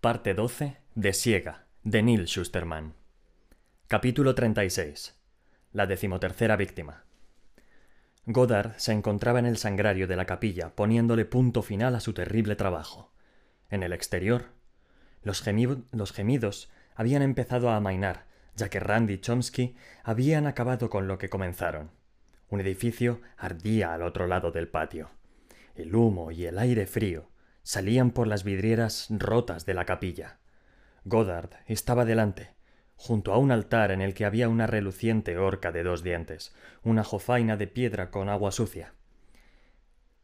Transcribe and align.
Parte 0.00 0.32
12 0.32 0.78
de 0.94 1.12
Siega, 1.12 1.66
de 1.84 2.02
Neil 2.02 2.26
Schusterman. 2.26 2.94
Capítulo 3.86 4.34
36. 4.34 5.14
La 5.72 5.86
decimotercera 5.86 6.56
víctima. 6.56 7.04
Goddard 8.24 8.72
se 8.78 8.92
encontraba 8.92 9.40
en 9.40 9.44
el 9.44 9.58
sangrario 9.58 10.08
de 10.08 10.16
la 10.16 10.24
capilla, 10.24 10.74
poniéndole 10.74 11.26
punto 11.26 11.60
final 11.60 11.94
a 11.94 12.00
su 12.00 12.14
terrible 12.14 12.56
trabajo. 12.56 13.12
En 13.68 13.82
el 13.82 13.92
exterior, 13.92 14.46
los, 15.22 15.44
los 15.92 16.12
gemidos 16.12 16.70
habían 16.94 17.20
empezado 17.20 17.68
a 17.68 17.76
amainar, 17.76 18.24
ya 18.56 18.70
que 18.70 18.80
Randy 18.80 19.12
y 19.12 19.18
Chomsky 19.18 19.76
habían 20.02 20.46
acabado 20.46 20.88
con 20.88 21.08
lo 21.08 21.18
que 21.18 21.28
comenzaron. 21.28 21.90
Un 22.48 22.62
edificio 22.62 23.20
ardía 23.36 23.92
al 23.92 24.02
otro 24.02 24.26
lado 24.26 24.50
del 24.50 24.66
patio. 24.66 25.10
El 25.74 25.94
humo 25.94 26.30
y 26.30 26.46
el 26.46 26.58
aire 26.58 26.86
frío 26.86 27.28
salían 27.62 28.10
por 28.10 28.26
las 28.26 28.44
vidrieras 28.44 29.06
rotas 29.10 29.66
de 29.66 29.74
la 29.74 29.84
capilla. 29.84 30.38
Goddard 31.04 31.50
estaba 31.66 32.04
delante, 32.04 32.54
junto 32.96 33.32
a 33.32 33.38
un 33.38 33.50
altar 33.50 33.90
en 33.90 34.02
el 34.02 34.14
que 34.14 34.24
había 34.24 34.48
una 34.48 34.66
reluciente 34.66 35.38
horca 35.38 35.72
de 35.72 35.82
dos 35.82 36.02
dientes, 36.02 36.54
una 36.82 37.04
jofaina 37.04 37.56
de 37.56 37.66
piedra 37.66 38.10
con 38.10 38.28
agua 38.28 38.52
sucia. 38.52 38.94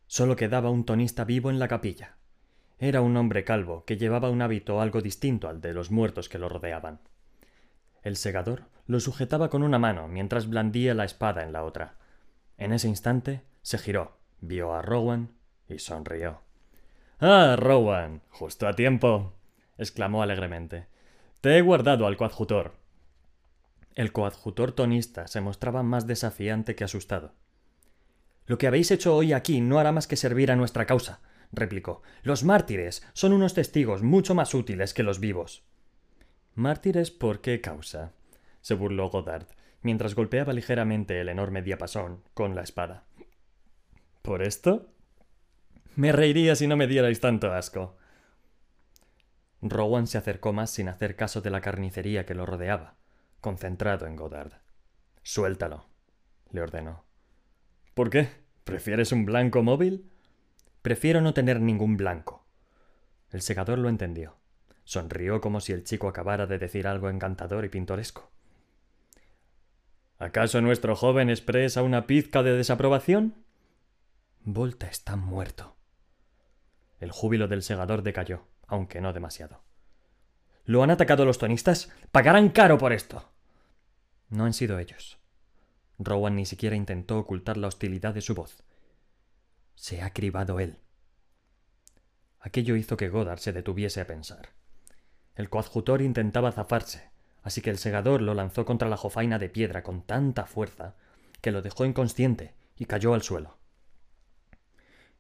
Solo 0.06 0.36
quedaba 0.36 0.70
un 0.70 0.84
tonista 0.84 1.24
vivo 1.24 1.50
en 1.50 1.58
la 1.58 1.68
capilla. 1.68 2.16
Era 2.78 3.00
un 3.00 3.16
hombre 3.16 3.44
calvo 3.44 3.84
que 3.84 3.96
llevaba 3.96 4.30
un 4.30 4.42
hábito 4.42 4.80
algo 4.80 5.00
distinto 5.00 5.48
al 5.48 5.60
de 5.60 5.72
los 5.72 5.90
muertos 5.90 6.28
que 6.28 6.38
lo 6.38 6.48
rodeaban. 6.48 7.00
El 8.02 8.16
segador 8.16 8.64
lo 8.86 9.00
sujetaba 9.00 9.50
con 9.50 9.62
una 9.62 9.78
mano 9.78 10.06
mientras 10.06 10.48
blandía 10.48 10.94
la 10.94 11.04
espada 11.04 11.42
en 11.42 11.52
la 11.52 11.64
otra. 11.64 11.96
En 12.56 12.72
ese 12.72 12.88
instante 12.88 13.42
se 13.62 13.78
giró, 13.78 14.18
vio 14.40 14.74
a 14.74 14.82
Rowan 14.82 15.32
y 15.68 15.78
sonrió. 15.78 16.45
Ah, 17.18 17.56
Rowan, 17.58 18.20
justo 18.28 18.68
a 18.68 18.74
tiempo. 18.74 19.32
exclamó 19.78 20.22
alegremente. 20.22 20.86
Te 21.40 21.56
he 21.56 21.62
guardado 21.62 22.06
al 22.06 22.18
coadjutor. 22.18 22.74
El 23.94 24.12
coadjutor 24.12 24.72
tonista 24.72 25.26
se 25.26 25.40
mostraba 25.40 25.82
más 25.82 26.06
desafiante 26.06 26.74
que 26.74 26.84
asustado. 26.84 27.32
Lo 28.44 28.58
que 28.58 28.66
habéis 28.66 28.90
hecho 28.90 29.16
hoy 29.16 29.32
aquí 29.32 29.62
no 29.62 29.78
hará 29.78 29.92
más 29.92 30.06
que 30.06 30.16
servir 30.16 30.50
a 30.50 30.56
nuestra 30.56 30.84
causa, 30.84 31.20
replicó. 31.52 32.02
Los 32.22 32.44
mártires 32.44 33.02
son 33.14 33.32
unos 33.32 33.54
testigos 33.54 34.02
mucho 34.02 34.34
más 34.34 34.52
útiles 34.52 34.92
que 34.92 35.02
los 35.02 35.18
vivos. 35.18 35.64
¿Mártires 36.54 37.10
por 37.10 37.40
qué 37.40 37.62
causa? 37.62 38.12
se 38.60 38.74
burló 38.74 39.08
Godard, 39.08 39.46
mientras 39.80 40.14
golpeaba 40.14 40.52
ligeramente 40.52 41.20
el 41.20 41.30
enorme 41.30 41.62
diapasón 41.62 42.22
con 42.34 42.54
la 42.54 42.62
espada. 42.62 43.04
¿Por 44.22 44.42
esto? 44.42 44.90
Me 45.96 46.12
reiría 46.12 46.54
si 46.56 46.66
no 46.66 46.76
me 46.76 46.86
dierais 46.86 47.20
tanto 47.20 47.52
asco. 47.52 47.96
Rowan 49.62 50.06
se 50.06 50.18
acercó 50.18 50.52
más 50.52 50.70
sin 50.70 50.90
hacer 50.90 51.16
caso 51.16 51.40
de 51.40 51.48
la 51.48 51.62
carnicería 51.62 52.26
que 52.26 52.34
lo 52.34 52.44
rodeaba, 52.44 52.96
concentrado 53.40 54.06
en 54.06 54.14
Godard. 54.14 54.52
Suéltalo, 55.22 55.86
le 56.50 56.60
ordenó. 56.60 57.04
¿Por 57.94 58.10
qué? 58.10 58.28
¿Prefieres 58.64 59.10
un 59.10 59.24
blanco 59.24 59.62
móvil? 59.62 60.10
Prefiero 60.82 61.22
no 61.22 61.32
tener 61.32 61.62
ningún 61.62 61.96
blanco. 61.96 62.46
El 63.30 63.40
segador 63.40 63.78
lo 63.78 63.88
entendió. 63.88 64.36
Sonrió 64.84 65.40
como 65.40 65.60
si 65.60 65.72
el 65.72 65.82
chico 65.82 66.08
acabara 66.08 66.46
de 66.46 66.58
decir 66.58 66.86
algo 66.86 67.08
encantador 67.08 67.64
y 67.64 67.70
pintoresco. 67.70 68.30
¿Acaso 70.18 70.60
nuestro 70.60 70.94
joven 70.94 71.30
expresa 71.30 71.82
una 71.82 72.06
pizca 72.06 72.42
de 72.42 72.52
desaprobación? 72.52 73.34
Volta 74.44 74.88
está 74.88 75.16
muerto. 75.16 75.75
El 77.00 77.12
júbilo 77.12 77.48
del 77.48 77.62
segador 77.62 78.02
decayó, 78.02 78.46
aunque 78.66 79.00
no 79.00 79.12
demasiado. 79.12 79.62
¿Lo 80.64 80.82
han 80.82 80.90
atacado 80.90 81.24
los 81.24 81.38
tonistas? 81.38 81.92
¡Pagarán 82.10 82.48
caro 82.48 82.78
por 82.78 82.92
esto! 82.92 83.30
No 84.28 84.44
han 84.44 84.52
sido 84.52 84.78
ellos. 84.78 85.18
Rowan 85.98 86.36
ni 86.36 86.46
siquiera 86.46 86.76
intentó 86.76 87.18
ocultar 87.18 87.56
la 87.56 87.68
hostilidad 87.68 88.14
de 88.14 88.20
su 88.20 88.34
voz. 88.34 88.62
Se 89.74 90.02
ha 90.02 90.12
cribado 90.12 90.58
él. 90.60 90.78
Aquello 92.40 92.76
hizo 92.76 92.96
que 92.96 93.08
Goddard 93.08 93.38
se 93.38 93.52
detuviese 93.52 94.00
a 94.00 94.06
pensar. 94.06 94.50
El 95.34 95.50
coadjutor 95.50 96.02
intentaba 96.02 96.52
zafarse, 96.52 97.10
así 97.42 97.60
que 97.60 97.70
el 97.70 97.78
segador 97.78 98.22
lo 98.22 98.34
lanzó 98.34 98.64
contra 98.64 98.88
la 98.88 98.96
jofaina 98.96 99.38
de 99.38 99.48
piedra 99.48 99.82
con 99.82 100.02
tanta 100.02 100.46
fuerza 100.46 100.96
que 101.40 101.52
lo 101.52 101.62
dejó 101.62 101.84
inconsciente 101.84 102.54
y 102.76 102.86
cayó 102.86 103.14
al 103.14 103.22
suelo. 103.22 103.58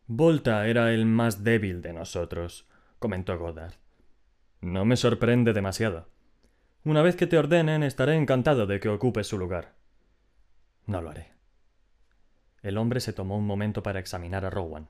Volta 0.08 0.68
era 0.68 0.92
el 0.92 1.04
más 1.04 1.42
débil 1.42 1.82
de 1.82 1.92
nosotros, 1.92 2.68
comentó 3.00 3.36
Goddard. 3.36 3.74
No 4.60 4.84
me 4.84 4.96
sorprende 4.96 5.52
demasiado. 5.52 6.08
Una 6.84 7.02
vez 7.02 7.16
que 7.16 7.26
te 7.26 7.36
ordenen, 7.36 7.82
estaré 7.82 8.14
encantado 8.14 8.68
de 8.68 8.78
que 8.78 8.88
ocupes 8.88 9.26
su 9.26 9.36
lugar. 9.36 9.74
No 10.86 11.02
lo 11.02 11.10
haré. 11.10 11.32
El 12.62 12.78
hombre 12.78 13.00
se 13.00 13.12
tomó 13.12 13.36
un 13.36 13.46
momento 13.46 13.82
para 13.82 13.98
examinar 13.98 14.44
a 14.44 14.50
Rowan, 14.50 14.88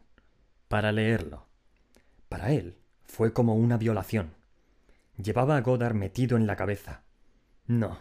para 0.68 0.92
leerlo. 0.92 1.46
Para 2.28 2.52
él 2.52 2.76
fue 3.04 3.32
como 3.32 3.54
una 3.54 3.78
violación. 3.78 4.34
Llevaba 5.16 5.56
a 5.56 5.62
Goddard 5.62 5.94
metido 5.94 6.36
en 6.36 6.46
la 6.46 6.56
cabeza. 6.56 7.04
No, 7.66 7.98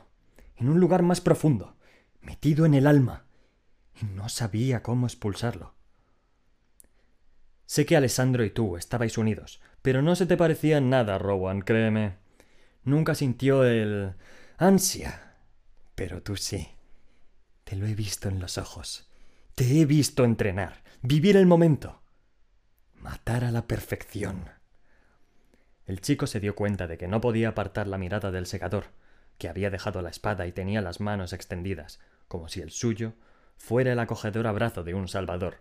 en 0.58 0.68
un 0.68 0.82
lugar 0.82 1.02
más 1.02 1.22
profundo, 1.22 1.78
metido 2.20 2.66
en 2.66 2.74
el 2.74 2.88
alma, 2.88 3.24
y 4.02 4.06
no 4.06 4.28
sabía 4.28 4.84
cómo 4.84 5.08
expulsarlo. 5.08 5.75
Sé 7.66 7.86
que 7.86 7.96
Alessandro 7.96 8.44
y 8.46 8.50
tú 8.50 8.78
estabais 8.78 9.18
unidos, 9.18 9.62
pero 9.82 10.02
no 10.02 10.16
se 10.16 10.26
te 10.26 10.38
parecía 10.38 10.82
nada, 10.82 11.18
Rowan, 11.18 11.62
créeme. 11.62 12.16
Nunca 12.84 13.16
sintió 13.16 13.64
el 13.64 14.14
ansia. 14.58 15.34
Pero 15.96 16.22
tú 16.22 16.36
sí. 16.36 16.70
Te 17.64 17.76
lo 17.76 17.88
he 17.88 17.96
visto 17.96 18.30
en 18.30 18.40
los 18.40 18.58
ojos. 18.58 19.10
Te 19.56 19.80
he 19.80 19.86
visto 19.86 20.24
entrenar, 20.26 20.84
vivir 21.02 21.38
el 21.38 21.46
momento. 21.46 22.02
Matar 22.94 23.44
a 23.44 23.52
la 23.52 23.66
perfección. 23.66 24.50
El 25.86 26.02
chico 26.02 26.28
se 26.28 26.40
dio 26.40 26.56
cuenta 26.56 26.88
de 26.88 26.98
que 26.98 27.08
no 27.08 27.22
podía 27.22 27.50
apartar 27.50 27.88
la 27.88 27.98
mirada 27.98 28.32
del 28.32 28.48
segador, 28.48 28.86
que 29.38 29.48
había 29.48 29.70
dejado 29.70 30.02
la 30.02 30.10
espada 30.10 30.48
y 30.48 30.52
tenía 30.52 30.82
las 30.82 31.00
manos 31.00 31.32
extendidas, 31.32 32.00
como 32.28 32.50
si 32.50 32.62
el 32.62 32.72
suyo 32.72 33.14
fuera 33.58 33.94
el 33.94 34.00
acogedor 34.00 34.48
abrazo 34.48 34.84
de 34.84 34.94
un 34.94 35.08
salvador. 35.08 35.58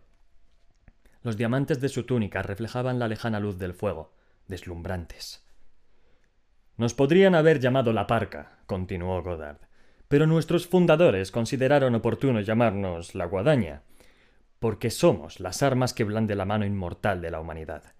Los 1.24 1.38
diamantes 1.38 1.80
de 1.80 1.88
su 1.88 2.04
túnica 2.04 2.42
reflejaban 2.42 2.98
la 2.98 3.08
lejana 3.08 3.40
luz 3.40 3.58
del 3.58 3.72
fuego, 3.72 4.12
deslumbrantes. 4.46 5.42
Nos 6.76 6.92
podrían 6.92 7.34
haber 7.34 7.60
llamado 7.60 7.94
la 7.94 8.06
parca, 8.06 8.58
continuó 8.66 9.22
Godard, 9.22 9.56
pero 10.06 10.26
nuestros 10.26 10.66
fundadores 10.66 11.30
consideraron 11.30 11.94
oportuno 11.94 12.40
llamarnos 12.42 13.14
la 13.14 13.24
guadaña, 13.24 13.84
porque 14.58 14.90
somos 14.90 15.40
las 15.40 15.62
armas 15.62 15.94
que 15.94 16.04
blande 16.04 16.34
la 16.34 16.44
mano 16.44 16.66
inmortal 16.66 17.22
de 17.22 17.30
la 17.30 17.40
humanidad. 17.40 17.94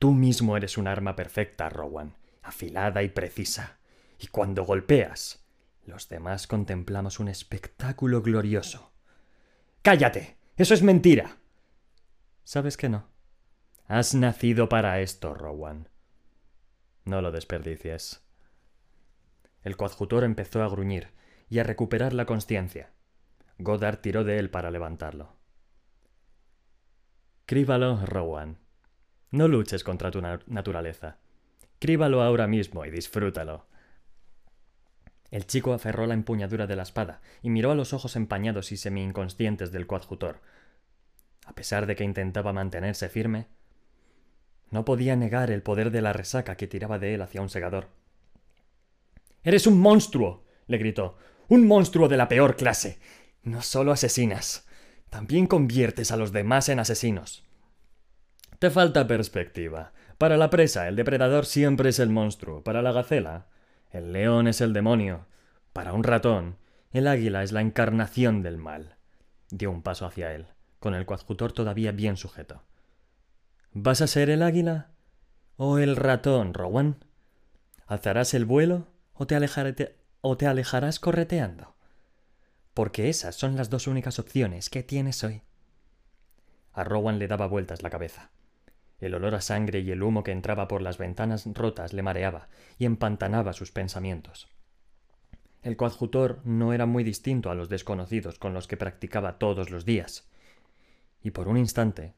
Tú 0.00 0.12
mismo 0.12 0.56
eres 0.56 0.76
un 0.76 0.88
arma 0.88 1.14
perfecta, 1.14 1.68
Rowan, 1.68 2.16
afilada 2.42 3.04
y 3.04 3.08
precisa, 3.08 3.78
y 4.18 4.26
cuando 4.26 4.64
golpeas, 4.64 5.46
los 5.86 6.08
demás 6.08 6.48
contemplamos 6.48 7.20
un 7.20 7.28
espectáculo 7.28 8.20
glorioso. 8.20 8.90
Cállate. 9.82 10.36
Eso 10.56 10.74
es 10.74 10.82
mentira. 10.82 11.37
Sabes 12.48 12.78
que 12.78 12.88
no. 12.88 13.04
Has 13.88 14.14
nacido 14.14 14.70
para 14.70 15.02
esto, 15.02 15.34
Rowan. 15.34 15.90
No 17.04 17.20
lo 17.20 17.30
desperdicies. 17.30 18.24
El 19.62 19.76
coadjutor 19.76 20.24
empezó 20.24 20.62
a 20.62 20.68
gruñir 20.70 21.08
y 21.50 21.58
a 21.58 21.62
recuperar 21.62 22.14
la 22.14 22.24
conciencia. 22.24 22.90
Goddard 23.58 23.98
tiró 23.98 24.24
de 24.24 24.38
él 24.38 24.48
para 24.48 24.70
levantarlo. 24.70 25.36
Críbalo, 27.44 28.06
Rowan. 28.06 28.56
No 29.30 29.46
luches 29.46 29.84
contra 29.84 30.10
tu 30.10 30.22
naturaleza. 30.46 31.18
Críbalo 31.78 32.22
ahora 32.22 32.46
mismo 32.46 32.86
y 32.86 32.90
disfrútalo. 32.90 33.66
El 35.30 35.46
chico 35.46 35.74
aferró 35.74 36.06
la 36.06 36.14
empuñadura 36.14 36.66
de 36.66 36.76
la 36.76 36.84
espada 36.84 37.20
y 37.42 37.50
miró 37.50 37.72
a 37.72 37.74
los 37.74 37.92
ojos 37.92 38.16
empañados 38.16 38.72
y 38.72 38.78
semi-inconscientes 38.78 39.70
del 39.70 39.86
coadjutor, 39.86 40.40
a 41.48 41.54
pesar 41.54 41.86
de 41.86 41.96
que 41.96 42.04
intentaba 42.04 42.52
mantenerse 42.52 43.08
firme, 43.08 43.46
no 44.70 44.84
podía 44.84 45.16
negar 45.16 45.50
el 45.50 45.62
poder 45.62 45.90
de 45.90 46.02
la 46.02 46.12
resaca 46.12 46.58
que 46.58 46.66
tiraba 46.66 46.98
de 46.98 47.14
él 47.14 47.22
hacia 47.22 47.40
un 47.40 47.48
segador. 47.48 47.88
Eres 49.42 49.66
un 49.66 49.80
monstruo. 49.80 50.44
le 50.66 50.76
gritó. 50.76 51.16
Un 51.48 51.66
monstruo 51.66 52.06
de 52.06 52.18
la 52.18 52.28
peor 52.28 52.54
clase. 52.56 52.98
No 53.42 53.62
solo 53.62 53.92
asesinas, 53.92 54.68
también 55.08 55.46
conviertes 55.46 56.12
a 56.12 56.18
los 56.18 56.32
demás 56.32 56.68
en 56.68 56.80
asesinos. 56.80 57.44
Te 58.58 58.68
falta 58.68 59.06
perspectiva. 59.06 59.94
Para 60.18 60.36
la 60.36 60.50
presa, 60.50 60.86
el 60.86 60.96
depredador 60.96 61.46
siempre 61.46 61.88
es 61.88 61.98
el 61.98 62.10
monstruo. 62.10 62.62
Para 62.62 62.82
la 62.82 62.92
gacela, 62.92 63.46
el 63.90 64.12
león 64.12 64.48
es 64.48 64.60
el 64.60 64.74
demonio. 64.74 65.24
Para 65.72 65.94
un 65.94 66.04
ratón, 66.04 66.58
el 66.92 67.06
águila 67.06 67.42
es 67.42 67.52
la 67.52 67.62
encarnación 67.62 68.42
del 68.42 68.58
mal. 68.58 68.96
Dio 69.48 69.70
un 69.70 69.80
paso 69.80 70.04
hacia 70.04 70.34
él 70.34 70.48
con 70.78 70.94
el 70.94 71.06
coadjutor 71.06 71.52
todavía 71.52 71.92
bien 71.92 72.16
sujeto. 72.16 72.62
¿Vas 73.72 74.00
a 74.00 74.06
ser 74.06 74.30
el 74.30 74.42
águila? 74.42 74.90
¿O 75.56 75.78
el 75.78 75.96
ratón, 75.96 76.54
Rowan? 76.54 77.04
¿Alzarás 77.86 78.34
el 78.34 78.44
vuelo 78.44 78.86
o 79.14 79.26
te, 79.26 79.96
o 80.20 80.36
te 80.36 80.46
alejarás 80.46 81.00
correteando? 81.00 81.74
Porque 82.74 83.08
esas 83.08 83.34
son 83.34 83.56
las 83.56 83.70
dos 83.70 83.86
únicas 83.86 84.18
opciones 84.18 84.70
que 84.70 84.82
tienes 84.82 85.24
hoy. 85.24 85.42
A 86.72 86.84
Rowan 86.84 87.18
le 87.18 87.26
daba 87.26 87.46
vueltas 87.46 87.82
la 87.82 87.90
cabeza. 87.90 88.30
El 89.00 89.14
olor 89.14 89.34
a 89.34 89.40
sangre 89.40 89.80
y 89.80 89.90
el 89.90 90.02
humo 90.02 90.24
que 90.24 90.32
entraba 90.32 90.68
por 90.68 90.82
las 90.82 90.98
ventanas 90.98 91.46
rotas 91.54 91.92
le 91.92 92.02
mareaba 92.02 92.48
y 92.78 92.84
empantanaba 92.84 93.52
sus 93.52 93.70
pensamientos. 93.70 94.48
El 95.62 95.76
coadjutor 95.76 96.40
no 96.44 96.72
era 96.72 96.86
muy 96.86 97.04
distinto 97.04 97.50
a 97.50 97.54
los 97.54 97.68
desconocidos 97.68 98.38
con 98.38 98.54
los 98.54 98.68
que 98.68 98.76
practicaba 98.76 99.38
todos 99.38 99.70
los 99.70 99.84
días. 99.84 100.28
Y 101.22 101.30
por 101.30 101.48
un 101.48 101.56
instante 101.56 102.14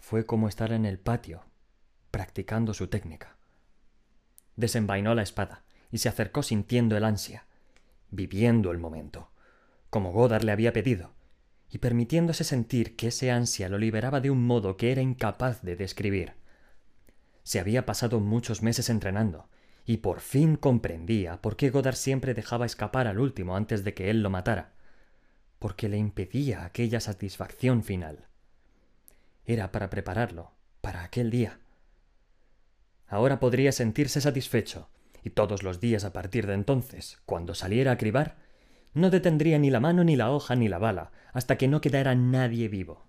fue 0.00 0.26
como 0.26 0.48
estar 0.48 0.72
en 0.72 0.84
el 0.84 0.98
patio, 0.98 1.44
practicando 2.10 2.74
su 2.74 2.88
técnica. 2.88 3.36
Desenvainó 4.56 5.14
la 5.14 5.22
espada 5.22 5.64
y 5.90 5.98
se 5.98 6.08
acercó 6.08 6.42
sintiendo 6.42 6.96
el 6.96 7.04
ansia, 7.04 7.46
viviendo 8.10 8.70
el 8.70 8.78
momento, 8.78 9.30
como 9.90 10.12
Godard 10.12 10.44
le 10.44 10.52
había 10.52 10.72
pedido, 10.72 11.12
y 11.70 11.78
permitiéndose 11.78 12.44
sentir 12.44 12.96
que 12.96 13.08
ese 13.08 13.30
ansia 13.30 13.68
lo 13.68 13.78
liberaba 13.78 14.20
de 14.20 14.30
un 14.30 14.46
modo 14.46 14.76
que 14.76 14.92
era 14.92 15.02
incapaz 15.02 15.62
de 15.62 15.76
describir. 15.76 16.34
Se 17.42 17.58
había 17.58 17.84
pasado 17.86 18.20
muchos 18.20 18.62
meses 18.62 18.90
entrenando, 18.90 19.48
y 19.84 19.98
por 19.98 20.20
fin 20.20 20.56
comprendía 20.56 21.40
por 21.42 21.56
qué 21.56 21.70
Godard 21.70 21.96
siempre 21.96 22.34
dejaba 22.34 22.66
escapar 22.66 23.06
al 23.06 23.18
último 23.18 23.56
antes 23.56 23.84
de 23.84 23.94
que 23.94 24.10
él 24.10 24.22
lo 24.22 24.30
matara, 24.30 24.72
porque 25.64 25.88
le 25.88 25.96
impedía 25.96 26.66
aquella 26.66 27.00
satisfacción 27.00 27.84
final. 27.84 28.26
Era 29.46 29.72
para 29.72 29.88
prepararlo, 29.88 30.50
para 30.82 31.02
aquel 31.02 31.30
día. 31.30 31.58
Ahora 33.06 33.40
podría 33.40 33.72
sentirse 33.72 34.20
satisfecho, 34.20 34.90
y 35.22 35.30
todos 35.30 35.62
los 35.62 35.80
días 35.80 36.04
a 36.04 36.12
partir 36.12 36.46
de 36.46 36.52
entonces, 36.52 37.16
cuando 37.24 37.54
saliera 37.54 37.92
a 37.92 37.96
cribar, 37.96 38.36
no 38.92 39.08
detendría 39.08 39.58
ni 39.58 39.70
la 39.70 39.80
mano, 39.80 40.04
ni 40.04 40.16
la 40.16 40.32
hoja, 40.32 40.54
ni 40.54 40.68
la 40.68 40.76
bala, 40.76 41.12
hasta 41.32 41.56
que 41.56 41.66
no 41.66 41.80
quedara 41.80 42.14
nadie 42.14 42.68
vivo. 42.68 43.06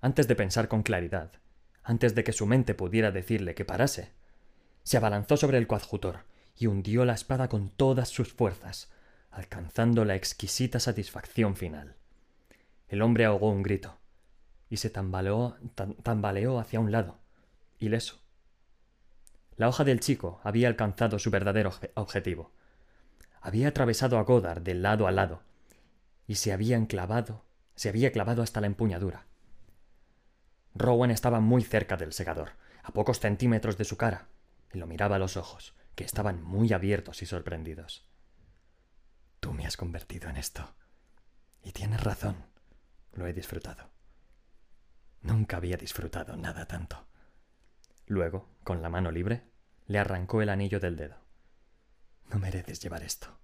Antes 0.00 0.26
de 0.26 0.34
pensar 0.34 0.66
con 0.66 0.82
claridad, 0.82 1.30
antes 1.84 2.16
de 2.16 2.24
que 2.24 2.32
su 2.32 2.46
mente 2.46 2.74
pudiera 2.74 3.12
decirle 3.12 3.54
que 3.54 3.64
parase, 3.64 4.10
se 4.82 4.96
abalanzó 4.96 5.36
sobre 5.36 5.58
el 5.58 5.68
coadjutor 5.68 6.24
y 6.56 6.66
hundió 6.66 7.04
la 7.04 7.14
espada 7.14 7.48
con 7.48 7.70
todas 7.70 8.08
sus 8.08 8.32
fuerzas, 8.32 8.90
alcanzando 9.36 10.04
la 10.04 10.14
exquisita 10.14 10.80
satisfacción 10.80 11.56
final. 11.56 11.96
El 12.88 13.02
hombre 13.02 13.24
ahogó 13.24 13.50
un 13.50 13.62
grito 13.62 13.98
y 14.68 14.78
se 14.78 14.90
tambaleó, 14.90 15.56
tambaleó 16.02 16.58
hacia 16.58 16.80
un 16.80 16.92
lado, 16.92 17.18
ileso. 17.78 18.20
La 19.56 19.68
hoja 19.68 19.84
del 19.84 20.00
chico 20.00 20.40
había 20.44 20.68
alcanzado 20.68 21.18
su 21.18 21.30
verdadero 21.30 21.72
objetivo 21.94 22.52
había 23.46 23.68
atravesado 23.68 24.18
a 24.18 24.22
Godard 24.22 24.60
de 24.60 24.74
lado 24.74 25.06
a 25.06 25.12
lado 25.12 25.44
y 26.26 26.34
se 26.34 26.52
había 26.52 26.76
enclavado, 26.76 27.44
se 27.76 27.88
había 27.88 28.10
clavado 28.10 28.42
hasta 28.42 28.60
la 28.60 28.66
empuñadura. 28.66 29.26
Rowan 30.74 31.12
estaba 31.12 31.38
muy 31.38 31.62
cerca 31.62 31.96
del 31.96 32.12
segador, 32.12 32.54
a 32.82 32.90
pocos 32.90 33.20
centímetros 33.20 33.78
de 33.78 33.84
su 33.84 33.96
cara, 33.96 34.26
y 34.72 34.78
lo 34.78 34.88
miraba 34.88 35.14
a 35.14 35.18
los 35.20 35.36
ojos, 35.36 35.74
que 35.94 36.02
estaban 36.02 36.42
muy 36.42 36.72
abiertos 36.72 37.22
y 37.22 37.26
sorprendidos. 37.26 38.04
Tú 39.40 39.52
me 39.52 39.66
has 39.66 39.76
convertido 39.76 40.28
en 40.28 40.36
esto. 40.36 40.74
Y 41.62 41.72
tienes 41.72 42.02
razón. 42.02 42.36
Lo 43.12 43.26
he 43.26 43.32
disfrutado. 43.32 43.90
Nunca 45.22 45.56
había 45.56 45.76
disfrutado 45.76 46.36
nada 46.36 46.66
tanto. 46.66 47.06
Luego, 48.06 48.48
con 48.62 48.82
la 48.82 48.88
mano 48.88 49.10
libre, 49.10 49.42
le 49.86 49.98
arrancó 49.98 50.42
el 50.42 50.48
anillo 50.48 50.80
del 50.80 50.96
dedo. 50.96 51.16
No 52.30 52.38
mereces 52.38 52.80
llevar 52.80 53.02
esto. 53.02 53.38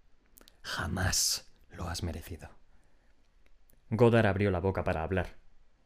Jamás 0.63 1.53
lo 1.71 1.89
has 1.89 2.03
merecido. 2.03 2.51
Godard 3.91 4.27
abrió 4.27 4.51
la 4.51 4.61
boca 4.61 4.85
para 4.85 5.03
hablar, 5.03 5.37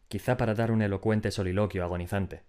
quizá 0.08 0.36
para 0.36 0.54
dar 0.54 0.70
un 0.70 0.82
elocuente 0.82 1.30
soliloquio 1.30 1.82
agonizante, 1.82 2.44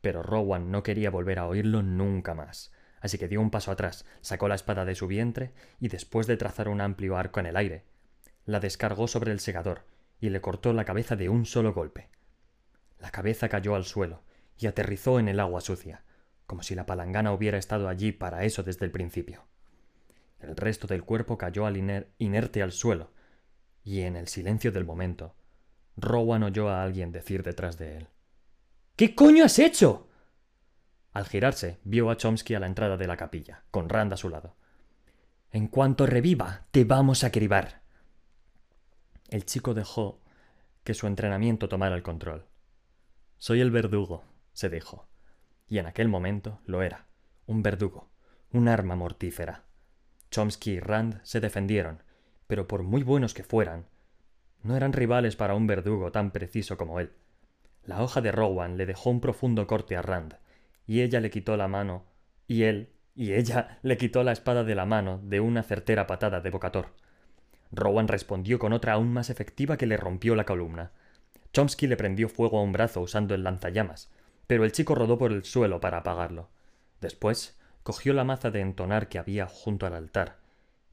pero 0.00 0.22
Rowan 0.22 0.70
no 0.70 0.82
quería 0.82 1.10
volver 1.10 1.38
a 1.38 1.46
oírlo 1.46 1.82
nunca 1.82 2.34
más, 2.34 2.72
así 3.04 3.18
que 3.18 3.28
dio 3.28 3.42
un 3.42 3.50
paso 3.50 3.70
atrás, 3.70 4.06
sacó 4.22 4.48
la 4.48 4.54
espada 4.54 4.86
de 4.86 4.94
su 4.94 5.06
vientre 5.06 5.52
y 5.78 5.88
después 5.88 6.26
de 6.26 6.38
trazar 6.38 6.68
un 6.68 6.80
amplio 6.80 7.18
arco 7.18 7.38
en 7.38 7.44
el 7.44 7.58
aire, 7.58 7.84
la 8.46 8.60
descargó 8.60 9.08
sobre 9.08 9.30
el 9.30 9.40
segador 9.40 9.84
y 10.20 10.30
le 10.30 10.40
cortó 10.40 10.72
la 10.72 10.86
cabeza 10.86 11.14
de 11.14 11.28
un 11.28 11.44
solo 11.44 11.74
golpe. 11.74 12.08
La 12.98 13.10
cabeza 13.10 13.50
cayó 13.50 13.74
al 13.74 13.84
suelo 13.84 14.22
y 14.56 14.68
aterrizó 14.68 15.18
en 15.20 15.28
el 15.28 15.38
agua 15.38 15.60
sucia, 15.60 16.02
como 16.46 16.62
si 16.62 16.74
la 16.74 16.86
palangana 16.86 17.34
hubiera 17.34 17.58
estado 17.58 17.90
allí 17.90 18.10
para 18.10 18.44
eso 18.44 18.62
desde 18.62 18.86
el 18.86 18.90
principio. 18.90 19.44
El 20.40 20.56
resto 20.56 20.86
del 20.86 21.04
cuerpo 21.04 21.36
cayó 21.36 21.66
al 21.66 21.76
inerte 22.16 22.62
al 22.62 22.72
suelo, 22.72 23.12
y 23.82 24.00
en 24.00 24.16
el 24.16 24.28
silencio 24.28 24.72
del 24.72 24.86
momento, 24.86 25.36
Rowan 25.98 26.42
oyó 26.42 26.70
a 26.70 26.82
alguien 26.82 27.12
decir 27.12 27.42
detrás 27.42 27.76
de 27.76 27.98
él 27.98 28.08
¿Qué 28.96 29.14
coño 29.14 29.44
has 29.44 29.58
hecho? 29.58 30.08
Al 31.14 31.26
girarse, 31.26 31.78
vio 31.84 32.10
a 32.10 32.16
Chomsky 32.16 32.54
a 32.54 32.60
la 32.60 32.66
entrada 32.66 32.96
de 32.96 33.06
la 33.06 33.16
capilla, 33.16 33.62
con 33.70 33.88
Rand 33.88 34.12
a 34.12 34.16
su 34.16 34.28
lado. 34.28 34.56
En 35.52 35.68
cuanto 35.68 36.06
reviva, 36.06 36.66
te 36.72 36.82
vamos 36.84 37.22
a 37.22 37.30
cribar. 37.30 37.82
El 39.28 39.46
chico 39.46 39.74
dejó 39.74 40.20
que 40.82 40.92
su 40.92 41.06
entrenamiento 41.06 41.68
tomara 41.68 41.94
el 41.94 42.02
control. 42.02 42.46
Soy 43.38 43.60
el 43.60 43.70
verdugo, 43.70 44.24
se 44.52 44.68
dijo. 44.68 45.06
Y 45.68 45.78
en 45.78 45.86
aquel 45.86 46.08
momento 46.08 46.60
lo 46.66 46.82
era, 46.82 47.06
un 47.46 47.62
verdugo, 47.62 48.10
un 48.50 48.66
arma 48.66 48.96
mortífera. 48.96 49.62
Chomsky 50.32 50.72
y 50.72 50.80
Rand 50.80 51.20
se 51.22 51.40
defendieron, 51.40 52.02
pero 52.48 52.66
por 52.66 52.82
muy 52.82 53.04
buenos 53.04 53.34
que 53.34 53.44
fueran, 53.44 53.86
no 54.64 54.76
eran 54.76 54.92
rivales 54.92 55.36
para 55.36 55.54
un 55.54 55.68
verdugo 55.68 56.10
tan 56.10 56.32
preciso 56.32 56.76
como 56.76 56.98
él. 56.98 57.12
La 57.84 58.02
hoja 58.02 58.20
de 58.20 58.32
Rowan 58.32 58.76
le 58.76 58.86
dejó 58.86 59.10
un 59.10 59.20
profundo 59.20 59.68
corte 59.68 59.96
a 59.96 60.02
Rand, 60.02 60.38
y 60.86 61.02
ella 61.02 61.20
le 61.20 61.30
quitó 61.30 61.56
la 61.56 61.68
mano, 61.68 62.04
y 62.46 62.64
él 62.64 62.90
y 63.14 63.32
ella 63.32 63.78
le 63.82 63.96
quitó 63.96 64.22
la 64.22 64.32
espada 64.32 64.64
de 64.64 64.74
la 64.74 64.86
mano 64.86 65.20
de 65.22 65.40
una 65.40 65.62
certera 65.62 66.06
patada 66.06 66.40
de 66.40 66.50
Bocator. 66.50 66.88
Rowan 67.70 68.08
respondió 68.08 68.58
con 68.58 68.72
otra 68.72 68.94
aún 68.94 69.12
más 69.12 69.30
efectiva 69.30 69.76
que 69.76 69.86
le 69.86 69.96
rompió 69.96 70.34
la 70.34 70.44
columna. 70.44 70.92
Chomsky 71.52 71.86
le 71.86 71.96
prendió 71.96 72.28
fuego 72.28 72.58
a 72.58 72.62
un 72.62 72.72
brazo 72.72 73.00
usando 73.00 73.34
el 73.34 73.44
lanzallamas, 73.44 74.10
pero 74.46 74.64
el 74.64 74.72
chico 74.72 74.94
rodó 74.94 75.18
por 75.18 75.32
el 75.32 75.44
suelo 75.44 75.80
para 75.80 75.98
apagarlo. 75.98 76.50
Después, 77.00 77.58
cogió 77.82 78.12
la 78.12 78.24
maza 78.24 78.50
de 78.50 78.60
entonar 78.60 79.08
que 79.08 79.18
había 79.18 79.46
junto 79.46 79.86
al 79.86 79.94
altar 79.94 80.38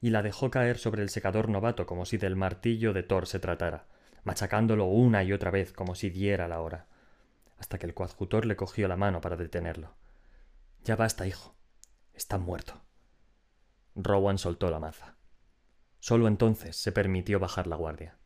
y 0.00 0.10
la 0.10 0.22
dejó 0.22 0.50
caer 0.50 0.78
sobre 0.78 1.02
el 1.02 1.08
secador 1.08 1.48
novato 1.48 1.86
como 1.86 2.04
si 2.04 2.18
del 2.18 2.36
martillo 2.36 2.92
de 2.92 3.04
Thor 3.04 3.26
se 3.26 3.38
tratara, 3.38 3.86
machacándolo 4.24 4.86
una 4.86 5.22
y 5.22 5.32
otra 5.32 5.50
vez 5.50 5.72
como 5.72 5.94
si 5.94 6.10
diera 6.10 6.48
la 6.48 6.60
hora, 6.60 6.86
hasta 7.62 7.78
que 7.78 7.86
el 7.86 7.94
coadjutor 7.94 8.44
le 8.44 8.56
cogió 8.56 8.88
la 8.88 8.96
mano 8.96 9.20
para 9.20 9.36
detenerlo. 9.36 9.94
Ya 10.82 10.96
basta, 10.96 11.28
hijo. 11.28 11.54
Está 12.12 12.36
muerto. 12.36 12.82
Rowan 13.94 14.36
soltó 14.36 14.68
la 14.68 14.80
maza. 14.80 15.16
Solo 16.00 16.26
entonces 16.26 16.74
se 16.74 16.90
permitió 16.90 17.38
bajar 17.38 17.68
la 17.68 17.76
guardia. 17.76 18.18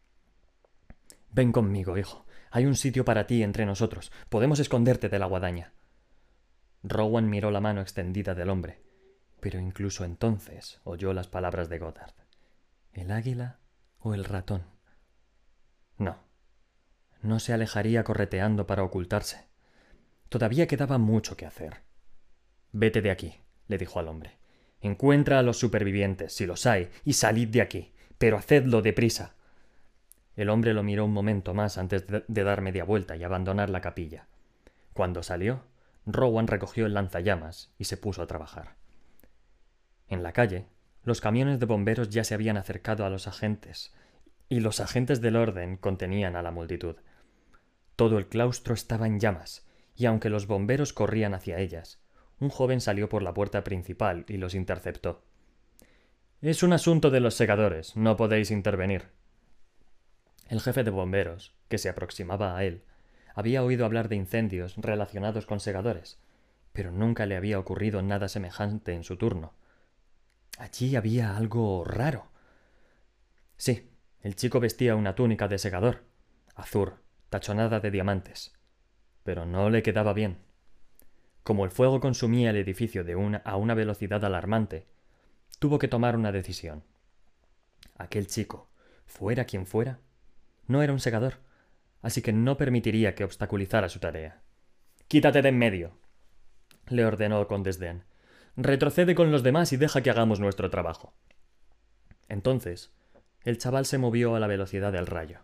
Ven 1.29 1.53
conmigo, 1.53 1.99
hijo. 1.99 2.25
Hay 2.51 2.65
un 2.65 2.77
sitio 2.77 3.05
para 3.05 3.27
ti 3.27 3.43
entre 3.43 3.67
nosotros. 3.67 4.11
Podemos 4.31 4.59
esconderte 4.59 5.11
de 5.11 5.19
la 5.19 5.27
guadaña. 5.27 5.75
Rowan 6.83 7.29
miró 7.29 7.51
la 7.51 7.61
mano 7.61 7.83
extendida 7.83 8.35
del 8.35 8.49
hombre, 8.49 8.83
pero 9.41 9.61
incluso 9.61 10.07
entonces 10.07 10.81
oyó 10.83 11.13
las 11.13 11.29
palabras 11.29 11.69
de 11.69 11.79
Goddard. 11.79 12.15
¿El 12.95 13.11
águila 13.11 13.61
o 13.99 14.15
el 14.15 14.25
ratón? 14.25 14.65
No. 15.99 16.26
No 17.27 17.41
se 17.41 17.53
alejaría 17.53 18.05
correteando 18.05 18.69
para 18.69 18.85
ocultarse. 18.85 19.49
Todavía 20.29 20.69
quedaba 20.69 20.97
mucho 20.97 21.37
que 21.37 21.45
hacer. 21.45 21.83
Vete 22.71 23.03
de 23.03 23.11
aquí, 23.11 23.41
le 23.67 23.79
dijo 23.79 23.99
al 23.99 24.07
hombre. 24.07 24.39
Encuentra 24.81 25.41
a 25.41 25.43
los 25.43 25.59
supervivientes, 25.59 26.33
si 26.33 26.47
los 26.47 26.67
hay, 26.67 26.89
y 27.05 27.15
salid 27.15 27.49
de 27.49 27.63
aquí, 27.63 27.93
pero 28.17 28.37
hacedlo 28.37 28.81
deprisa. 28.81 29.35
El 30.37 30.51
hombre 30.51 30.73
lo 30.73 30.85
miró 30.85 31.05
un 31.05 31.13
momento 31.13 31.53
más 31.53 31.79
antes 31.79 32.07
de, 32.07 32.45
dar 32.45 32.61
media 32.61 32.85
vuelta 32.85 33.17
y 33.17 33.25
abandonar 33.25 33.71
la 33.71 33.81
capilla. 33.81 34.29
Cuando 34.93 35.25
salió, 35.25 35.65
Rowan 36.07 36.47
recogió 36.47 36.87
el 36.87 36.95
lanzallamas 36.95 37.73
y 37.77 37.87
se 37.87 37.97
puso 37.97 38.23
a 38.23 38.29
trabajar. 38.29 38.77
En 40.07 40.23
la 40.23 40.31
calle, 40.33 40.67
los 41.03 41.21
camiones 41.21 41.59
de 41.59 41.67
bomberos 41.67 42.09
ya 42.09 42.23
se 42.23 42.35
habían 42.35 42.57
acercado 42.57 43.05
a 43.05 43.11
los 43.11 43.27
agentes, 43.27 43.93
y 44.49 44.61
los 44.61 44.79
agentes 44.79 45.21
del 45.21 45.35
orden 45.35 45.77
contenían 45.77 46.37
a 46.37 46.43
la 46.43 46.53
multitud. 46.53 46.95
Todo 47.97 48.19
el 48.19 48.29
claustro 48.29 48.75
estaba 48.75 49.07
en 49.07 49.19
llamas, 49.19 49.67
y 49.97 50.05
aunque 50.05 50.29
los 50.29 50.47
bomberos 50.47 50.93
corrían 50.93 51.33
hacia 51.33 51.59
ellas, 51.59 51.99
un 52.39 52.51
joven 52.51 52.83
salió 52.83 53.09
por 53.09 53.23
la 53.23 53.33
puerta 53.33 53.65
principal 53.65 54.27
y 54.29 54.37
los 54.37 54.55
interceptó. 54.55 55.25
Es 56.43 56.63
un 56.63 56.75
asunto 56.75 57.11
de 57.11 57.21
los 57.21 57.35
segadores, 57.35 57.97
no 57.97 58.17
podéis 58.17 58.51
intervenir. 58.51 59.09
El 60.49 60.61
jefe 60.61 60.85
de 60.85 60.91
bomberos, 60.91 61.57
que 61.69 61.79
se 61.79 61.89
aproximaba 61.89 62.57
a 62.57 62.65
él, 62.65 62.85
había 63.35 63.63
oído 63.63 63.87
hablar 63.87 64.09
de 64.11 64.17
incendios 64.17 64.77
relacionados 64.77 65.47
con 65.47 65.61
segadores, 65.61 66.19
pero 66.73 66.93
nunca 66.93 67.25
le 67.25 67.37
había 67.37 67.59
ocurrido 67.59 68.03
nada 68.03 68.29
semejante 68.29 68.93
en 68.93 69.03
su 69.03 69.17
turno. 69.17 69.55
Allí 70.59 70.95
había 70.97 71.37
algo 71.37 71.85
raro. 71.85 72.29
Sí, 73.57 73.91
el 74.21 74.37
chico 74.37 74.61
vestía 74.61 74.95
una 74.95 75.15
túnica 75.15 75.49
de 75.49 75.59
segador, 75.59 76.05
azul, 76.55 76.97
tachonada 77.31 77.81
de 77.81 77.91
diamantes, 77.91 78.55
pero 79.23 79.47
no 79.47 79.71
le 79.71 79.83
quedaba 79.83 80.13
bien. 80.13 80.39
Como 81.43 81.65
el 81.65 81.71
fuego 81.71 82.01
consumía 82.01 82.51
el 82.51 82.57
edificio 82.57 83.05
de 83.05 83.17
una, 83.17 83.39
a 83.39 83.57
una 83.57 83.75
velocidad 83.75 84.25
alarmante, 84.25 84.87
tuvo 85.59 85.79
que 85.79 85.89
tomar 85.89 86.17
una 86.17 86.33
decisión. 86.33 86.83
Aquel 87.97 88.27
chico, 88.27 88.69
fuera 89.07 89.45
quien 89.45 89.67
fuera, 89.67 90.01
no 90.67 90.83
era 90.83 90.93
un 90.93 91.01
segador, 91.01 91.39
así 92.03 92.23
que 92.23 92.33
no 92.33 92.57
permitiría 92.57 93.15
que 93.15 93.25
obstaculizara 93.25 93.89
su 93.89 94.01
tarea. 94.01 94.43
Quítate 95.09 95.43
de 95.43 95.49
en 95.49 95.59
medio, 95.59 95.93
le 96.89 97.05
ordenó 97.05 97.47
con 97.47 97.63
desdén. 97.63 98.05
Retrocede 98.57 99.15
con 99.15 99.31
los 99.31 99.43
demás 99.43 99.73
y 99.73 99.77
deja 99.77 100.03
que 100.03 100.11
hagamos 100.11 100.41
nuestro 100.41 100.71
trabajo. 100.71 101.13
Entonces, 102.29 102.93
el 103.45 103.59
chaval 103.59 103.87
se 103.87 103.99
movió 103.99 104.35
a 104.35 104.41
la 104.41 104.47
velocidad 104.47 104.93
del 104.93 105.07
rayo. 105.07 105.41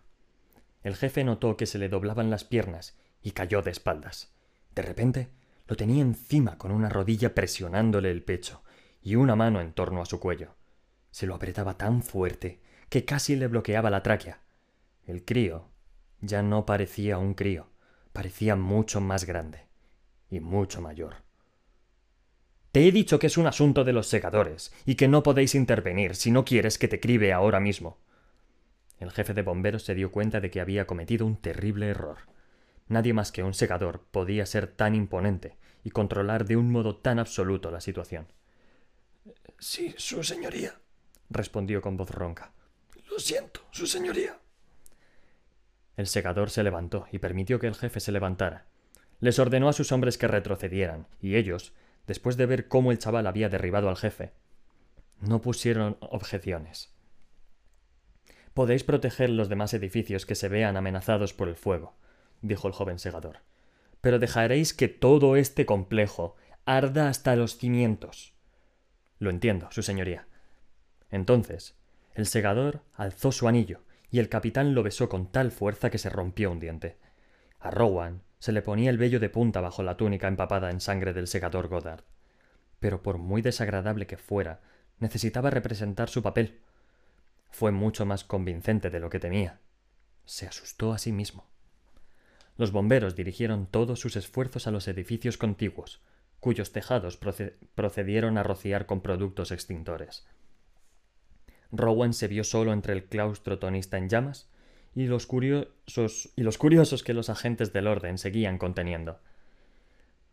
El 0.83 0.95
jefe 0.95 1.23
notó 1.23 1.57
que 1.57 1.65
se 1.65 1.77
le 1.77 1.89
doblaban 1.89 2.29
las 2.29 2.43
piernas 2.43 2.97
y 3.21 3.31
cayó 3.31 3.61
de 3.61 3.71
espaldas. 3.71 4.33
De 4.75 4.81
repente, 4.81 5.29
lo 5.67 5.75
tenía 5.75 6.01
encima 6.01 6.57
con 6.57 6.71
una 6.71 6.89
rodilla 6.89 7.33
presionándole 7.33 8.11
el 8.11 8.23
pecho 8.23 8.63
y 9.01 9.15
una 9.15 9.35
mano 9.35 9.61
en 9.61 9.73
torno 9.73 10.01
a 10.01 10.05
su 10.05 10.19
cuello. 10.19 10.55
Se 11.11 11.25
lo 11.25 11.35
apretaba 11.35 11.77
tan 11.77 12.03
fuerte 12.03 12.61
que 12.89 13.05
casi 13.05 13.35
le 13.35 13.47
bloqueaba 13.47 13.89
la 13.89 14.03
tráquea. 14.03 14.41
El 15.05 15.23
crío 15.23 15.69
ya 16.21 16.41
no 16.41 16.65
parecía 16.65 17.17
un 17.17 17.33
crío, 17.33 17.69
parecía 18.11 18.55
mucho 18.55 19.01
más 19.01 19.25
grande 19.25 19.67
y 20.29 20.39
mucho 20.39 20.81
mayor. 20.81 21.15
Te 22.71 22.87
he 22.87 22.91
dicho 22.91 23.19
que 23.19 23.27
es 23.27 23.37
un 23.37 23.45
asunto 23.45 23.83
de 23.83 23.93
los 23.93 24.07
segadores 24.07 24.73
y 24.85 24.95
que 24.95 25.07
no 25.07 25.21
podéis 25.21 25.53
intervenir 25.53 26.15
si 26.15 26.31
no 26.31 26.43
quieres 26.43 26.77
que 26.77 26.87
te 26.87 26.99
cribe 26.99 27.31
ahora 27.31 27.59
mismo. 27.59 27.99
El 28.99 29.11
jefe 29.11 29.33
de 29.33 29.41
bomberos 29.41 29.83
se 29.83 29.95
dio 29.95 30.11
cuenta 30.11 30.39
de 30.39 30.49
que 30.49 30.61
había 30.61 30.87
cometido 30.87 31.25
un 31.25 31.37
terrible 31.37 31.87
error. 31.87 32.19
Nadie 32.87 33.13
más 33.13 33.31
que 33.31 33.43
un 33.43 33.53
segador 33.53 34.05
podía 34.11 34.45
ser 34.45 34.67
tan 34.67 34.95
imponente 34.95 35.57
y 35.83 35.89
controlar 35.89 36.45
de 36.45 36.57
un 36.57 36.71
modo 36.71 36.95
tan 36.95 37.19
absoluto 37.19 37.71
la 37.71 37.81
situación. 37.81 38.27
Sí, 39.59 39.93
su 39.97 40.23
señoría, 40.23 40.79
respondió 41.29 41.81
con 41.81 41.97
voz 41.97 42.11
ronca. 42.11 42.53
Lo 43.09 43.19
siento, 43.19 43.61
su 43.71 43.87
señoría. 43.87 44.37
El 45.95 46.07
segador 46.07 46.49
se 46.49 46.63
levantó 46.63 47.05
y 47.11 47.19
permitió 47.19 47.59
que 47.59 47.67
el 47.67 47.75
jefe 47.75 47.99
se 47.99 48.11
levantara. 48.11 48.65
Les 49.19 49.39
ordenó 49.39 49.69
a 49.69 49.73
sus 49.73 49.91
hombres 49.91 50.17
que 50.17 50.27
retrocedieran, 50.27 51.07
y 51.21 51.35
ellos, 51.35 51.73
después 52.07 52.35
de 52.35 52.45
ver 52.45 52.67
cómo 52.67 52.91
el 52.91 52.99
chaval 52.99 53.27
había 53.27 53.49
derribado 53.49 53.89
al 53.89 53.97
jefe. 53.97 54.33
No 55.21 55.41
pusieron 55.41 55.97
objeciones. 56.01 56.92
Podéis 58.53 58.83
proteger 58.83 59.29
los 59.29 59.49
demás 59.49 59.73
edificios 59.73 60.25
que 60.25 60.35
se 60.35 60.47
vean 60.47 60.77
amenazados 60.77 61.33
por 61.33 61.47
el 61.47 61.55
fuego, 61.55 61.95
dijo 62.41 62.67
el 62.67 62.73
joven 62.73 62.99
segador. 62.99 63.39
Pero 64.01 64.19
dejaréis 64.19 64.73
que 64.73 64.87
todo 64.87 65.35
este 65.35 65.65
complejo 65.65 66.35
arda 66.65 67.09
hasta 67.09 67.35
los 67.35 67.57
cimientos. 67.57 68.33
Lo 69.19 69.29
entiendo, 69.29 69.69
su 69.71 69.81
señoría. 69.81 70.27
Entonces, 71.09 71.75
el 72.13 72.27
segador 72.27 72.81
alzó 72.93 73.31
su 73.31 73.47
anillo, 73.47 73.81
y 74.11 74.19
el 74.19 74.29
capitán 74.29 74.75
lo 74.75 74.83
besó 74.83 75.09
con 75.09 75.31
tal 75.31 75.51
fuerza 75.51 75.89
que 75.89 75.97
se 75.97 76.09
rompió 76.09 76.51
un 76.51 76.59
diente. 76.59 76.97
A 77.59 77.71
Rowan 77.71 78.21
se 78.37 78.51
le 78.51 78.61
ponía 78.61 78.91
el 78.91 78.97
vello 78.97 79.19
de 79.19 79.29
punta 79.29 79.61
bajo 79.61 79.81
la 79.81 79.97
túnica 79.97 80.27
empapada 80.27 80.69
en 80.69 80.81
sangre 80.81 81.13
del 81.13 81.27
segador 81.27 81.67
Goddard. 81.67 82.03
Pero 82.79 83.01
por 83.01 83.17
muy 83.17 83.41
desagradable 83.41 84.05
que 84.05 84.17
fuera, 84.17 84.61
necesitaba 84.99 85.49
representar 85.49 86.09
su 86.09 86.21
papel. 86.21 86.59
Fue 87.53 87.71
mucho 87.71 88.03
más 88.07 88.23
convincente 88.23 88.89
de 88.89 88.99
lo 88.99 89.11
que 89.11 89.19
temía. 89.19 89.59
Se 90.25 90.47
asustó 90.47 90.91
a 90.91 90.97
sí 90.97 91.11
mismo. 91.11 91.45
Los 92.57 92.71
bomberos 92.71 93.15
dirigieron 93.15 93.67
todos 93.67 93.99
sus 93.99 94.15
esfuerzos 94.15 94.65
a 94.65 94.71
los 94.71 94.87
edificios 94.87 95.37
contiguos, 95.37 96.01
cuyos 96.39 96.71
tejados 96.71 97.19
procedieron 97.75 98.39
a 98.39 98.43
rociar 98.43 98.87
con 98.87 99.01
productos 99.01 99.51
extintores. 99.51 100.25
Rowan 101.71 102.13
se 102.13 102.27
vio 102.27 102.43
solo 102.43 102.73
entre 102.73 102.93
el 102.93 103.05
claustro 103.05 103.59
tonista 103.59 103.99
en 103.99 104.09
llamas 104.09 104.49
y 104.95 105.05
los 105.05 105.27
curiosos, 105.27 106.33
y 106.35 106.41
los 106.41 106.57
curiosos 106.57 107.03
que 107.03 107.13
los 107.13 107.29
agentes 107.29 107.71
del 107.71 107.85
orden 107.85 108.17
seguían 108.17 108.57
conteniendo. 108.57 109.19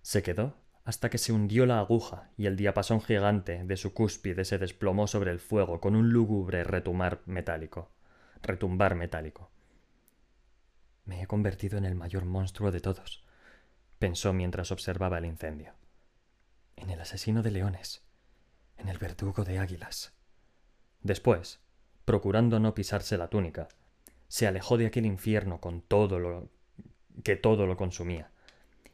Se 0.00 0.22
quedó 0.22 0.56
hasta 0.90 1.08
que 1.08 1.18
se 1.18 1.32
hundió 1.32 1.66
la 1.66 1.78
aguja 1.78 2.30
y 2.36 2.46
el 2.46 2.56
diapasón 2.56 3.00
gigante 3.00 3.62
de 3.62 3.76
su 3.76 3.94
cúspide 3.94 4.44
se 4.44 4.58
desplomó 4.58 5.06
sobre 5.06 5.30
el 5.30 5.38
fuego 5.38 5.80
con 5.80 5.94
un 5.94 6.12
lúgubre 6.12 6.64
retumbar 6.64 7.22
metálico. 7.26 7.92
retumbar 8.42 8.96
metálico. 8.96 9.52
Me 11.04 11.22
he 11.22 11.28
convertido 11.28 11.78
en 11.78 11.84
el 11.84 11.94
mayor 11.94 12.24
monstruo 12.24 12.72
de 12.72 12.80
todos, 12.80 13.24
pensó 14.00 14.32
mientras 14.32 14.72
observaba 14.72 15.18
el 15.18 15.26
incendio. 15.26 15.74
En 16.74 16.90
el 16.90 17.00
asesino 17.00 17.44
de 17.44 17.52
leones, 17.52 18.02
en 18.76 18.88
el 18.88 18.98
verdugo 18.98 19.44
de 19.44 19.60
águilas. 19.60 20.12
Después, 21.02 21.60
procurando 22.04 22.58
no 22.58 22.74
pisarse 22.74 23.16
la 23.16 23.28
túnica, 23.28 23.68
se 24.26 24.48
alejó 24.48 24.76
de 24.76 24.86
aquel 24.86 25.06
infierno 25.06 25.60
con 25.60 25.82
todo 25.82 26.18
lo 26.18 26.50
que 27.22 27.36
todo 27.36 27.68
lo 27.68 27.76
consumía, 27.76 28.32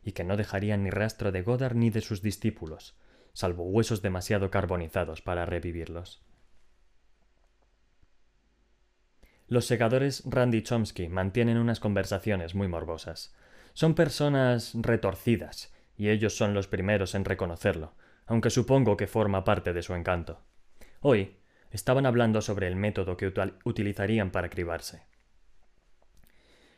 y 0.07 0.13
que 0.13 0.23
no 0.23 0.37
dejaría 0.37 0.77
ni 0.77 0.89
rastro 0.89 1.33
de 1.33 1.43
Godard 1.43 1.75
ni 1.75 1.91
de 1.91 2.01
sus 2.01 2.23
discípulos, 2.23 2.97
salvo 3.33 3.65
huesos 3.65 4.03
demasiado 4.03 4.53
carbonizados 4.53 5.21
para 5.21 5.45
revivirlos. 5.47 6.25
Los 9.49 9.67
segadores 9.67 10.23
Randy 10.25 10.63
Chomsky 10.63 11.09
mantienen 11.09 11.59
unas 11.59 11.81
conversaciones 11.81 12.55
muy 12.55 12.69
morbosas. 12.69 13.35
Son 13.75 13.97
personas 13.97 14.75
retorcidas, 14.75 15.75
y 15.97 16.11
ellos 16.11 16.37
son 16.37 16.55
los 16.55 16.69
primeros 16.69 17.17
en 17.17 17.25
reconocerlo, 17.25 17.95
aunque 18.27 18.51
supongo 18.51 18.97
que 18.97 19.09
forma 19.09 19.43
parte 19.43 19.73
de 19.73 19.83
su 19.83 19.95
encanto. 19.95 20.41
Hoy 21.01 21.39
estaban 21.73 22.07
hablando 22.07 22.43
sobre 22.43 22.69
el 22.69 22.77
método 22.77 23.17
que 23.17 23.33
utilizarían 23.65 24.31
para 24.31 24.51
cribarse. 24.51 25.03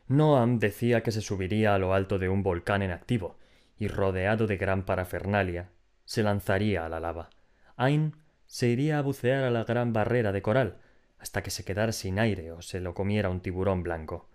Noam 0.09 0.59
decía 0.59 1.03
que 1.03 1.12
se 1.12 1.21
subiría 1.21 1.75
a 1.75 1.79
lo 1.79 1.93
alto 1.93 2.19
de 2.19 2.29
un 2.29 2.43
volcán 2.43 2.83
en 2.83 2.91
activo, 2.91 3.37
y 3.79 3.88
rodeado 3.88 4.47
de 4.47 4.57
gran 4.57 4.85
parafernalia, 4.85 5.71
se 6.05 6.23
lanzaría 6.23 6.87
a 6.87 6.88
la 6.88 7.00
lava. 7.00 7.31
Ain 7.77 8.17
se 8.47 8.69
iría 8.69 8.99
a 8.99 9.03
bucear 9.03 9.45
a 9.45 9.50
la 9.50 9.65
gran 9.65 9.93
barrera 9.93 10.33
de 10.33 10.41
coral, 10.41 10.79
hasta 11.19 11.43
que 11.43 11.50
se 11.50 11.65
quedara 11.65 11.93
sin 11.93 12.19
aire 12.19 12.53
o 12.53 12.62
se 12.62 12.81
lo 12.81 12.95
comiera 12.95 13.29
un 13.29 13.41
tiburón 13.41 13.83
blanco. 13.83 14.29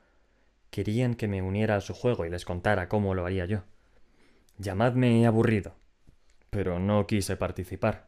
Querían 0.70 1.16
que 1.16 1.28
me 1.28 1.42
uniera 1.42 1.76
a 1.76 1.82
su 1.82 1.94
juego 1.94 2.26
y 2.26 2.30
les 2.30 2.46
contara 2.46 2.88
cómo 2.88 3.16
lo 3.16 3.26
haría 3.26 3.46
yo. 3.46 3.64
Llamadme 4.58 5.26
aburrido, 5.26 5.76
pero 6.50 6.80
no 6.80 7.08
quise 7.08 7.36
participar. 7.36 8.08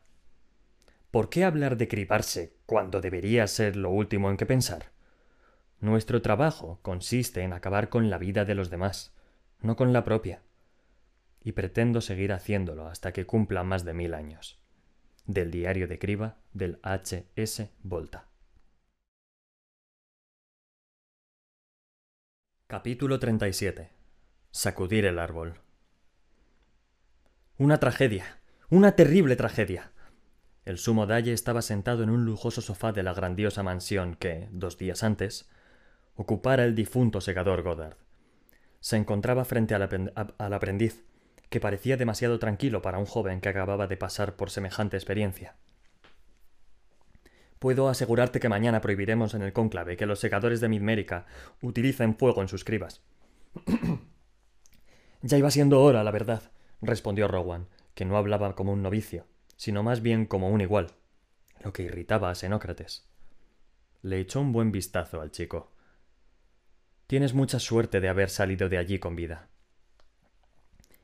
¿Por 1.10 1.30
qué 1.30 1.44
hablar 1.44 1.78
de 1.78 1.88
cribarse 1.88 2.54
cuando 2.66 3.02
debería 3.02 3.48
ser 3.48 3.76
lo 3.76 3.90
último 3.90 4.30
en 4.30 4.38
que 4.38 4.46
pensar? 4.46 4.95
Nuestro 5.86 6.24
trabajo 6.24 6.80
consiste 6.82 7.44
en 7.44 7.54
acabar 7.54 7.90
con 7.90 8.10
la 8.10 8.18
vida 8.18 8.44
de 8.44 8.56
los 8.56 8.72
demás, 8.72 9.14
no 9.62 9.76
con 9.76 9.94
la 9.94 10.04
propia. 10.04 10.42
Y 11.44 11.52
pretendo 11.52 12.02
seguir 12.02 12.34
haciéndolo 12.34 12.88
hasta 12.88 13.14
que 13.14 13.28
cumpla 13.28 13.64
más 13.64 13.86
de 13.86 13.94
mil 13.94 14.16
años. 14.16 14.60
Del 15.28 15.52
diario 15.52 15.88
de 15.88 16.00
Criba 16.00 16.40
del 16.54 16.80
H. 16.82 17.28
S. 17.36 17.70
Volta. 17.84 18.28
Capítulo 22.66 23.20
37. 23.20 23.92
Sacudir 24.50 25.06
el 25.06 25.20
árbol. 25.20 25.60
Una 27.60 27.80
tragedia. 27.80 28.40
Una 28.72 28.96
terrible 28.96 29.36
tragedia. 29.36 29.92
El 30.64 30.80
sumo 30.80 31.06
Dalle 31.06 31.34
estaba 31.34 31.62
sentado 31.62 32.02
en 32.02 32.10
un 32.10 32.26
lujoso 32.26 32.62
sofá 32.62 32.92
de 32.92 33.04
la 33.04 33.14
grandiosa 33.14 33.62
mansión 33.62 34.16
que, 34.16 34.50
dos 34.52 34.80
días 34.80 35.04
antes, 35.04 35.48
ocupara 36.16 36.64
el 36.64 36.76
difunto 36.76 37.22
segador 37.22 37.62
Goddard. 37.62 37.98
Se 38.80 38.98
encontraba 38.98 39.46
frente 39.46 39.76
al, 39.76 40.54
aprendiz, 40.54 41.04
que 41.50 41.60
parecía 41.60 41.98
demasiado 41.98 42.40
tranquilo 42.40 42.82
para 42.82 43.00
un 43.00 43.06
joven 43.06 43.42
que 43.42 43.50
acababa 43.50 43.88
de 43.88 43.98
pasar 43.98 44.36
por 44.36 44.50
semejante 44.50 44.98
experiencia. 44.98 45.56
Puedo 47.60 47.90
asegurarte 47.90 48.40
que 48.40 48.50
mañana 48.50 48.82
prohibiremos 48.82 49.34
en 49.34 49.42
el 49.42 49.54
cónclave 49.54 49.98
que 49.98 50.06
los 50.06 50.20
segadores 50.20 50.62
de 50.62 50.70
Midmérica 50.70 51.26
utilicen 51.62 52.16
fuego 52.16 52.42
en 52.42 52.48
sus 52.48 52.64
cribas. 52.64 53.02
ya 55.22 55.38
iba 55.38 55.50
siendo 55.50 55.82
hora, 55.82 56.04
la 56.04 56.12
verdad, 56.12 56.52
respondió 56.82 57.28
Rowan, 57.28 57.68
que 57.96 58.06
no 58.06 58.18
hablaba 58.18 58.56
como 58.56 58.74
un 58.74 58.84
novicio, 58.84 59.26
sino 59.56 59.82
más 59.84 60.02
bien 60.02 60.26
como 60.26 60.50
un 60.50 60.62
igual, 60.62 60.92
lo 61.64 61.74
que 61.74 61.84
irritaba 61.84 62.30
a 62.30 62.36
Xenócrates. 62.36 63.08
Le 64.02 64.20
echó 64.20 64.42
un 64.42 64.52
buen 64.52 64.72
vistazo 64.72 65.22
al 65.22 65.32
chico. 65.32 65.72
Tienes 67.08 67.34
mucha 67.34 67.60
suerte 67.60 68.02
de 68.02 68.10
haber 68.10 68.30
salido 68.30 68.68
de 68.68 68.78
allí 68.78 68.98
con 68.98 69.16
vida. 69.16 69.48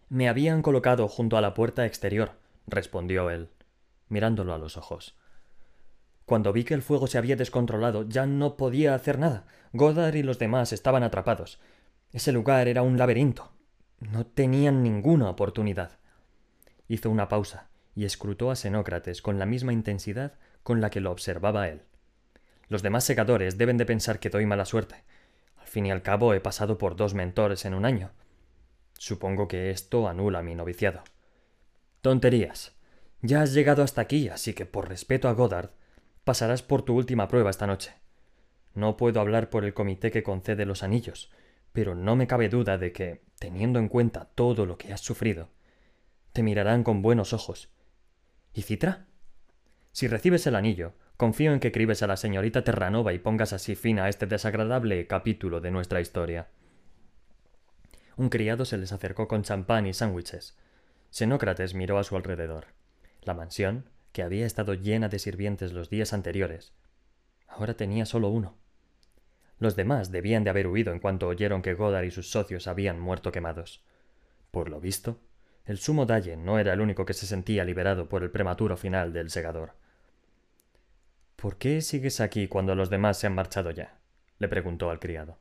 Me 0.09 0.27
habían 0.27 0.61
colocado 0.61 1.07
junto 1.07 1.37
a 1.37 1.41
la 1.41 1.53
puerta 1.53 1.85
exterior, 1.85 2.31
respondió 2.67 3.29
él, 3.29 3.49
mirándolo 4.09 4.53
a 4.53 4.57
los 4.57 4.77
ojos. 4.77 5.15
Cuando 6.25 6.53
vi 6.53 6.63
que 6.63 6.73
el 6.73 6.81
fuego 6.81 7.07
se 7.07 7.17
había 7.17 7.35
descontrolado, 7.35 8.07
ya 8.07 8.25
no 8.25 8.57
podía 8.57 8.95
hacer 8.95 9.19
nada. 9.19 9.45
Godard 9.73 10.15
y 10.15 10.23
los 10.23 10.39
demás 10.39 10.73
estaban 10.73 11.03
atrapados. 11.03 11.59
Ese 12.13 12.31
lugar 12.31 12.67
era 12.67 12.81
un 12.81 12.97
laberinto. 12.97 13.51
No 13.99 14.25
tenían 14.25 14.81
ninguna 14.81 15.29
oportunidad. 15.29 15.99
Hizo 16.87 17.09
una 17.09 17.29
pausa 17.29 17.69
y 17.95 18.05
escrutó 18.05 18.49
a 18.49 18.55
Xenócrates 18.55 19.21
con 19.21 19.39
la 19.39 19.45
misma 19.45 19.71
intensidad 19.71 20.33
con 20.63 20.81
la 20.81 20.89
que 20.89 21.01
lo 21.01 21.11
observaba 21.11 21.67
él. 21.67 21.83
Los 22.69 22.81
demás 22.81 23.03
secadores 23.03 23.57
deben 23.57 23.77
de 23.77 23.85
pensar 23.85 24.19
que 24.19 24.29
doy 24.29 24.45
mala 24.45 24.65
suerte. 24.65 25.03
Fin 25.71 25.85
y 25.85 25.91
al 25.91 26.01
cabo 26.01 26.33
he 26.33 26.41
pasado 26.41 26.77
por 26.77 26.97
dos 26.97 27.13
mentores 27.13 27.63
en 27.63 27.73
un 27.73 27.85
año. 27.85 28.11
Supongo 28.97 29.47
que 29.47 29.71
esto 29.71 30.09
anula 30.09 30.43
mi 30.43 30.53
noviciado. 30.53 31.01
Tonterías. 32.01 32.75
Ya 33.21 33.41
has 33.41 33.53
llegado 33.53 33.81
hasta 33.81 34.01
aquí, 34.01 34.27
así 34.27 34.53
que 34.53 34.65
por 34.65 34.89
respeto 34.89 35.29
a 35.29 35.31
Goddard, 35.31 35.69
pasarás 36.25 36.61
por 36.61 36.81
tu 36.81 36.97
última 36.97 37.29
prueba 37.29 37.49
esta 37.49 37.67
noche. 37.67 37.93
No 38.73 38.97
puedo 38.97 39.21
hablar 39.21 39.49
por 39.49 39.63
el 39.63 39.73
comité 39.73 40.11
que 40.11 40.23
concede 40.23 40.65
los 40.65 40.83
anillos, 40.83 41.31
pero 41.71 41.95
no 41.95 42.17
me 42.17 42.27
cabe 42.27 42.49
duda 42.49 42.77
de 42.77 42.91
que, 42.91 43.21
teniendo 43.39 43.79
en 43.79 43.87
cuenta 43.87 44.25
todo 44.35 44.65
lo 44.65 44.77
que 44.77 44.91
has 44.91 44.99
sufrido, 44.99 45.47
te 46.33 46.43
mirarán 46.43 46.83
con 46.83 47.01
buenos 47.01 47.31
ojos. 47.31 47.69
¿Y 48.53 48.63
Citra? 48.63 49.07
Si 49.93 50.09
recibes 50.09 50.45
el 50.47 50.55
anillo, 50.57 50.95
confío 51.21 51.53
en 51.53 51.59
que 51.59 51.67
escribes 51.67 52.01
a 52.01 52.07
la 52.07 52.17
señorita 52.17 52.63
Terranova 52.63 53.13
y 53.13 53.19
pongas 53.19 53.53
así 53.53 53.75
fin 53.75 53.99
a 53.99 54.09
este 54.09 54.25
desagradable 54.25 55.05
capítulo 55.05 55.61
de 55.61 55.69
nuestra 55.69 56.01
historia. 56.01 56.47
Un 58.17 58.29
criado 58.29 58.65
se 58.65 58.79
les 58.79 58.91
acercó 58.91 59.27
con 59.27 59.43
champán 59.43 59.85
y 59.85 59.93
sándwiches. 59.93 60.57
Xenócrates 61.11 61.75
miró 61.75 61.99
a 61.99 62.03
su 62.03 62.15
alrededor. 62.15 62.69
La 63.21 63.35
mansión, 63.35 63.85
que 64.13 64.23
había 64.23 64.47
estado 64.47 64.73
llena 64.73 65.09
de 65.09 65.19
sirvientes 65.19 65.73
los 65.73 65.91
días 65.91 66.11
anteriores, 66.11 66.73
ahora 67.47 67.75
tenía 67.75 68.07
solo 68.07 68.29
uno. 68.29 68.57
Los 69.59 69.75
demás 69.75 70.09
debían 70.09 70.43
de 70.43 70.49
haber 70.49 70.65
huido 70.65 70.91
en 70.91 70.99
cuanto 70.99 71.27
oyeron 71.27 71.61
que 71.61 71.75
Godard 71.75 72.05
y 72.05 72.09
sus 72.09 72.31
socios 72.31 72.65
habían 72.65 72.99
muerto 72.99 73.31
quemados. 73.31 73.85
Por 74.49 74.69
lo 74.69 74.81
visto, 74.81 75.19
el 75.65 75.77
sumo 75.77 76.07
Dalle 76.07 76.35
no 76.35 76.57
era 76.57 76.73
el 76.73 76.81
único 76.81 77.05
que 77.05 77.13
se 77.13 77.27
sentía 77.27 77.63
liberado 77.63 78.09
por 78.09 78.23
el 78.23 78.31
prematuro 78.31 78.75
final 78.75 79.13
del 79.13 79.29
segador. 79.29 79.79
¿Por 81.41 81.57
qué 81.57 81.81
sigues 81.81 82.21
aquí 82.21 82.47
cuando 82.47 82.75
los 82.75 82.91
demás 82.91 83.17
se 83.17 83.25
han 83.25 83.33
marchado 83.33 83.71
ya? 83.71 83.97
le 84.37 84.47
preguntó 84.47 84.91
al 84.91 84.99
criado. 84.99 85.39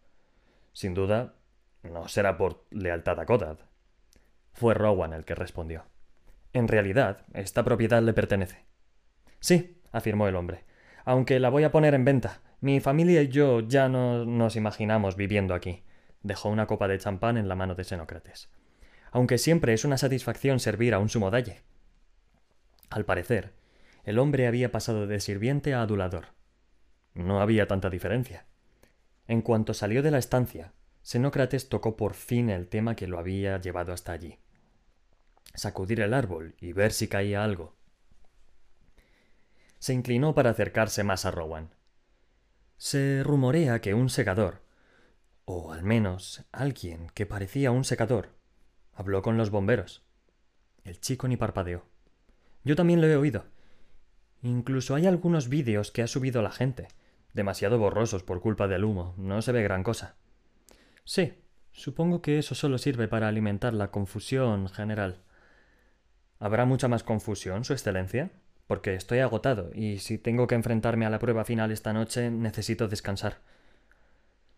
Sin 0.73 0.95
duda, 0.95 1.35
no 1.83 2.09
será 2.09 2.38
por 2.38 2.64
lealtad 2.71 3.21
a 3.21 3.26
Godard. 3.26 3.59
Fue 4.54 4.73
Rowan 4.73 5.12
el 5.12 5.26
que 5.26 5.35
respondió. 5.35 5.85
En 6.54 6.69
realidad, 6.69 7.26
esta 7.35 7.64
propiedad 7.64 8.02
le 8.02 8.14
pertenece. 8.14 8.64
Sí, 9.40 9.78
afirmó 9.92 10.26
el 10.26 10.37
hombre, 10.37 10.64
aunque 11.04 11.38
la 11.38 11.50
voy 11.50 11.64
a 11.64 11.71
poner 11.71 11.92
en 11.92 12.07
venta. 12.07 12.40
Mi 12.62 12.80
familia 12.80 13.21
y 13.21 13.28
yo 13.28 13.61
ya 13.61 13.90
no 13.90 14.25
nos 14.25 14.57
imaginamos 14.57 15.16
viviendo 15.16 15.52
aquí. 15.52 15.85
Dejó 16.23 16.49
una 16.49 16.66
copa 16.66 16.88
de 16.88 16.99
champán 16.99 17.37
en 17.37 17.47
la 17.47 17.57
mano 17.57 17.75
de 17.75 17.85
Xenócrates. 17.85 18.49
Aunque 19.12 19.37
siempre 19.37 19.75
es 19.75 19.85
una 19.85 19.99
satisfacción 19.99 20.61
servir 20.61 20.95
a 20.95 20.99
un 20.99 21.11
sumodalle. 21.11 21.61
Al 22.88 23.04
parecer, 23.04 23.60
el 24.04 24.19
hombre 24.19 24.47
había 24.47 24.73
pasado 24.73 25.07
de 25.07 25.21
sirviente 25.21 25.75
a 25.75 25.83
adulador. 25.83 26.26
No 27.14 27.40
había 27.40 27.66
tanta 27.66 27.90
diferencia. 27.90 28.47
En 29.26 29.42
cuanto 29.42 29.75
salió 29.75 30.02
de 30.02 30.11
la 30.11 30.19
estancia, 30.19 30.73
Xenócrates 31.02 31.69
tocó 31.69 31.97
por 31.97 32.14
fin 32.14 32.50
el 32.50 32.69
tema 32.69 32.97
que 32.97 33.07
lo 33.07 33.19
había 33.19 33.59
llevado 33.61 33.92
hasta 33.92 34.12
allí. 34.12 34.38
Sacudir 35.54 36.00
el 36.00 36.14
árbol 36.14 36.54
y 36.61 36.73
ver 36.73 36.92
si 36.92 37.09
caía 37.09 37.42
algo. 37.42 37.76
Se 39.78 39.95
inclinó 39.95 40.35
para 40.35 40.50
acercarse 40.50 41.02
más 41.04 41.25
a 41.25 41.30
Rowan. 41.30 41.75
Se 42.76 43.23
rumorea 43.25 43.80
que 43.80 43.95
un 43.95 44.08
segador, 44.08 44.63
o 45.45 45.73
al 45.73 45.82
menos 45.82 46.45
alguien 46.52 47.08
que 47.15 47.26
parecía 47.26 47.71
un 47.71 47.84
secador, 47.84 48.36
habló 48.93 49.23
con 49.23 49.36
los 49.36 49.50
bomberos. 49.50 50.04
El 50.84 51.00
chico 51.00 51.28
ni 51.28 51.36
parpadeó. 51.36 51.84
Yo 52.63 52.76
también 52.76 53.00
lo 53.00 53.06
he 53.06 53.17
oído. 53.17 53.45
Incluso 54.43 54.95
hay 54.95 55.07
algunos 55.07 55.49
vídeos 55.49 55.91
que 55.91 56.03
ha 56.03 56.07
subido 56.07 56.41
la 56.41 56.50
gente, 56.50 56.89
demasiado 57.35 57.79
borrosos 57.79 58.23
por 58.23 58.41
culpa 58.41 58.69
del 58.69 58.85
humo, 58.85 59.15
no 59.19 59.43
se 59.43 59.53
ve 59.53 59.63
gran 59.63 59.83
cosa. 59.83 60.17
Sí, 61.05 61.35
supongo 61.73 62.23
que 62.23 62.39
eso 62.39 62.55
solo 62.55 62.79
sirve 62.79 63.09
para 63.09 63.29
alimentar 63.29 63.75
la 63.75 63.91
confusión 63.91 64.69
general. 64.69 65.19
¿Habrá 66.39 66.65
mucha 66.65 66.89
más 66.89 67.03
confusión, 67.03 67.65
Su 67.65 67.75
Excelencia? 67.75 68.31
Porque 68.67 68.95
estoy 68.95 69.19
agotado 69.19 69.71
y 69.75 69.99
si 69.99 70.17
tengo 70.17 70.47
que 70.47 70.55
enfrentarme 70.55 71.05
a 71.05 71.11
la 71.11 71.19
prueba 71.19 71.45
final 71.45 71.71
esta 71.71 71.93
noche 71.93 72.31
necesito 72.31 72.89
descansar. 72.89 73.39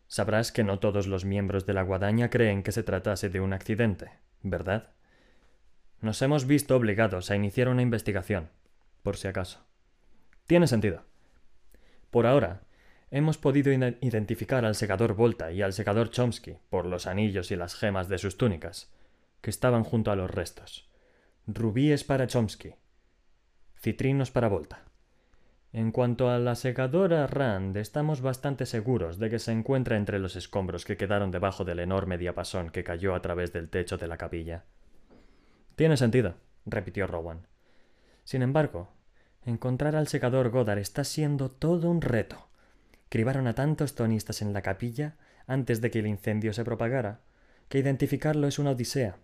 Sabrás 0.06 0.52
que 0.52 0.62
no 0.62 0.78
todos 0.78 1.06
los 1.06 1.24
miembros 1.24 1.64
de 1.64 1.72
la 1.72 1.82
guadaña 1.82 2.28
creen 2.28 2.62
que 2.62 2.70
se 2.70 2.82
tratase 2.82 3.30
de 3.30 3.40
un 3.40 3.54
accidente, 3.54 4.10
¿verdad? 4.42 4.90
Nos 6.02 6.20
hemos 6.20 6.46
visto 6.46 6.76
obligados 6.76 7.30
a 7.30 7.36
iniciar 7.36 7.68
una 7.68 7.82
investigación, 7.82 8.50
por 9.02 9.16
si 9.16 9.28
acaso. 9.28 9.71
Tiene 10.46 10.66
sentido. 10.66 11.04
Por 12.10 12.26
ahora, 12.26 12.62
hemos 13.10 13.38
podido 13.38 13.72
identificar 13.72 14.64
al 14.64 14.74
segador 14.74 15.14
Volta 15.14 15.52
y 15.52 15.62
al 15.62 15.72
segador 15.72 16.10
Chomsky 16.10 16.58
por 16.68 16.86
los 16.86 17.06
anillos 17.06 17.50
y 17.50 17.56
las 17.56 17.74
gemas 17.74 18.08
de 18.08 18.18
sus 18.18 18.36
túnicas, 18.36 18.92
que 19.40 19.50
estaban 19.50 19.84
junto 19.84 20.10
a 20.10 20.16
los 20.16 20.30
restos. 20.30 20.90
Rubíes 21.46 22.04
para 22.04 22.26
Chomsky, 22.26 22.74
citrinos 23.80 24.30
para 24.30 24.48
Volta. 24.48 24.84
En 25.72 25.90
cuanto 25.90 26.28
a 26.28 26.38
la 26.38 26.54
secadora 26.54 27.26
Rand, 27.26 27.76
estamos 27.78 28.20
bastante 28.20 28.66
seguros 28.66 29.18
de 29.18 29.30
que 29.30 29.38
se 29.38 29.52
encuentra 29.52 29.96
entre 29.96 30.18
los 30.18 30.36
escombros 30.36 30.84
que 30.84 30.98
quedaron 30.98 31.30
debajo 31.30 31.64
del 31.64 31.78
enorme 31.78 32.18
diapasón 32.18 32.68
que 32.68 32.84
cayó 32.84 33.14
a 33.14 33.22
través 33.22 33.54
del 33.54 33.70
techo 33.70 33.96
de 33.96 34.06
la 34.06 34.18
capilla. 34.18 34.64
Tiene 35.74 35.96
sentido, 35.96 36.34
repitió 36.66 37.06
Rowan. 37.06 37.46
Sin 38.22 38.42
embargo, 38.42 38.90
encontrar 39.44 39.96
al 39.96 40.08
secador 40.08 40.50
Godard 40.50 40.78
está 40.78 41.04
siendo 41.04 41.50
todo 41.50 41.90
un 41.90 42.00
reto. 42.00 42.48
Cribaron 43.08 43.46
a 43.46 43.54
tantos 43.54 43.94
tonistas 43.94 44.42
en 44.42 44.52
la 44.52 44.62
capilla 44.62 45.16
antes 45.46 45.80
de 45.80 45.90
que 45.90 45.98
el 45.98 46.06
incendio 46.06 46.52
se 46.52 46.64
propagara, 46.64 47.20
que 47.68 47.78
identificarlo 47.78 48.46
es 48.46 48.58
una 48.58 48.70
odisea. 48.70 49.16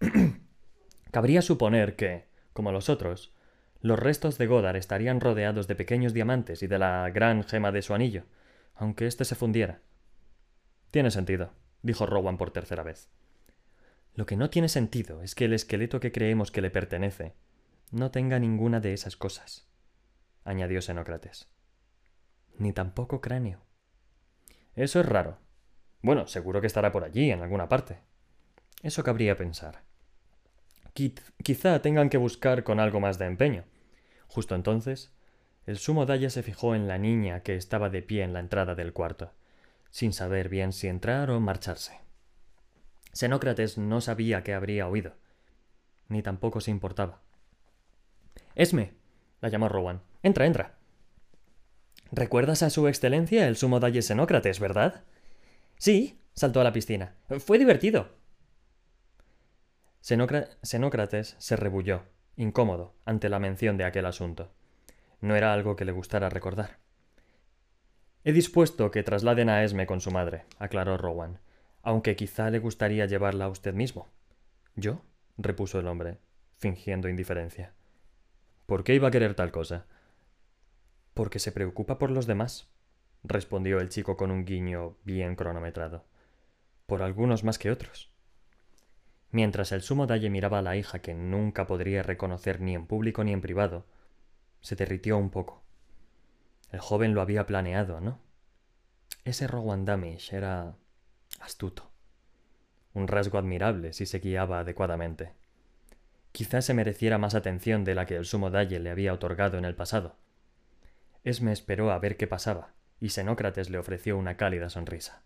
Cabría 1.10 1.42
suponer 1.42 1.96
que, 1.96 2.26
como 2.52 2.72
los 2.72 2.88
otros, 2.88 3.34
los 3.80 3.98
restos 3.98 4.38
de 4.38 4.46
Godard 4.46 4.76
estarían 4.76 5.20
rodeados 5.20 5.66
de 5.66 5.74
pequeños 5.74 6.14
diamantes 6.14 6.62
y 6.62 6.68
de 6.68 6.78
la 6.78 7.10
gran 7.10 7.42
gema 7.44 7.72
de 7.72 7.82
su 7.82 7.94
anillo, 7.94 8.24
aunque 8.76 9.06
éste 9.06 9.24
se 9.24 9.34
fundiera. 9.34 9.80
Tiene 10.90 11.10
sentido, 11.10 11.52
dijo 11.82 12.06
Rowan 12.06 12.38
por 12.38 12.52
tercera 12.52 12.82
vez. 12.82 13.08
Lo 14.14 14.26
que 14.26 14.36
no 14.36 14.50
tiene 14.50 14.68
sentido 14.68 15.22
es 15.22 15.34
que 15.34 15.46
el 15.46 15.52
esqueleto 15.52 15.98
que 15.98 16.12
creemos 16.12 16.50
que 16.50 16.60
le 16.60 16.70
pertenece 16.70 17.34
no 17.92 18.10
tenga 18.10 18.40
ninguna 18.40 18.80
de 18.80 18.92
esas 18.92 19.16
cosas, 19.16 19.68
añadió 20.44 20.82
Xenócrates 20.82 21.52
ni 22.58 22.72
tampoco 22.72 23.20
cráneo. 23.20 23.60
Eso 24.74 25.00
es 25.00 25.06
raro. 25.06 25.38
Bueno, 26.02 26.26
seguro 26.26 26.60
que 26.60 26.66
estará 26.66 26.92
por 26.92 27.04
allí, 27.04 27.30
en 27.30 27.42
alguna 27.42 27.68
parte. 27.68 27.98
Eso 28.82 29.04
cabría 29.04 29.36
pensar. 29.36 29.82
quizá 30.94 31.80
tengan 31.82 32.10
que 32.10 32.18
buscar 32.18 32.64
con 32.64 32.80
algo 32.80 33.00
más 33.00 33.18
de 33.18 33.26
empeño. 33.26 33.64
Justo 34.26 34.54
entonces, 34.54 35.12
el 35.66 35.78
sumo 35.78 36.06
Daya 36.06 36.30
se 36.30 36.42
fijó 36.42 36.74
en 36.74 36.88
la 36.88 36.98
niña 36.98 37.42
que 37.42 37.54
estaba 37.54 37.90
de 37.90 38.02
pie 38.02 38.22
en 38.22 38.32
la 38.32 38.40
entrada 38.40 38.74
del 38.74 38.92
cuarto, 38.92 39.32
sin 39.90 40.12
saber 40.12 40.48
bien 40.48 40.72
si 40.72 40.88
entrar 40.88 41.30
o 41.30 41.38
marcharse. 41.38 42.00
Xenócrates 43.12 43.78
no 43.78 44.00
sabía 44.00 44.42
qué 44.42 44.54
habría 44.54 44.88
oído, 44.88 45.14
ni 46.08 46.22
tampoco 46.22 46.60
se 46.60 46.70
importaba. 46.70 47.20
Esme, 48.54 48.92
la 49.40 49.48
llamó 49.48 49.68
Rowan. 49.68 50.02
Entra, 50.22 50.46
entra. 50.46 50.74
¿Recuerdas 52.10 52.62
a 52.62 52.70
su 52.70 52.88
excelencia 52.88 53.48
el 53.48 53.56
sumo 53.56 53.80
Dalle 53.80 54.02
Xenócrates, 54.02 54.60
verdad? 54.60 55.04
Sí, 55.78 56.20
saltó 56.34 56.60
a 56.60 56.64
la 56.64 56.72
piscina. 56.72 57.14
Fue 57.38 57.58
divertido. 57.58 58.10
Xenócrates 60.02 61.36
se 61.38 61.56
rebulló, 61.56 62.02
incómodo, 62.36 62.94
ante 63.04 63.28
la 63.28 63.38
mención 63.38 63.76
de 63.76 63.84
aquel 63.84 64.06
asunto. 64.06 64.52
No 65.20 65.36
era 65.36 65.52
algo 65.52 65.76
que 65.76 65.84
le 65.84 65.92
gustara 65.92 66.28
recordar. 66.28 66.78
He 68.24 68.32
dispuesto 68.32 68.90
que 68.90 69.02
trasladen 69.02 69.48
a 69.48 69.64
Esme 69.64 69.86
con 69.86 70.00
su 70.00 70.10
madre, 70.10 70.44
aclaró 70.58 70.96
Rowan, 70.96 71.40
aunque 71.82 72.14
quizá 72.14 72.50
le 72.50 72.58
gustaría 72.58 73.06
llevarla 73.06 73.46
a 73.46 73.48
usted 73.48 73.74
mismo. 73.74 74.08
¿Yo? 74.76 75.02
repuso 75.38 75.80
el 75.80 75.86
hombre, 75.86 76.18
fingiendo 76.58 77.08
indiferencia. 77.08 77.72
¿Por 78.66 78.84
qué 78.84 78.94
iba 78.94 79.08
a 79.08 79.10
querer 79.10 79.34
tal 79.34 79.50
cosa? 79.50 79.86
Porque 81.14 81.38
se 81.38 81.52
preocupa 81.52 81.98
por 81.98 82.10
los 82.10 82.26
demás, 82.26 82.68
respondió 83.22 83.80
el 83.80 83.88
chico 83.88 84.16
con 84.16 84.30
un 84.30 84.44
guiño 84.44 84.96
bien 85.04 85.36
cronometrado. 85.36 86.04
Por 86.86 87.02
algunos 87.02 87.44
más 87.44 87.58
que 87.58 87.70
otros. 87.70 88.10
Mientras 89.30 89.72
el 89.72 89.82
sumo 89.82 90.06
dalle 90.06 90.30
miraba 90.30 90.58
a 90.58 90.62
la 90.62 90.76
hija 90.76 91.00
que 91.00 91.14
nunca 91.14 91.66
podría 91.66 92.02
reconocer 92.02 92.60
ni 92.60 92.74
en 92.74 92.86
público 92.86 93.24
ni 93.24 93.32
en 93.32 93.40
privado, 93.40 93.86
se 94.60 94.76
derritió 94.76 95.16
un 95.16 95.30
poco. 95.30 95.62
El 96.70 96.80
joven 96.80 97.14
lo 97.14 97.20
había 97.20 97.46
planeado, 97.46 98.00
¿no? 98.00 98.20
Ese 99.24 99.46
Rowan 99.46 99.84
Damish 99.84 100.32
era 100.34 100.74
astuto. 101.40 101.90
Un 102.94 103.08
rasgo 103.08 103.38
admirable 103.38 103.92
si 103.92 104.06
se 104.06 104.18
guiaba 104.18 104.60
adecuadamente. 104.60 105.32
Quizás 106.32 106.64
se 106.64 106.74
mereciera 106.74 107.18
más 107.18 107.34
atención 107.34 107.84
de 107.84 107.94
la 107.94 108.06
que 108.06 108.16
el 108.16 108.24
sumo 108.24 108.50
dalle 108.50 108.80
le 108.80 108.90
había 108.90 109.12
otorgado 109.12 109.58
en 109.58 109.64
el 109.64 109.74
pasado. 109.74 110.16
Esme 111.24 111.52
esperó 111.52 111.92
a 111.92 111.98
ver 111.98 112.16
qué 112.16 112.26
pasaba, 112.26 112.72
y 113.00 113.10
Xenócrates 113.10 113.70
le 113.70 113.78
ofreció 113.78 114.16
una 114.16 114.36
cálida 114.36 114.70
sonrisa. 114.70 115.22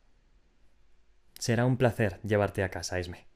Será 1.38 1.64
un 1.64 1.76
placer 1.76 2.20
llevarte 2.22 2.64
a 2.64 2.70
casa, 2.70 2.98
Esme. 2.98 3.26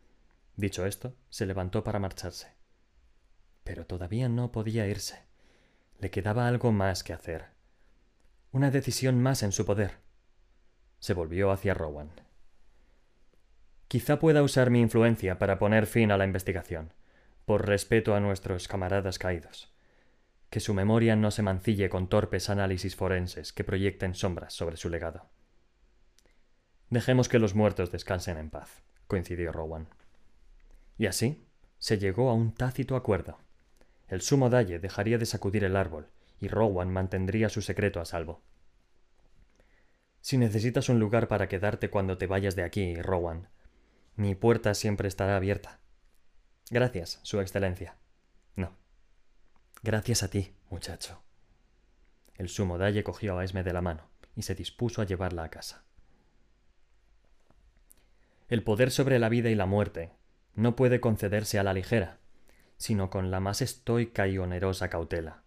Dicho 0.57 0.85
esto, 0.85 1.15
se 1.29 1.47
levantó 1.47 1.85
para 1.85 1.99
marcharse. 1.99 2.49
Pero 3.63 3.87
todavía 3.87 4.29
no 4.29 4.51
podía 4.51 4.87
irse. 4.87 5.23
Le 5.99 6.11
quedaba 6.11 6.49
algo 6.49 6.73
más 6.73 7.05
que 7.05 7.13
hacer. 7.13 7.47
Una 8.53 8.71
decisión 8.71 9.23
más 9.23 9.43
en 9.43 9.53
su 9.53 9.65
poder. 9.65 9.99
Se 10.99 11.15
volvió 11.15 11.51
hacia 11.51 11.73
Rowan. 11.73 12.11
Quizá 13.87 14.19
pueda 14.19 14.43
usar 14.43 14.71
mi 14.71 14.81
influencia 14.81 15.39
para 15.39 15.59
poner 15.59 15.87
fin 15.87 16.11
a 16.11 16.17
la 16.17 16.25
investigación, 16.25 16.93
por 17.51 17.67
respeto 17.67 18.15
a 18.15 18.21
nuestros 18.21 18.69
camaradas 18.69 19.19
caídos. 19.19 19.75
Que 20.51 20.61
su 20.61 20.73
memoria 20.73 21.17
no 21.17 21.33
se 21.33 21.43
mancille 21.43 21.89
con 21.89 22.09
torpes 22.09 22.49
análisis 22.49 22.95
forenses 22.95 23.53
que 23.53 23.65
proyecten 23.65 24.15
sombras 24.15 24.55
sobre 24.55 24.77
su 24.77 24.89
legado. 24.89 25.27
Dejemos 26.91 27.29
que 27.29 27.41
los 27.41 27.57
muertos 27.57 27.91
descansen 27.91 28.37
en 28.37 28.51
paz, 28.51 28.85
coincidió 29.09 29.51
Rowan. 29.51 29.89
Y 30.97 31.07
así 31.07 31.45
se 31.81 31.99
llegó 31.99 32.31
a 32.31 32.35
un 32.35 32.55
tácito 32.55 32.95
acuerdo. 32.95 33.37
El 34.07 34.21
sumo 34.21 34.49
Dalle 34.49 34.79
dejaría 34.79 35.19
de 35.19 35.27
sacudir 35.27 35.65
el 35.65 35.75
árbol, 35.75 36.07
y 36.39 36.47
Rowan 36.47 36.93
mantendría 36.93 37.49
su 37.49 37.63
secreto 37.63 38.01
a 38.01 38.05
salvo. 38.05 38.45
Si 40.21 40.39
necesitas 40.39 40.89
un 40.89 41.01
lugar 41.01 41.27
para 41.27 41.49
quedarte 41.49 41.91
cuando 41.91 42.17
te 42.17 42.29
vayas 42.29 42.55
de 42.55 42.63
aquí, 42.63 42.95
Rowan, 42.95 43.49
mi 44.15 44.37
puerta 44.37 44.73
siempre 44.75 45.09
estará 45.09 45.35
abierta. 45.35 45.80
Gracias, 46.73 47.19
Su 47.25 47.41
Excelencia. 47.41 47.97
No. 48.55 48.71
Gracias 49.83 50.23
a 50.23 50.29
ti, 50.29 50.55
muchacho. 50.71 51.21
El 52.37 52.49
sumo 52.49 52.79
Dalle 52.79 53.03
cogió 53.03 53.37
a 53.37 53.45
Esme 53.45 53.65
de 53.65 53.73
la 53.73 53.83
mano 53.83 54.09
y 54.37 54.43
se 54.43 54.55
dispuso 54.55 55.03
a 55.03 55.05
llevarla 55.05 55.43
a 55.43 55.51
casa. 55.51 55.83
El 58.49 58.63
poder 58.63 58.93
sobre 58.93 59.19
la 59.19 59.29
vida 59.29 59.51
y 59.51 59.57
la 59.57 59.67
muerte 59.67 60.13
no 60.55 60.77
puede 60.77 61.01
concederse 61.01 61.59
a 61.59 61.65
la 61.65 61.75
ligera, 61.75 62.19
sino 62.77 63.11
con 63.11 63.33
la 63.33 63.41
más 63.41 63.63
estoica 63.63 64.29
y 64.29 64.39
onerosa 64.39 64.89
cautela. 64.89 65.43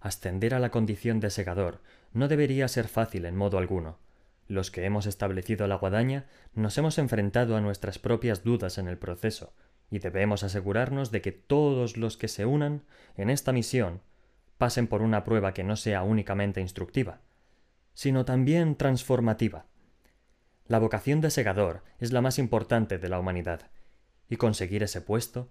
Ascender 0.00 0.54
a 0.54 0.60
la 0.60 0.70
condición 0.70 1.18
de 1.18 1.30
segador 1.30 1.82
no 2.12 2.28
debería 2.28 2.68
ser 2.68 2.86
fácil 2.86 3.24
en 3.24 3.36
modo 3.36 3.58
alguno. 3.58 3.98
Los 4.46 4.70
que 4.70 4.84
hemos 4.84 5.06
establecido 5.06 5.66
la 5.66 5.76
guadaña 5.76 6.26
nos 6.54 6.78
hemos 6.78 6.98
enfrentado 6.98 7.56
a 7.56 7.60
nuestras 7.60 7.98
propias 7.98 8.44
dudas 8.44 8.78
en 8.78 8.86
el 8.86 8.98
proceso, 8.98 9.52
y 9.90 9.98
debemos 9.98 10.42
asegurarnos 10.42 11.10
de 11.10 11.20
que 11.20 11.32
todos 11.32 11.96
los 11.96 12.16
que 12.16 12.28
se 12.28 12.46
unan 12.46 12.82
en 13.16 13.30
esta 13.30 13.52
misión 13.52 14.00
pasen 14.58 14.86
por 14.86 15.02
una 15.02 15.24
prueba 15.24 15.54
que 15.54 15.64
no 15.64 15.76
sea 15.76 16.02
únicamente 16.02 16.60
instructiva, 16.60 17.20
sino 17.92 18.24
también 18.24 18.76
transformativa. 18.76 19.66
La 20.66 20.78
vocación 20.78 21.20
de 21.20 21.30
segador 21.30 21.82
es 21.98 22.12
la 22.12 22.20
más 22.20 22.38
importante 22.38 22.98
de 22.98 23.08
la 23.08 23.18
humanidad, 23.18 23.70
y 24.28 24.36
conseguir 24.36 24.82
ese 24.82 25.00
puesto 25.00 25.50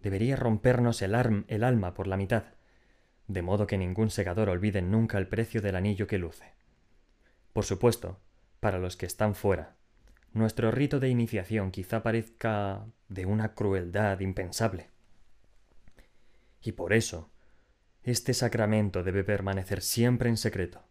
debería 0.00 0.36
rompernos 0.36 1.00
el, 1.02 1.44
el 1.48 1.64
alma 1.64 1.94
por 1.94 2.06
la 2.06 2.16
mitad, 2.16 2.44
de 3.28 3.42
modo 3.42 3.66
que 3.66 3.78
ningún 3.78 4.10
segador 4.10 4.48
olvide 4.48 4.82
nunca 4.82 5.18
el 5.18 5.28
precio 5.28 5.62
del 5.62 5.76
anillo 5.76 6.06
que 6.06 6.18
luce. 6.18 6.52
Por 7.52 7.64
supuesto, 7.64 8.20
para 8.60 8.78
los 8.78 8.96
que 8.96 9.06
están 9.06 9.34
fuera, 9.34 9.76
nuestro 10.34 10.70
rito 10.70 11.00
de 11.00 11.08
iniciación 11.08 11.70
quizá 11.70 12.02
parezca 12.02 12.86
de 13.08 13.26
una 13.26 13.54
crueldad 13.54 14.20
impensable. 14.20 14.90
Y 16.60 16.72
por 16.72 16.92
eso, 16.92 17.30
este 18.02 18.34
sacramento 18.34 19.02
debe 19.02 19.24
permanecer 19.24 19.82
siempre 19.82 20.28
en 20.28 20.36
secreto. 20.36 20.82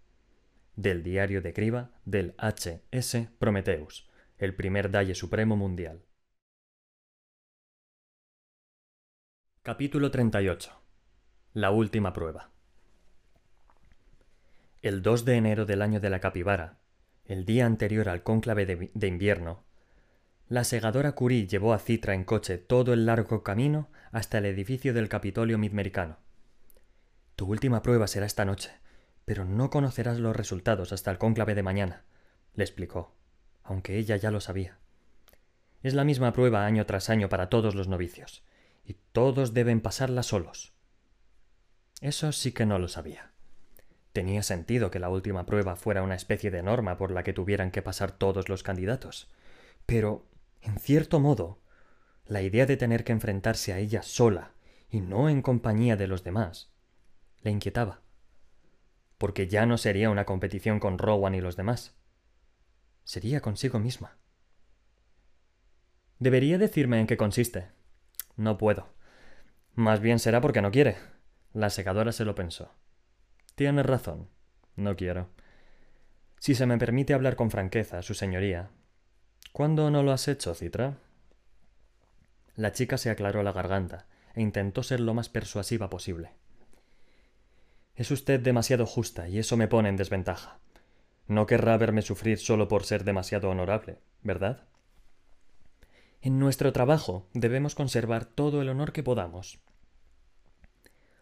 Del 0.75 1.03
diario 1.03 1.41
de 1.41 1.53
Criba 1.53 1.91
del 2.05 2.33
H.S. 2.37 3.29
Prometheus, 3.39 4.09
el 4.37 4.55
primer 4.55 4.91
Dalle 4.91 5.15
Supremo 5.15 5.55
Mundial. 5.55 6.05
Capítulo 9.63 10.09
38. 10.09 10.71
La 11.53 11.71
última 11.71 12.13
prueba. 12.13 12.49
El 14.81 15.03
2 15.03 15.25
de 15.25 15.35
enero 15.35 15.65
del 15.65 15.83
año 15.83 15.99
de 15.99 16.09
la 16.09 16.19
capibara, 16.19 16.80
el 17.31 17.45
día 17.45 17.65
anterior 17.65 18.09
al 18.09 18.23
cónclave 18.23 18.65
de, 18.65 19.07
invierno, 19.07 19.63
la 20.49 20.65
segadora 20.65 21.13
Curie 21.13 21.47
llevó 21.47 21.71
a 21.71 21.79
Citra 21.79 22.13
en 22.13 22.25
coche 22.25 22.57
todo 22.57 22.91
el 22.91 23.05
largo 23.05 23.41
camino 23.41 23.89
hasta 24.11 24.39
el 24.39 24.45
edificio 24.45 24.93
del 24.93 25.07
Capitolio 25.07 25.57
Midmericano. 25.57 26.17
Tu 27.37 27.45
última 27.45 27.81
prueba 27.83 28.07
será 28.07 28.25
esta 28.25 28.43
noche, 28.43 28.71
pero 29.23 29.45
no 29.45 29.69
conocerás 29.69 30.19
los 30.19 30.35
resultados 30.35 30.91
hasta 30.91 31.09
el 31.09 31.17
cónclave 31.17 31.55
de 31.55 31.63
mañana, 31.63 32.03
le 32.53 32.65
explicó, 32.65 33.15
aunque 33.63 33.97
ella 33.97 34.17
ya 34.17 34.29
lo 34.29 34.41
sabía. 34.41 34.79
Es 35.83 35.93
la 35.93 36.03
misma 36.03 36.33
prueba 36.33 36.65
año 36.65 36.85
tras 36.85 37.09
año 37.09 37.29
para 37.29 37.47
todos 37.47 37.75
los 37.75 37.87
novicios 37.87 38.43
y 38.83 38.97
todos 39.13 39.53
deben 39.53 39.79
pasarla 39.79 40.23
solos. 40.23 40.73
Eso 42.01 42.33
sí 42.33 42.51
que 42.51 42.65
no 42.65 42.77
lo 42.77 42.89
sabía. 42.89 43.31
Tenía 44.13 44.43
sentido 44.43 44.91
que 44.91 44.99
la 44.99 45.09
última 45.09 45.45
prueba 45.45 45.75
fuera 45.75 46.03
una 46.03 46.15
especie 46.15 46.51
de 46.51 46.63
norma 46.63 46.97
por 46.97 47.11
la 47.11 47.23
que 47.23 47.33
tuvieran 47.33 47.71
que 47.71 47.81
pasar 47.81 48.11
todos 48.11 48.49
los 48.49 48.63
candidatos. 48.63 49.31
Pero, 49.85 50.27
en 50.61 50.77
cierto 50.77 51.19
modo, 51.19 51.61
la 52.25 52.41
idea 52.41 52.65
de 52.65 52.77
tener 52.77 53.03
que 53.03 53.13
enfrentarse 53.13 53.73
a 53.73 53.79
ella 53.79 54.03
sola 54.03 54.51
y 54.89 54.99
no 54.99 55.29
en 55.29 55.41
compañía 55.41 55.95
de 55.95 56.07
los 56.07 56.23
demás 56.23 56.71
le 57.41 57.51
inquietaba. 57.51 58.01
Porque 59.17 59.47
ya 59.47 59.65
no 59.65 59.77
sería 59.77 60.09
una 60.09 60.25
competición 60.25 60.79
con 60.79 60.97
Rowan 60.97 61.35
y 61.35 61.41
los 61.41 61.55
demás. 61.55 61.95
Sería 63.03 63.41
consigo 63.41 63.79
misma. 63.79 64.17
Debería 66.19 66.57
decirme 66.57 66.99
en 66.99 67.07
qué 67.07 67.17
consiste, 67.17 67.69
no 68.35 68.57
puedo. 68.57 68.93
Más 69.73 70.01
bien 70.01 70.19
será 70.19 70.41
porque 70.41 70.61
no 70.61 70.71
quiere. 70.71 70.97
La 71.53 71.69
secadora 71.69 72.11
se 72.11 72.25
lo 72.25 72.35
pensó. 72.35 72.71
Tienes 73.55 73.85
razón. 73.85 74.29
No 74.75 74.95
quiero. 74.95 75.29
Si 76.39 76.55
se 76.55 76.65
me 76.65 76.77
permite 76.77 77.13
hablar 77.13 77.35
con 77.35 77.51
franqueza, 77.51 78.01
su 78.01 78.13
señoría. 78.13 78.69
¿Cuándo 79.51 79.91
no 79.91 80.01
lo 80.01 80.11
has 80.11 80.27
hecho, 80.27 80.55
Citra? 80.55 80.97
La 82.55 82.71
chica 82.71 82.97
se 82.97 83.09
aclaró 83.09 83.43
la 83.43 83.51
garganta 83.51 84.07
e 84.33 84.41
intentó 84.41 84.83
ser 84.83 84.99
lo 84.99 85.13
más 85.13 85.29
persuasiva 85.29 85.89
posible. 85.89 86.31
Es 87.95 88.11
usted 88.11 88.39
demasiado 88.39 88.85
justa 88.85 89.27
y 89.27 89.39
eso 89.39 89.57
me 89.57 89.67
pone 89.67 89.89
en 89.89 89.97
desventaja. 89.97 90.59
No 91.27 91.45
querrá 91.45 91.77
verme 91.77 92.01
sufrir 92.01 92.39
solo 92.39 92.67
por 92.67 92.85
ser 92.85 93.03
demasiado 93.03 93.49
honorable, 93.49 93.99
¿verdad? 94.23 94.63
En 96.21 96.39
nuestro 96.39 96.71
trabajo 96.71 97.27
debemos 97.33 97.75
conservar 97.75 98.25
todo 98.25 98.61
el 98.61 98.69
honor 98.69 98.91
que 98.93 99.03
podamos. 99.03 99.59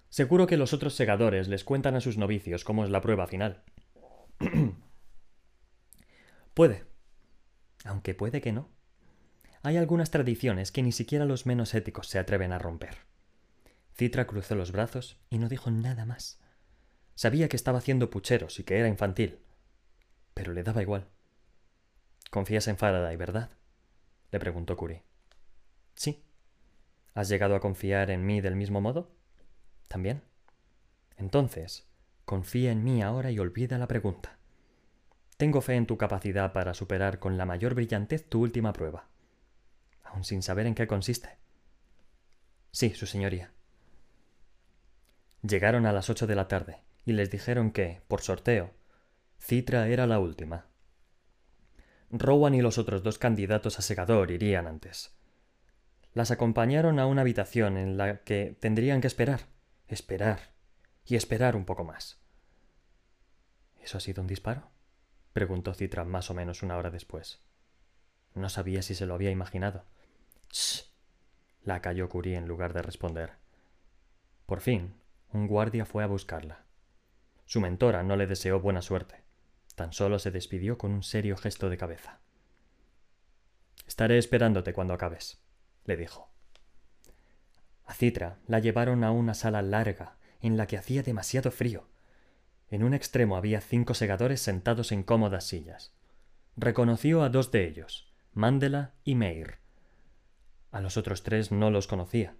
Seguro 0.10 0.48
que 0.48 0.58
los 0.58 0.74
otros 0.74 0.96
segadores 0.96 1.48
les 1.48 1.64
cuentan 1.64 1.96
a 1.96 2.02
sus 2.02 2.18
novicios 2.18 2.64
cómo 2.64 2.84
es 2.84 2.90
la 2.90 3.02
prueba 3.02 3.28
final. 3.28 3.64
puede. 6.54 6.86
Aunque 7.86 8.16
puede 8.16 8.42
que 8.42 8.52
no. 8.52 8.70
Hay 9.62 9.78
algunas 9.78 10.10
tradiciones 10.10 10.72
que 10.72 10.84
ni 10.84 10.92
siquiera 10.92 11.26
los 11.26 11.46
menos 11.46 11.74
éticos 11.74 12.08
se 12.08 12.18
atreven 12.18 12.52
a 12.52 12.60
romper. 12.60 12.98
Citra 13.96 14.26
cruzó 14.26 14.56
los 14.56 14.72
brazos 14.72 15.20
y 15.30 15.38
no 15.38 15.50
dijo 15.50 15.70
nada 15.70 16.06
más. 16.06 16.40
Sabía 17.16 17.50
que 17.50 17.58
estaba 17.58 17.80
haciendo 17.80 18.10
pucheros 18.10 18.60
y 18.60 18.64
que 18.64 18.78
era 18.78 18.88
infantil, 18.88 19.40
pero 20.34 20.54
le 20.54 20.64
daba 20.64 20.82
igual. 20.82 21.10
Confías 22.32 22.68
en 22.68 22.78
Faraday, 22.78 23.16
¿verdad? 23.18 23.52
le 24.32 24.40
preguntó 24.40 24.78
Curie. 24.78 25.04
Sí. 25.96 26.24
¿Has 27.14 27.28
llegado 27.28 27.56
a 27.56 27.60
confiar 27.60 28.12
en 28.12 28.26
mí 28.26 28.40
del 28.40 28.56
mismo 28.56 28.80
modo? 28.80 29.12
¿También? 29.90 30.22
Entonces, 31.18 31.90
confía 32.24 32.72
en 32.72 32.86
mí 32.86 33.02
ahora 33.02 33.32
y 33.32 33.40
olvida 33.40 33.78
la 33.78 33.88
pregunta. 33.88 34.38
Tengo 35.36 35.62
fe 35.62 35.76
en 35.76 35.88
tu 35.88 35.98
capacidad 35.98 36.54
para 36.54 36.74
superar 36.74 37.20
con 37.20 37.38
la 37.38 37.46
mayor 37.46 37.74
brillantez 37.74 38.30
tu 38.30 38.42
última 38.42 38.72
prueba, 38.72 39.10
aun 40.04 40.24
sin 40.24 40.44
saber 40.44 40.68
en 40.68 40.76
qué 40.76 40.88
consiste. 40.88 41.38
Sí, 42.72 42.92
su 42.92 43.08
señoría. 43.08 43.52
Llegaron 45.42 45.86
a 45.86 45.92
las 45.92 46.10
ocho 46.10 46.28
de 46.28 46.36
la 46.36 46.48
tarde 46.48 46.78
y 47.04 47.14
les 47.14 47.32
dijeron 47.32 47.72
que, 47.72 48.02
por 48.08 48.22
sorteo, 48.22 48.72
Citra 49.40 49.88
era 49.88 50.06
la 50.06 50.20
última. 50.20 50.68
Rowan 52.12 52.54
y 52.54 52.62
los 52.62 52.78
otros 52.78 53.02
dos 53.02 53.18
candidatos 53.18 53.80
a 53.80 53.82
segador 53.82 54.32
irían 54.32 54.68
antes. 54.68 55.16
las 56.14 56.32
acompañaron 56.32 57.00
a 57.00 57.08
una 57.08 57.22
habitación 57.22 57.78
en 57.78 57.98
la 57.98 58.18
que 58.24 58.56
tendrían 58.60 59.00
que 59.00 59.08
esperar, 59.08 59.48
esperar 59.90 60.52
y 61.06 61.16
esperar 61.16 61.56
un 61.56 61.66
poco 61.66 61.84
más. 61.84 62.20
¿Eso 63.82 63.98
ha 63.98 64.02
sido 64.02 64.22
un 64.22 64.28
disparo? 64.28 64.70
preguntó 65.34 65.74
Citra 65.74 66.06
más 66.06 66.30
o 66.30 66.34
menos 66.34 66.64
una 66.64 66.78
hora 66.78 66.90
después. 66.90 67.42
No 68.36 68.50
sabía 68.50 68.82
si 68.82 68.96
se 68.96 69.06
lo 69.06 69.16
había 69.16 69.32
imaginado. 69.32 69.86
¡Shh! 70.52 70.84
la 71.64 71.82
calló 71.82 72.10
Curie 72.10 72.38
en 72.38 72.48
lugar 72.48 72.74
de 72.74 72.82
responder. 72.82 73.34
Por 74.46 74.62
fin, 74.62 74.96
un 75.32 75.48
guardia 75.48 75.86
fue 75.86 76.04
a 76.04 76.08
buscarla. 76.08 76.66
Su 77.46 77.62
mentora 77.62 78.04
no 78.04 78.16
le 78.16 78.28
deseó 78.28 78.60
buena 78.60 78.82
suerte. 78.82 79.24
Tan 79.76 79.94
solo 79.94 80.20
se 80.20 80.32
despidió 80.32 80.78
con 80.78 80.92
un 80.92 81.04
serio 81.04 81.38
gesto 81.38 81.70
de 81.70 81.78
cabeza. 81.78 82.20
Estaré 83.88 84.18
esperándote 84.18 84.74
cuando 84.74 84.94
acabes, 84.94 85.42
le 85.86 85.98
dijo. 85.98 86.30
A 87.90 87.96
Citra 87.96 88.38
la 88.46 88.60
llevaron 88.60 89.04
a 89.04 89.12
una 89.12 89.34
sala 89.34 89.64
larga 89.64 90.16
en 90.42 90.58
la 90.58 90.68
que 90.68 90.78
hacía 90.78 91.02
demasiado 91.02 91.50
frío. 91.50 91.88
En 92.70 92.84
un 92.84 92.94
extremo 92.94 93.36
había 93.36 93.62
cinco 93.62 93.96
segadores 93.96 94.42
sentados 94.42 94.92
en 94.92 95.02
cómodas 95.02 95.48
sillas. 95.48 95.92
Reconoció 96.56 97.24
a 97.24 97.30
dos 97.30 97.52
de 97.52 97.68
ellos, 97.68 98.14
Mandela 98.32 98.94
y 99.04 99.16
Meir. 99.16 99.58
A 100.72 100.82
los 100.82 100.98
otros 100.98 101.24
tres 101.24 101.52
no 101.52 101.72
los 101.72 101.88
conocía. 101.88 102.36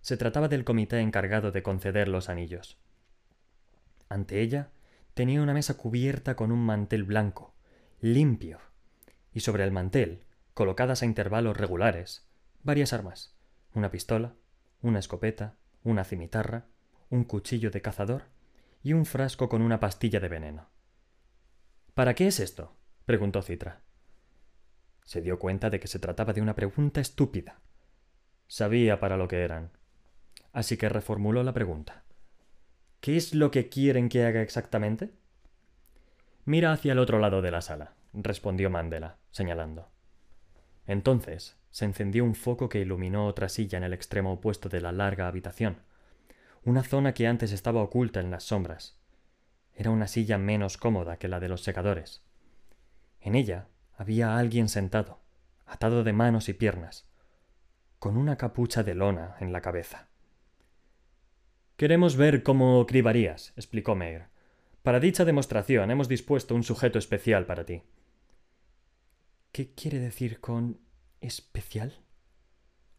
Se 0.00 0.16
trataba 0.16 0.48
del 0.48 0.64
comité 0.64 1.00
encargado 1.00 1.52
de 1.52 1.62
conceder 1.62 2.08
los 2.08 2.30
anillos. 2.30 2.78
Ante 4.08 4.40
ella 4.40 4.70
tenía 5.12 5.42
una 5.42 5.52
mesa 5.52 5.76
cubierta 5.76 6.36
con 6.36 6.50
un 6.50 6.64
mantel 6.64 7.04
blanco, 7.04 7.54
limpio, 8.00 8.60
y 9.34 9.40
sobre 9.40 9.64
el 9.64 9.72
mantel, 9.72 10.24
colocadas 10.54 11.02
a 11.02 11.04
intervalos 11.04 11.54
regulares, 11.54 12.26
varias 12.62 12.94
armas, 12.94 13.36
una 13.74 13.90
pistola, 13.90 14.32
una 14.82 14.98
escopeta, 14.98 15.56
una 15.82 16.04
cimitarra, 16.04 16.66
un 17.10 17.24
cuchillo 17.24 17.70
de 17.70 17.82
cazador 17.82 18.24
y 18.82 18.92
un 18.92 19.06
frasco 19.06 19.48
con 19.48 19.62
una 19.62 19.80
pastilla 19.80 20.20
de 20.20 20.28
veneno. 20.28 20.68
¿Para 21.94 22.14
qué 22.14 22.26
es 22.26 22.40
esto? 22.40 22.76
preguntó 23.04 23.42
Citra. 23.42 23.82
Se 25.04 25.22
dio 25.22 25.38
cuenta 25.38 25.70
de 25.70 25.80
que 25.80 25.88
se 25.88 25.98
trataba 25.98 26.32
de 26.32 26.42
una 26.42 26.54
pregunta 26.54 27.00
estúpida. 27.00 27.60
Sabía 28.48 29.00
para 29.00 29.16
lo 29.16 29.28
que 29.28 29.42
eran. 29.42 29.70
Así 30.52 30.76
que 30.76 30.88
reformuló 30.88 31.42
la 31.42 31.54
pregunta. 31.54 32.04
¿Qué 33.00 33.16
es 33.16 33.34
lo 33.34 33.50
que 33.50 33.68
quieren 33.68 34.08
que 34.08 34.24
haga 34.24 34.42
exactamente? 34.42 35.12
Mira 36.44 36.72
hacia 36.72 36.92
el 36.92 36.98
otro 36.98 37.18
lado 37.18 37.42
de 37.42 37.50
la 37.50 37.60
sala, 37.60 37.94
respondió 38.12 38.70
Mandela, 38.70 39.18
señalando. 39.30 39.88
Entonces 40.86 41.56
se 41.76 41.84
encendió 41.84 42.24
un 42.24 42.34
foco 42.34 42.70
que 42.70 42.80
iluminó 42.80 43.26
otra 43.26 43.50
silla 43.50 43.76
en 43.76 43.84
el 43.84 43.92
extremo 43.92 44.32
opuesto 44.32 44.70
de 44.70 44.80
la 44.80 44.92
larga 44.92 45.28
habitación, 45.28 45.76
una 46.64 46.82
zona 46.82 47.12
que 47.12 47.26
antes 47.26 47.52
estaba 47.52 47.82
oculta 47.82 48.18
en 48.20 48.30
las 48.30 48.44
sombras. 48.44 48.98
Era 49.74 49.90
una 49.90 50.08
silla 50.08 50.38
menos 50.38 50.78
cómoda 50.78 51.18
que 51.18 51.28
la 51.28 51.38
de 51.38 51.50
los 51.50 51.62
secadores. 51.62 52.22
En 53.20 53.34
ella 53.34 53.68
había 53.94 54.38
alguien 54.38 54.70
sentado, 54.70 55.20
atado 55.66 56.02
de 56.02 56.14
manos 56.14 56.48
y 56.48 56.54
piernas, 56.54 57.10
con 57.98 58.16
una 58.16 58.36
capucha 58.36 58.82
de 58.82 58.94
lona 58.94 59.36
en 59.40 59.52
la 59.52 59.60
cabeza. 59.60 60.08
Queremos 61.76 62.16
ver 62.16 62.42
cómo 62.42 62.86
cribarías, 62.86 63.52
explicó 63.54 63.94
Meir. 63.94 64.28
Para 64.82 64.98
dicha 64.98 65.26
demostración 65.26 65.90
hemos 65.90 66.08
dispuesto 66.08 66.54
un 66.54 66.62
sujeto 66.62 66.98
especial 66.98 67.44
para 67.44 67.66
ti. 67.66 67.82
¿Qué 69.52 69.74
quiere 69.74 69.98
decir 69.98 70.40
con 70.40 70.85
especial? 71.26 72.02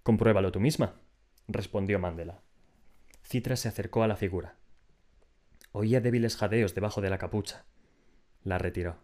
Compruébalo 0.03 0.51
tú 0.51 0.59
misma, 0.59 1.01
respondió 1.47 1.99
Mandela. 1.99 2.41
Citra 3.23 3.55
se 3.55 3.67
acercó 3.67 4.03
a 4.03 4.07
la 4.07 4.15
figura. 4.15 4.57
Oía 5.71 6.01
débiles 6.01 6.37
jadeos 6.37 6.75
debajo 6.75 7.01
de 7.01 7.09
la 7.09 7.17
capucha. 7.17 7.65
La 8.43 8.57
retiró. 8.57 8.97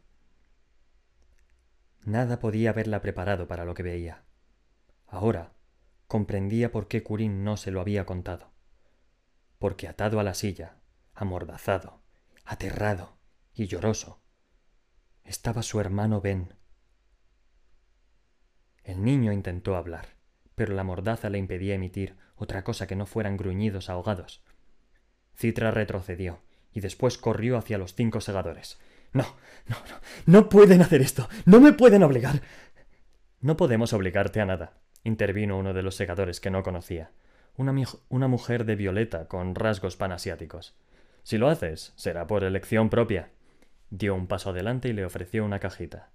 Nada 2.05 2.39
podía 2.39 2.71
haberla 2.71 3.01
preparado 3.01 3.47
para 3.47 3.65
lo 3.65 3.73
que 3.73 3.83
veía. 3.83 4.23
Ahora 5.07 5.53
comprendía 6.07 6.71
por 6.71 6.87
qué 6.87 7.03
Curín 7.03 7.43
no 7.43 7.57
se 7.57 7.71
lo 7.71 7.81
había 7.81 8.05
contado 8.05 8.53
porque 9.63 9.87
atado 9.87 10.19
a 10.19 10.23
la 10.23 10.33
silla, 10.33 10.75
amordazado, 11.13 12.01
aterrado 12.43 13.17
y 13.53 13.67
lloroso, 13.67 14.21
estaba 15.23 15.63
su 15.63 15.79
hermano 15.79 16.19
Ben. 16.19 16.53
El 18.83 19.03
niño 19.03 19.31
intentó 19.31 19.75
hablar, 19.75 20.07
pero 20.55 20.73
la 20.73 20.83
mordaza 20.83 21.29
le 21.29 21.37
impedía 21.37 21.75
emitir 21.75 22.15
otra 22.35 22.63
cosa 22.63 22.87
que 22.87 22.95
no 22.95 23.05
fueran 23.05 23.37
gruñidos 23.37 23.89
ahogados. 23.89 24.43
Citra 25.35 25.71
retrocedió 25.71 26.41
y 26.71 26.81
después 26.81 27.17
corrió 27.17 27.57
hacia 27.57 27.77
los 27.77 27.95
cinco 27.95 28.21
segadores. 28.21 28.79
No, 29.13 29.23
no, 29.67 29.77
no, 29.89 29.95
no 30.25 30.49
pueden 30.49 30.81
hacer 30.81 31.01
esto. 31.01 31.29
No 31.45 31.59
me 31.59 31.73
pueden 31.73 32.03
obligar. 32.03 32.41
No 33.41 33.57
podemos 33.57 33.93
obligarte 33.93 34.41
a 34.41 34.45
nada, 34.45 34.73
intervino 35.03 35.57
uno 35.57 35.73
de 35.73 35.83
los 35.83 35.95
segadores 35.95 36.39
que 36.39 36.49
no 36.49 36.63
conocía 36.63 37.11
una, 37.57 38.27
mujer 38.27 38.65
de 38.65 38.75
violeta 38.75 39.27
con 39.27 39.55
rasgos 39.55 39.95
panasiáticos. 39.95 40.75
Si 41.23 41.37
lo 41.37 41.49
haces, 41.49 41.93
será 41.95 42.27
por 42.27 42.43
elección 42.43 42.89
propia. 42.89 43.29
Dio 43.89 44.15
un 44.15 44.27
paso 44.27 44.49
adelante 44.49 44.89
y 44.89 44.93
le 44.93 45.05
ofreció 45.05 45.45
una 45.45 45.59
cajita. 45.59 46.09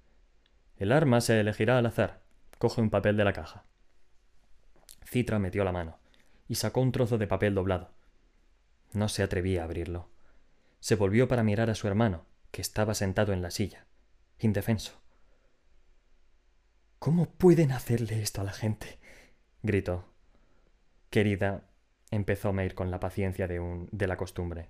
El 0.77 0.93
arma 0.93 1.21
se 1.21 1.39
elegirá 1.41 1.79
al 1.79 1.87
azar. 1.87 2.21
Coge 2.59 2.81
un 2.81 2.90
papel 2.90 3.16
de 3.16 3.25
la 3.25 3.33
caja. 3.33 3.64
Citra 5.05 5.38
metió 5.38 5.64
la 5.64 5.73
mano 5.73 5.99
y 6.49 6.57
sacó 6.57 6.81
un 6.81 6.92
trozo 6.92 7.18
de 7.18 7.27
papel 7.27 7.55
doblado. 7.55 7.90
No 8.92 9.09
se 9.09 9.23
atrevía 9.23 9.62
a 9.62 9.64
abrirlo. 9.64 10.09
Se 10.81 10.97
volvió 10.97 11.29
para 11.29 11.42
mirar 11.42 11.71
a 11.71 11.75
su 11.75 11.87
hermano, 11.87 12.25
que 12.51 12.62
estaba 12.62 12.94
sentado 12.94 13.33
en 13.33 13.42
la 13.42 13.51
silla, 13.51 13.87
indefenso. 14.38 15.01
¿Cómo 16.99 17.27
pueden 17.27 17.73
hacerle 17.73 18.23
esto 18.23 18.40
a 18.40 18.44
la 18.44 18.53
gente? 18.53 18.99
gritó. 19.62 20.05
Querida, 21.11 21.64
empezó 22.11 22.53
Meir 22.53 22.75
con 22.75 22.90
la 22.90 23.01
paciencia 23.01 23.47
de, 23.47 23.61
un, 23.61 23.88
de 23.92 24.07
la 24.07 24.16
costumbre. 24.16 24.68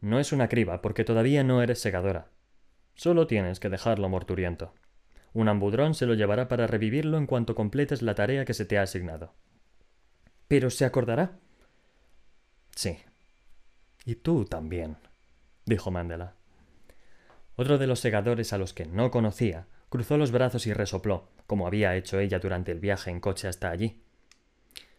No 0.00 0.18
es 0.18 0.32
una 0.32 0.48
criba, 0.48 0.82
porque 0.82 1.04
todavía 1.04 1.44
no 1.44 1.62
eres 1.62 1.80
segadora. 1.80 2.28
Solo 2.94 3.26
tienes 3.26 3.60
que 3.60 3.70
dejarlo 3.70 4.08
morturiento. 4.08 4.74
Un 5.34 5.48
ambudrón 5.48 5.94
se 5.94 6.06
lo 6.06 6.14
llevará 6.14 6.48
para 6.48 6.68
revivirlo 6.68 7.18
en 7.18 7.26
cuanto 7.26 7.54
completes 7.54 8.02
la 8.02 8.14
tarea 8.14 8.44
que 8.44 8.54
se 8.54 8.64
te 8.64 8.78
ha 8.78 8.82
asignado. 8.82 9.34
¿Pero 10.46 10.70
se 10.70 10.84
acordará? 10.84 11.32
Sí. 12.74 12.98
Y 14.04 14.14
tú 14.14 14.44
también, 14.44 14.96
dijo 15.66 15.90
Mandela. 15.90 16.34
Otro 17.56 17.78
de 17.78 17.88
los 17.88 17.98
segadores 18.00 18.52
a 18.52 18.58
los 18.58 18.72
que 18.72 18.86
no 18.86 19.10
conocía 19.10 19.66
cruzó 19.88 20.16
los 20.16 20.30
brazos 20.30 20.66
y 20.66 20.72
resopló, 20.72 21.28
como 21.46 21.66
había 21.66 21.96
hecho 21.96 22.20
ella 22.20 22.38
durante 22.38 22.72
el 22.72 22.80
viaje 22.80 23.10
en 23.10 23.20
coche 23.20 23.48
hasta 23.48 23.70
allí. 23.70 24.02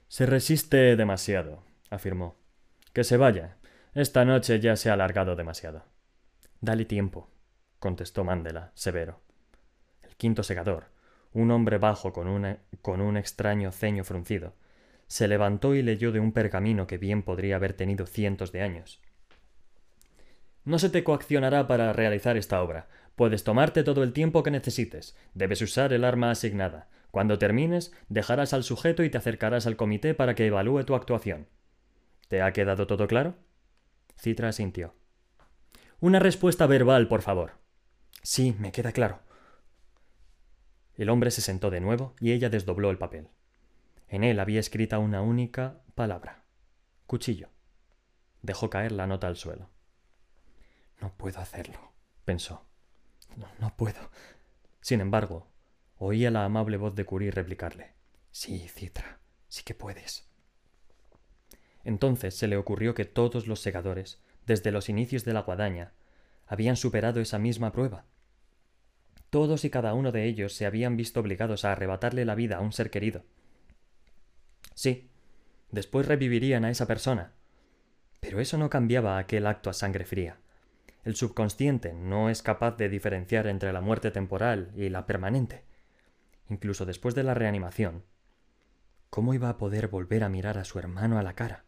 Se 0.10 0.26
resiste 0.26 0.96
demasiado, 0.96 1.64
afirmó. 1.90 2.38
Que 2.94 3.04
se 3.04 3.18
vaya. 3.18 3.58
Esta 3.94 4.26
noche 4.26 4.60
ya 4.60 4.76
se 4.76 4.90
ha 4.90 4.94
alargado 4.94 5.36
demasiado. 5.36 5.84
Dale 6.60 6.86
tiempo, 6.86 7.30
contestó 7.80 8.24
Mandela, 8.24 8.72
severo. 8.74 9.25
Quinto 10.18 10.44
segador, 10.44 10.86
un 11.34 11.52
hombre 11.52 11.78
bajo 11.78 12.14
con, 12.14 12.58
con 12.82 13.02
un 13.02 13.18
extraño 13.18 13.72
ceño 13.72 14.04
fruncido, 14.04 14.54
se 15.08 15.28
levantó 15.28 15.76
y 15.76 15.82
leyó 15.82 16.12
de 16.12 16.20
un 16.20 16.32
pergamino 16.32 16.88
que 16.88 16.98
bien 16.98 17.22
podría 17.24 17.58
haber 17.58 17.74
tenido 17.74 18.06
cientos 18.06 18.52
de 18.52 18.62
años. 18.62 19.02
No 20.64 20.80
se 20.80 20.90
te 20.90 21.04
coaccionará 21.04 21.68
para 21.68 21.94
realizar 21.94 22.38
esta 22.38 22.62
obra. 22.62 22.88
Puedes 23.16 23.44
tomarte 23.44 23.84
todo 23.84 24.02
el 24.02 24.14
tiempo 24.14 24.42
que 24.42 24.50
necesites. 24.50 25.16
Debes 25.36 25.62
usar 25.62 25.94
el 25.94 26.04
arma 26.04 26.32
asignada. 26.32 26.90
Cuando 27.12 27.38
termines, 27.38 27.94
dejarás 28.10 28.54
al 28.54 28.64
sujeto 28.64 29.04
y 29.04 29.10
te 29.10 29.18
acercarás 29.18 29.68
al 29.68 29.76
comité 29.76 30.16
para 30.16 30.34
que 30.34 30.48
evalúe 30.48 30.84
tu 30.84 30.96
actuación. 30.96 31.48
¿Te 32.28 32.42
ha 32.42 32.52
quedado 32.52 32.88
todo 32.88 33.08
claro? 33.08 33.36
Citra 34.18 34.50
asintió. 34.50 34.96
Una 36.00 36.20
respuesta 36.20 36.66
verbal, 36.66 37.08
por 37.08 37.22
favor. 37.22 37.54
Sí, 38.24 38.56
me 38.60 38.72
queda 38.72 38.92
claro. 38.92 39.20
El 40.98 41.10
hombre 41.10 41.32
se 41.32 41.42
sentó 41.42 41.72
de 41.72 41.82
nuevo 41.82 42.16
y 42.20 42.32
ella 42.32 42.50
desdobló 42.50 42.90
el 42.90 42.98
papel. 42.98 43.28
En 44.08 44.24
él 44.24 44.40
había 44.40 44.60
escrita 44.60 45.00
una 45.00 45.22
única 45.22 45.82
palabra. 45.96 46.44
Cuchillo. 47.08 47.50
Dejó 48.42 48.70
caer 48.70 48.92
la 48.92 49.08
nota 49.08 49.28
al 49.28 49.36
suelo. 49.36 49.70
No 51.02 51.12
puedo 51.18 51.40
hacerlo, 51.40 51.92
pensó. 52.24 52.66
No, 53.60 53.76
puedo. 53.76 54.00
Sin 54.80 55.02
embargo, 55.02 55.48
Oía 55.98 56.30
la 56.30 56.44
amable 56.44 56.76
voz 56.76 56.94
de 56.96 57.06
Curie 57.06 57.32
replicarle. 57.32 57.94
Sí, 58.32 58.68
Citra, 58.68 59.20
sí 59.48 59.64
que 59.64 59.74
puedes. 59.74 60.28
Entonces 61.86 62.36
se 62.36 62.48
le 62.48 62.58
ocurrió 62.58 62.94
que 62.94 63.06
todos 63.06 63.48
los 63.48 63.62
segadores, 63.62 64.20
desde 64.46 64.72
los 64.72 64.90
inicios 64.90 65.24
de 65.24 65.34
la 65.34 65.44
guadaña, 65.44 65.94
habían 66.48 66.76
superado 66.76 67.22
esa 67.22 67.40
misma 67.40 67.72
prueba. 67.72 68.06
Todos 69.36 69.66
y 69.66 69.70
cada 69.70 69.94
uno 69.96 70.14
de 70.14 70.24
ellos 70.24 70.54
se 70.54 70.66
habían 70.66 70.96
visto 70.96 71.20
obligados 71.20 71.66
a 71.66 71.74
arrebatarle 71.74 72.24
la 72.24 72.36
vida 72.36 72.56
a 72.56 72.62
un 72.62 72.72
ser 72.72 72.90
querido. 72.90 73.26
Sí, 74.74 75.10
después 75.72 76.08
revivirían 76.08 76.64
a 76.64 76.70
esa 76.70 76.86
persona. 76.86 77.34
Pero 78.22 78.40
eso 78.40 78.58
no 78.58 78.70
cambiaba 78.70 79.18
aquel 79.18 79.46
acto 79.46 79.70
a 79.70 79.74
sangre 79.74 80.06
fría. 80.06 80.38
El 81.04 81.18
subconsciente 81.18 81.92
no 81.92 82.30
es 82.30 82.42
capaz 82.42 82.78
de 82.78 82.88
diferenciar 82.88 83.48
entre 83.48 83.74
la 83.74 83.82
muerte 83.82 84.10
temporal 84.10 84.72
y 84.74 84.88
la 84.88 85.06
permanente. 85.06 85.66
Incluso 86.50 86.86
después 86.86 87.14
de 87.14 87.24
la 87.24 87.34
reanimación, 87.34 88.06
¿cómo 89.10 89.34
iba 89.34 89.50
a 89.50 89.58
poder 89.58 89.90
volver 89.90 90.24
a 90.24 90.30
mirar 90.30 90.58
a 90.58 90.64
su 90.64 90.80
hermano 90.80 91.20
a 91.20 91.24
la 91.24 91.34
cara? 91.34 91.66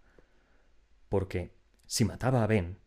Porque, 1.09 1.53
si 1.85 2.05
mataba 2.05 2.45
a 2.45 2.47
Ben, 2.47 2.77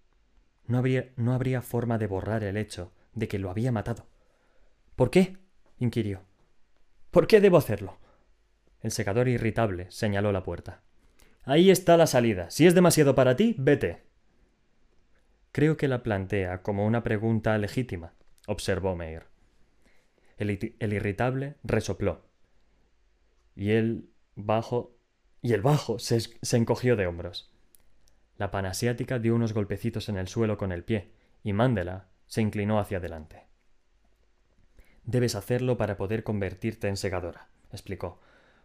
no 0.67 0.79
habría, 0.79 1.11
no 1.17 1.35
habría 1.35 1.61
forma 1.61 1.99
de 1.99 2.07
borrar 2.07 2.45
el 2.45 2.57
hecho 2.57 2.95
de 3.13 3.29
que 3.29 3.39
lo 3.39 3.51
había 3.51 3.73
matado. 3.73 4.10
¿Por 5.01 5.11
qué? 5.11 5.39
inquirió. 5.79 6.21
¿Por 7.11 7.27
qué 7.27 7.41
debo 7.41 7.57
hacerlo? 7.57 7.97
El 8.83 8.91
secador 8.91 9.29
irritable 9.29 9.91
señaló 9.91 10.31
la 10.31 10.43
puerta. 10.43 10.83
Ahí 11.43 11.71
está 11.71 11.97
la 11.97 12.07
salida. 12.07 12.51
Si 12.51 12.67
es 12.67 12.75
demasiado 12.75 13.15
para 13.15 13.35
ti, 13.35 13.55
vete. 13.57 14.03
Creo 15.53 15.79
que 15.79 15.89
la 15.89 16.03
plantea 16.03 16.61
como 16.61 16.85
una 16.85 17.03
pregunta 17.03 17.57
legítima, 17.57 18.13
observó 18.47 18.95
Meir. 18.95 19.23
El, 20.37 20.77
el 20.79 20.93
irritable 20.93 21.57
resopló. 21.65 22.27
Y 23.57 23.71
el 23.71 24.11
bajo. 24.37 24.99
y 25.41 25.55
el 25.55 25.63
bajo 25.63 25.99
se, 25.99 26.21
se 26.21 26.57
encogió 26.59 26.97
de 26.97 27.07
hombros. 27.07 27.51
La 28.37 28.51
panasiática 28.51 29.19
dio 29.19 29.35
unos 29.35 29.55
golpecitos 29.55 30.11
en 30.11 30.19
el 30.19 30.29
suelo 30.29 30.59
con 30.59 30.73
el 30.73 30.85
pie, 30.85 31.11
y 31.43 31.55
Mandela 31.55 32.11
se 32.27 32.43
inclinó 32.43 32.79
hacia 32.79 32.99
adelante. 32.99 33.50
Debes 35.11 35.35
hacerlo 35.35 35.77
para 35.77 35.97
poder 35.97 36.23
convertirte 36.23 36.87
en 36.87 36.97
segadora, 36.97 37.49
explicó, 37.73 38.21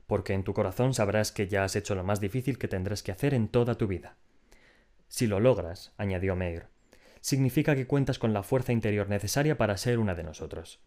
porque 0.05 0.33
en 0.33 0.43
tu 0.43 0.53
corazón 0.53 0.93
sabrás 0.93 1.31
que 1.31 1.47
ya 1.47 1.63
has 1.63 1.75
hecho 1.75 1.95
lo 1.95 2.03
más 2.03 2.19
difícil 2.19 2.59
que 2.59 2.67
tendrás 2.67 3.01
que 3.01 3.11
hacer 3.11 3.33
en 3.33 3.47
toda 3.47 3.79
tu 3.79 3.87
vida. 3.87 4.15
Si 5.07 5.25
lo 5.25 5.39
logras, 5.39 5.93
añadió 5.97 6.35
Meir, 6.35 6.67
significa 7.19 7.75
que 7.75 7.87
cuentas 7.87 8.19
con 8.19 8.31
la 8.31 8.43
fuerza 8.43 8.73
interior 8.73 9.09
necesaria 9.09 9.57
para 9.57 9.75
ser 9.75 9.97
una 9.97 10.13
de 10.13 10.21
nosotros. 10.21 10.81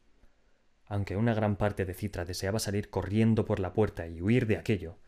Aunque 0.87 1.17
una 1.17 1.35
gran 1.35 1.57
parte 1.57 1.85
de 1.85 1.95
Citra 1.95 2.25
deseaba 2.25 2.61
salir 2.61 2.89
corriendo 2.89 3.45
por 3.45 3.59
la 3.59 3.73
puerta 3.73 4.07
y 4.07 4.23
huir 4.23 4.47
de 4.47 4.59
aquello, 4.59 5.01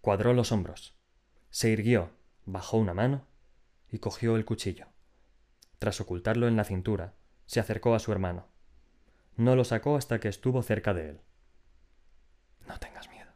cuadró 0.00 0.32
los 0.32 0.52
hombros, 0.52 0.96
se 1.50 1.68
irguió, 1.68 2.12
bajó 2.46 2.78
una 2.78 2.94
mano 2.94 3.26
y 3.90 3.98
cogió 3.98 4.36
el 4.36 4.46
cuchillo. 4.46 4.86
Tras 5.78 6.00
ocultarlo 6.00 6.48
en 6.48 6.56
la 6.56 6.64
cintura, 6.64 7.12
se 7.44 7.60
acercó 7.60 7.94
a 7.94 7.98
su 7.98 8.10
hermano. 8.10 8.55
No 9.36 9.54
lo 9.54 9.64
sacó 9.64 9.96
hasta 9.96 10.18
que 10.18 10.28
estuvo 10.28 10.62
cerca 10.62 10.94
de 10.94 11.10
él. 11.10 11.20
No 12.66 12.78
tengas 12.78 13.08
miedo. 13.10 13.30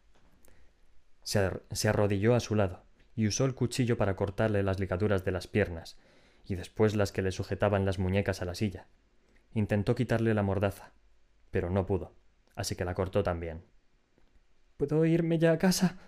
Se, 1.22 1.50
se 1.72 1.88
arrodilló 1.88 2.34
a 2.34 2.40
su 2.40 2.54
lado 2.54 2.84
y 3.14 3.26
usó 3.26 3.44
el 3.44 3.54
cuchillo 3.54 3.96
para 3.98 4.16
cortarle 4.16 4.62
las 4.62 4.80
ligaduras 4.80 5.24
de 5.24 5.32
las 5.32 5.46
piernas 5.46 5.98
y 6.46 6.54
después 6.54 6.96
las 6.96 7.12
que 7.12 7.22
le 7.22 7.32
sujetaban 7.32 7.84
las 7.84 7.98
muñecas 7.98 8.40
a 8.40 8.44
la 8.44 8.54
silla. 8.54 8.86
Intentó 9.52 9.94
quitarle 9.94 10.32
la 10.32 10.42
mordaza, 10.42 10.92
pero 11.50 11.70
no 11.70 11.86
pudo, 11.86 12.14
así 12.54 12.76
que 12.76 12.84
la 12.84 12.94
cortó 12.94 13.22
también. 13.22 13.62
¿Puedo 14.76 15.04
irme 15.04 15.38
ya 15.38 15.52
a 15.52 15.58
casa? 15.58 15.98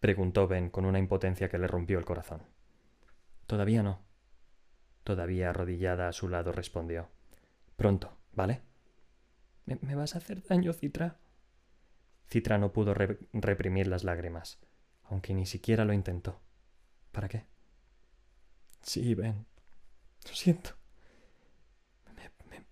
preguntó 0.00 0.46
Ben 0.46 0.68
con 0.68 0.84
una 0.84 0.98
impotencia 0.98 1.48
que 1.48 1.58
le 1.58 1.66
rompió 1.66 1.98
el 1.98 2.04
corazón. 2.04 2.42
Todavía 3.46 3.82
no. 3.82 4.02
Todavía 5.04 5.50
arrodillada 5.50 6.08
a 6.08 6.12
su 6.12 6.28
lado 6.28 6.52
respondió. 6.52 7.08
Pronto, 7.76 8.18
¿vale? 8.32 8.60
¿Me, 9.66 9.94
vas 9.94 10.14
a 10.14 10.18
hacer 10.18 10.42
daño, 10.42 10.72
Citra? 10.72 11.18
Citra 12.28 12.58
no 12.58 12.72
pudo 12.72 12.94
reprimir 12.94 13.86
las 13.86 14.04
lágrimas, 14.04 14.58
aunque 15.04 15.34
ni 15.34 15.46
siquiera 15.46 15.84
lo 15.84 15.92
intentó. 15.92 16.40
¿Para 17.12 17.28
qué? 17.28 17.44
Sí, 18.82 19.14
Ben, 19.14 19.46
lo 20.26 20.34
siento. 20.34 20.70
Me, 22.16 22.30
me, 22.48 22.64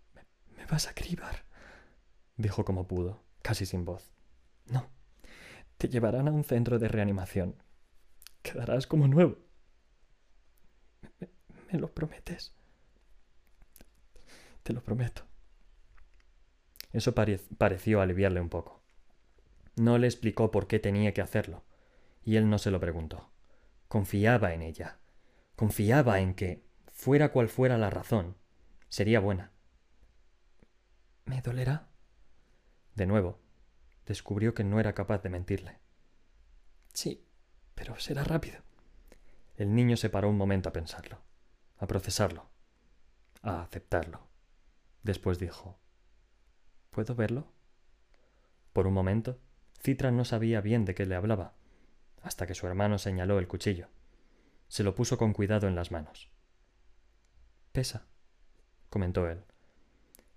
me 0.56 0.66
vas 0.66 0.88
a 0.88 0.94
cribar, 0.94 1.44
dijo 2.36 2.64
como 2.64 2.86
pudo, 2.88 3.22
casi 3.42 3.66
sin 3.66 3.84
voz. 3.84 4.10
No. 4.66 4.88
Te 5.78 5.88
llevarán 5.88 6.28
a 6.28 6.32
un 6.32 6.44
centro 6.44 6.78
de 6.78 6.88
reanimación. 6.88 7.54
Quedarás 8.42 8.86
como 8.86 9.06
nuevo. 9.08 9.38
¿Me, 11.18 11.28
me 11.72 11.78
lo 11.78 11.92
prometes? 11.92 12.52
Te 14.62 14.72
lo 14.72 14.82
prometo. 14.82 15.29
Eso 16.92 17.14
pareció 17.14 18.00
aliviarle 18.00 18.40
un 18.40 18.48
poco. 18.48 18.82
No 19.76 19.98
le 19.98 20.06
explicó 20.06 20.50
por 20.50 20.66
qué 20.66 20.78
tenía 20.78 21.14
que 21.14 21.22
hacerlo, 21.22 21.64
y 22.22 22.36
él 22.36 22.50
no 22.50 22.58
se 22.58 22.70
lo 22.70 22.80
preguntó. 22.80 23.30
Confiaba 23.88 24.52
en 24.52 24.62
ella. 24.62 24.98
Confiaba 25.56 26.20
en 26.20 26.34
que, 26.34 26.64
fuera 26.92 27.32
cual 27.32 27.48
fuera 27.48 27.78
la 27.78 27.90
razón, 27.90 28.36
sería 28.88 29.20
buena. 29.20 29.52
¿Me 31.24 31.40
dolerá? 31.42 31.88
De 32.94 33.06
nuevo, 33.06 33.38
descubrió 34.06 34.54
que 34.54 34.64
no 34.64 34.80
era 34.80 34.94
capaz 34.94 35.22
de 35.22 35.30
mentirle. 35.30 35.78
Sí, 36.92 37.24
pero 37.74 37.98
será 37.98 38.24
rápido. 38.24 38.58
El 39.56 39.74
niño 39.74 39.96
se 39.96 40.10
paró 40.10 40.28
un 40.28 40.36
momento 40.36 40.68
a 40.68 40.72
pensarlo, 40.72 41.22
a 41.78 41.86
procesarlo, 41.86 42.50
a 43.42 43.62
aceptarlo. 43.62 44.26
Después 45.02 45.38
dijo 45.38 45.78
¿Puedo 46.90 47.14
verlo? 47.14 47.46
Por 48.72 48.86
un 48.86 48.94
momento, 48.94 49.38
Citra 49.82 50.10
no 50.10 50.24
sabía 50.24 50.60
bien 50.60 50.84
de 50.84 50.94
qué 50.94 51.06
le 51.06 51.14
hablaba, 51.14 51.54
hasta 52.22 52.46
que 52.46 52.54
su 52.54 52.66
hermano 52.66 52.98
señaló 52.98 53.38
el 53.38 53.48
cuchillo. 53.48 53.88
Se 54.68 54.82
lo 54.82 54.94
puso 54.94 55.18
con 55.18 55.32
cuidado 55.32 55.68
en 55.68 55.74
las 55.74 55.90
manos. 55.90 56.30
Pesa, 57.72 58.06
comentó 58.88 59.28
él. 59.28 59.44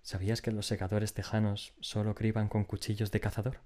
¿Sabías 0.02 0.42
que 0.42 0.52
los 0.52 0.66
segadores 0.66 1.14
tejanos 1.14 1.74
solo 1.80 2.14
criban 2.14 2.50
con 2.50 2.66
cuchillos 2.66 3.12
de 3.12 3.20
cazador? 3.20 3.62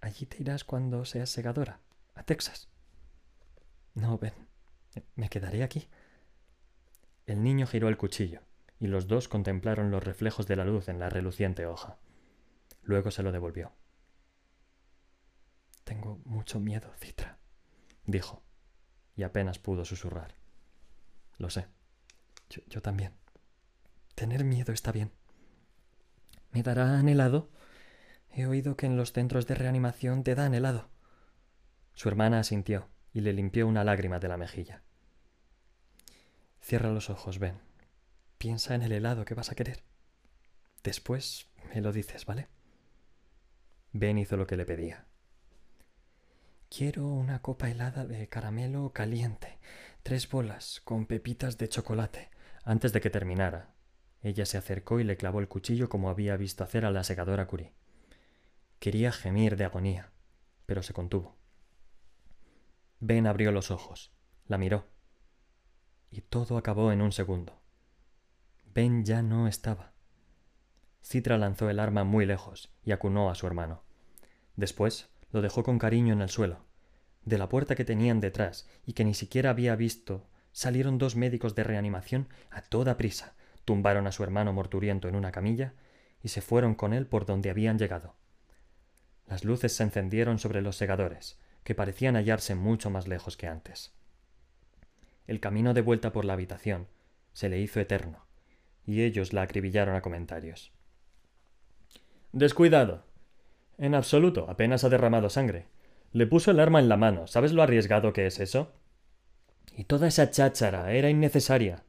Allí 0.00 0.26
te 0.26 0.42
irás 0.42 0.64
cuando 0.64 1.04
seas 1.04 1.30
segadora, 1.30 1.80
a 2.14 2.22
Texas. 2.22 2.68
No, 3.94 4.18
ven, 4.18 4.34
me 5.14 5.28
quedaré 5.28 5.62
aquí. 5.62 5.88
El 7.26 7.42
niño 7.42 7.66
giró 7.66 7.88
el 7.88 7.96
cuchillo, 7.96 8.42
y 8.80 8.86
los 8.86 9.06
dos 9.06 9.28
contemplaron 9.28 9.90
los 9.90 10.02
reflejos 10.02 10.46
de 10.46 10.56
la 10.56 10.64
luz 10.64 10.88
en 10.88 10.98
la 10.98 11.10
reluciente 11.10 11.66
hoja. 11.66 11.98
Luego 12.82 13.10
se 13.10 13.22
lo 13.22 13.32
devolvió. 13.32 13.72
Tengo 15.84 16.20
mucho 16.24 16.60
miedo, 16.60 16.92
Citra, 16.98 17.38
dijo, 18.04 18.42
y 19.16 19.22
apenas 19.22 19.58
pudo 19.58 19.84
susurrar. 19.84 20.34
Lo 21.38 21.50
sé. 21.50 21.66
Yo, 22.50 22.82
también. 22.82 23.14
Tener 24.14 24.44
miedo 24.44 24.72
está 24.72 24.90
bien. 24.92 25.12
¿Me 26.50 26.62
darán 26.62 27.08
helado? 27.08 27.50
He 28.30 28.46
oído 28.46 28.76
que 28.76 28.86
en 28.86 28.96
los 28.96 29.12
centros 29.12 29.46
de 29.46 29.54
reanimación 29.54 30.24
te 30.24 30.34
dan 30.34 30.54
helado. 30.54 30.88
Su 31.94 32.08
hermana 32.08 32.40
asintió 32.40 32.88
y 33.12 33.20
le 33.20 33.32
limpió 33.32 33.66
una 33.66 33.84
lágrima 33.84 34.18
de 34.18 34.28
la 34.28 34.36
mejilla. 34.36 34.82
Cierra 36.60 36.90
los 36.90 37.10
ojos, 37.10 37.38
ven. 37.38 37.67
Piensa 38.38 38.74
en 38.74 38.82
el 38.82 38.92
helado 38.92 39.24
que 39.24 39.34
vas 39.34 39.50
a 39.50 39.54
querer. 39.54 39.82
Después 40.84 41.48
me 41.74 41.80
lo 41.80 41.92
dices, 41.92 42.24
¿vale? 42.24 42.48
Ben 43.92 44.16
hizo 44.16 44.36
lo 44.36 44.46
que 44.46 44.56
le 44.56 44.64
pedía. 44.64 45.06
Quiero 46.70 47.06
una 47.06 47.42
copa 47.42 47.68
helada 47.68 48.04
de 48.06 48.28
caramelo 48.28 48.92
caliente, 48.92 49.58
tres 50.02 50.28
bolas 50.28 50.80
con 50.84 51.06
pepitas 51.06 51.58
de 51.58 51.68
chocolate, 51.68 52.30
antes 52.64 52.92
de 52.92 53.00
que 53.00 53.10
terminara, 53.10 53.74
ella 54.22 54.46
se 54.46 54.58
acercó 54.58 55.00
y 55.00 55.04
le 55.04 55.16
clavó 55.16 55.40
el 55.40 55.48
cuchillo 55.48 55.88
como 55.88 56.10
había 56.10 56.36
visto 56.36 56.64
hacer 56.64 56.84
a 56.84 56.90
la 56.90 57.04
segadora 57.04 57.46
Curie. 57.46 57.72
Quería 58.78 59.12
gemir 59.12 59.56
de 59.56 59.64
agonía, 59.64 60.10
pero 60.66 60.82
se 60.82 60.92
contuvo. 60.92 61.36
Ben 63.00 63.26
abrió 63.26 63.52
los 63.52 63.70
ojos, 63.70 64.12
la 64.46 64.58
miró, 64.58 64.86
y 66.10 66.20
todo 66.20 66.58
acabó 66.58 66.92
en 66.92 67.00
un 67.00 67.12
segundo. 67.12 67.60
Ben 68.78 69.04
ya 69.04 69.22
no 69.22 69.48
estaba. 69.48 69.90
Citra 71.02 71.36
lanzó 71.36 71.68
el 71.68 71.80
arma 71.80 72.04
muy 72.04 72.26
lejos 72.26 72.72
y 72.84 72.92
acunó 72.92 73.28
a 73.28 73.34
su 73.34 73.48
hermano. 73.48 73.82
Después 74.54 75.08
lo 75.32 75.42
dejó 75.42 75.64
con 75.64 75.80
cariño 75.80 76.12
en 76.12 76.22
el 76.22 76.28
suelo. 76.28 76.64
De 77.24 77.38
la 77.38 77.48
puerta 77.48 77.74
que 77.74 77.84
tenían 77.84 78.20
detrás 78.20 78.68
y 78.86 78.92
que 78.92 79.04
ni 79.04 79.14
siquiera 79.14 79.50
había 79.50 79.74
visto 79.74 80.28
salieron 80.52 80.96
dos 80.96 81.16
médicos 81.16 81.56
de 81.56 81.64
reanimación 81.64 82.28
a 82.50 82.62
toda 82.62 82.96
prisa, 82.96 83.34
tumbaron 83.64 84.06
a 84.06 84.12
su 84.12 84.22
hermano 84.22 84.52
morturiento 84.52 85.08
en 85.08 85.16
una 85.16 85.32
camilla 85.32 85.74
y 86.22 86.28
se 86.28 86.40
fueron 86.40 86.76
con 86.76 86.92
él 86.92 87.08
por 87.08 87.26
donde 87.26 87.50
habían 87.50 87.80
llegado. 87.80 88.14
Las 89.26 89.44
luces 89.44 89.74
se 89.74 89.82
encendieron 89.82 90.38
sobre 90.38 90.62
los 90.62 90.76
segadores, 90.76 91.40
que 91.64 91.74
parecían 91.74 92.14
hallarse 92.14 92.54
mucho 92.54 92.90
más 92.90 93.08
lejos 93.08 93.36
que 93.36 93.48
antes. 93.48 93.92
El 95.26 95.40
camino 95.40 95.74
de 95.74 95.80
vuelta 95.80 96.12
por 96.12 96.24
la 96.24 96.34
habitación 96.34 96.86
se 97.32 97.48
le 97.48 97.58
hizo 97.58 97.80
eterno, 97.80 98.27
y 98.88 99.02
ellos 99.02 99.34
la 99.34 99.42
acribillaron 99.42 99.94
a 99.94 100.00
comentarios. 100.00 100.72
Descuidado. 102.32 103.04
En 103.76 103.94
absoluto, 103.94 104.46
apenas 104.48 104.82
ha 104.82 104.88
derramado 104.88 105.28
sangre. 105.28 105.66
Le 106.12 106.26
puso 106.26 106.50
el 106.50 106.58
arma 106.58 106.80
en 106.80 106.88
la 106.88 106.96
mano. 106.96 107.26
¿Sabes 107.26 107.52
lo 107.52 107.62
arriesgado 107.62 108.14
que 108.14 108.26
es 108.26 108.40
eso? 108.40 108.72
Y 109.76 109.84
toda 109.84 110.08
esa 110.08 110.30
cháchara 110.30 110.90
era 110.92 111.10
innecesaria. 111.10 111.84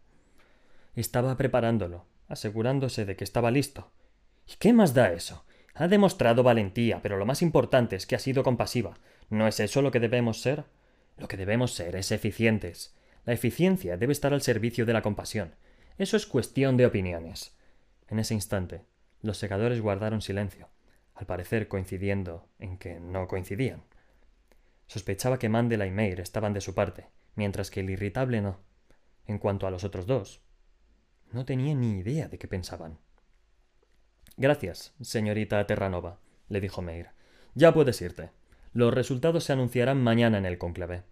Estaba 0.93 1.37
preparándolo, 1.37 2.05
asegurándose 2.27 3.05
de 3.05 3.15
que 3.15 3.23
estaba 3.23 3.49
listo. 3.49 3.91
¿Y 4.45 4.57
qué 4.59 4.73
más 4.73 4.93
da 4.93 5.13
eso? 5.13 5.45
Ha 5.75 5.87
demostrado 5.87 6.43
valentía, 6.43 7.01
pero 7.01 7.15
lo 7.15 7.25
más 7.25 7.41
importante 7.41 7.95
es 7.95 8.05
que 8.05 8.15
ha 8.15 8.19
sido 8.19 8.43
compasiva. 8.43 8.97
¿No 9.29 9.47
es 9.47 9.61
eso 9.61 9.81
lo 9.81 9.91
que 9.91 10.01
debemos 10.01 10.41
ser? 10.41 10.65
Lo 11.17 11.29
que 11.29 11.37
debemos 11.37 11.73
ser 11.73 11.95
es 11.95 12.11
eficientes. 12.11 12.93
La 13.25 13.31
eficiencia 13.31 13.95
debe 13.95 14.11
estar 14.11 14.33
al 14.33 14.41
servicio 14.41 14.85
de 14.85 14.93
la 14.93 15.01
compasión. 15.01 15.55
Eso 15.99 16.15
es 16.15 16.25
cuestión 16.25 16.77
de 16.77 16.85
opiniones. 16.85 17.57
En 18.07 18.19
ese 18.19 18.33
instante, 18.33 18.85
los 19.21 19.37
segadores 19.37 19.81
guardaron 19.81 20.21
silencio, 20.21 20.69
al 21.13 21.25
parecer 21.25 21.67
coincidiendo 21.67 22.47
en 22.57 22.77
que 22.77 23.01
no 23.01 23.27
coincidían. 23.27 23.83
Sospechaba 24.87 25.37
que 25.39 25.49
Mandela 25.49 25.85
y 25.85 25.91
Meir 25.91 26.21
estaban 26.21 26.53
de 26.53 26.61
su 26.61 26.73
parte, 26.73 27.07
mientras 27.35 27.69
que 27.69 27.81
el 27.81 27.89
irritable 27.89 28.39
no. 28.39 28.61
En 29.27 29.39
cuanto 29.39 29.67
a 29.67 29.71
los 29.71 29.83
otros 29.83 30.07
dos, 30.07 30.39
no 31.33 31.43
tenía 31.43 31.75
ni 31.75 31.99
idea 31.99 32.29
de 32.29 32.37
qué 32.37 32.47
pensaban. 32.47 32.97
Gracias, 34.37 34.93
señorita 35.01 35.67
Terranova, 35.67 36.21
le 36.47 36.61
dijo 36.61 36.81
Meir. 36.81 37.09
Ya 37.55 37.73
puedes 37.73 38.01
irte. 38.01 38.29
Los 38.71 38.93
resultados 38.93 39.43
se 39.43 39.51
anunciarán 39.51 40.01
mañana 40.01 40.37
en 40.37 40.45
el 40.45 40.57
conclave. 40.57 41.03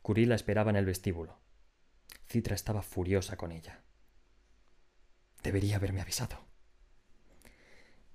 Curie 0.00 0.26
la 0.26 0.36
esperaba 0.36 0.70
en 0.70 0.76
el 0.76 0.86
vestíbulo. 0.86 1.40
Citra 2.28 2.54
estaba 2.54 2.82
furiosa 2.82 3.36
con 3.36 3.50
ella. 3.50 3.80
Debería 5.42 5.76
haberme 5.76 6.00
avisado. 6.00 6.38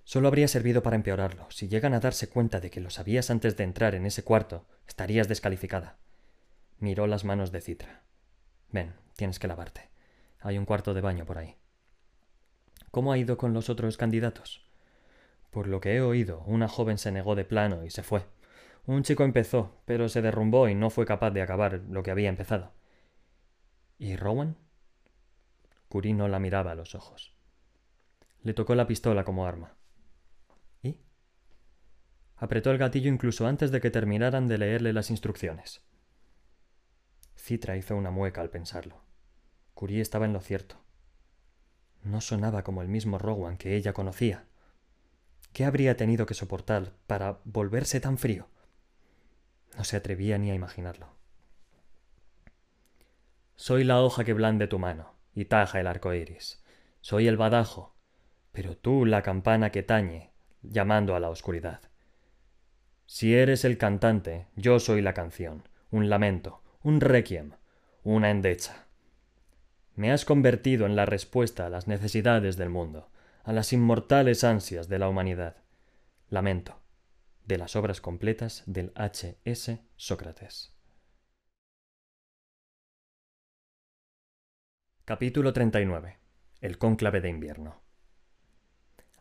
Solo 0.03 0.27
habría 0.27 0.47
servido 0.47 0.83
para 0.83 0.95
empeorarlo. 0.95 1.49
Si 1.51 1.67
llegan 1.67 1.93
a 1.93 1.99
darse 1.99 2.29
cuenta 2.29 2.59
de 2.59 2.69
que 2.69 2.81
lo 2.81 2.89
sabías 2.89 3.29
antes 3.29 3.55
de 3.55 3.63
entrar 3.63 3.95
en 3.95 4.05
ese 4.05 4.23
cuarto, 4.23 4.65
estarías 4.87 5.27
descalificada. 5.27 5.97
Miró 6.79 7.07
las 7.07 7.23
manos 7.23 7.51
de 7.51 7.61
Citra. 7.61 8.03
Ven, 8.71 8.93
tienes 9.15 9.39
que 9.39 9.47
lavarte. 9.47 9.89
Hay 10.39 10.57
un 10.57 10.65
cuarto 10.65 10.93
de 10.93 11.01
baño 11.01 11.25
por 11.25 11.37
ahí. 11.37 11.55
¿Cómo 12.89 13.13
ha 13.13 13.17
ido 13.17 13.37
con 13.37 13.53
los 13.53 13.69
otros 13.69 13.95
candidatos? 13.95 14.65
Por 15.49 15.67
lo 15.67 15.79
que 15.79 15.95
he 15.95 16.01
oído, 16.01 16.43
una 16.45 16.67
joven 16.67 16.97
se 16.97 17.11
negó 17.11 17.35
de 17.35 17.45
plano 17.45 17.85
y 17.85 17.89
se 17.89 18.03
fue. 18.03 18.25
Un 18.85 19.03
chico 19.03 19.23
empezó, 19.23 19.81
pero 19.85 20.09
se 20.09 20.21
derrumbó 20.21 20.67
y 20.67 20.75
no 20.75 20.89
fue 20.89 21.05
capaz 21.05 21.31
de 21.31 21.41
acabar 21.41 21.81
lo 21.89 22.03
que 22.03 22.11
había 22.11 22.29
empezado. 22.29 22.73
¿Y 23.97 24.15
Rowan? 24.15 24.57
Curie 25.91 26.13
no 26.13 26.29
la 26.29 26.39
miraba 26.39 26.71
a 26.71 26.75
los 26.75 26.95
ojos. 26.95 27.35
Le 28.43 28.53
tocó 28.53 28.75
la 28.75 28.87
pistola 28.87 29.25
como 29.25 29.45
arma. 29.45 29.75
¿Y? 30.81 31.01
Apretó 32.37 32.71
el 32.71 32.77
gatillo 32.77 33.11
incluso 33.11 33.45
antes 33.45 33.71
de 33.71 33.81
que 33.81 33.91
terminaran 33.91 34.47
de 34.47 34.57
leerle 34.57 34.93
las 34.93 35.09
instrucciones. 35.09 35.81
Citra 37.35 37.75
hizo 37.75 37.97
una 37.97 38.09
mueca 38.09 38.39
al 38.39 38.49
pensarlo. 38.49 39.03
Curie 39.73 39.99
estaba 39.99 40.25
en 40.25 40.31
lo 40.31 40.39
cierto. 40.39 40.81
No 42.03 42.21
sonaba 42.21 42.63
como 42.63 42.81
el 42.81 42.87
mismo 42.87 43.17
Rowan 43.17 43.57
que 43.57 43.75
ella 43.75 43.91
conocía. 43.91 44.45
¿Qué 45.51 45.65
habría 45.65 45.97
tenido 45.97 46.25
que 46.25 46.35
soportar 46.35 46.93
para 47.05 47.41
volverse 47.43 47.99
tan 47.99 48.17
frío? 48.17 48.47
No 49.77 49.83
se 49.83 49.97
atrevía 49.97 50.37
ni 50.37 50.51
a 50.51 50.55
imaginarlo. 50.55 51.09
Soy 53.57 53.83
la 53.83 54.01
hoja 54.01 54.23
que 54.23 54.31
blande 54.31 54.67
tu 54.67 54.79
mano 54.79 55.19
y 55.33 55.45
taja 55.45 55.79
el 55.79 55.87
arco 55.87 56.13
iris. 56.13 56.63
Soy 57.01 57.27
el 57.27 57.37
badajo, 57.37 57.95
pero 58.51 58.77
tú 58.77 59.05
la 59.05 59.21
campana 59.21 59.71
que 59.71 59.83
tañe, 59.83 60.31
llamando 60.61 61.15
a 61.15 61.19
la 61.19 61.29
oscuridad. 61.29 61.81
Si 63.05 63.35
eres 63.35 63.65
el 63.65 63.77
cantante, 63.77 64.47
yo 64.55 64.79
soy 64.79 65.01
la 65.01 65.13
canción, 65.13 65.67
un 65.89 66.09
lamento, 66.09 66.61
un 66.83 67.01
requiem, 67.01 67.51
una 68.03 68.29
endecha. 68.29 68.85
Me 69.95 70.11
has 70.11 70.25
convertido 70.25 70.85
en 70.85 70.95
la 70.95 71.05
respuesta 71.05 71.65
a 71.65 71.69
las 71.69 71.87
necesidades 71.87 72.57
del 72.57 72.69
mundo, 72.69 73.09
a 73.43 73.53
las 73.53 73.73
inmortales 73.73 74.43
ansias 74.43 74.87
de 74.87 74.99
la 74.99 75.09
humanidad. 75.09 75.57
Lamento, 76.29 76.79
de 77.45 77.57
las 77.57 77.75
obras 77.75 77.99
completas 77.99 78.63
del 78.65 78.91
H. 78.95 79.37
S. 79.43 79.79
Sócrates. 79.97 80.73
Capítulo 85.11 85.51
39. 85.51 86.19
El 86.61 86.77
cónclave 86.77 87.19
de 87.19 87.27
invierno. 87.27 87.81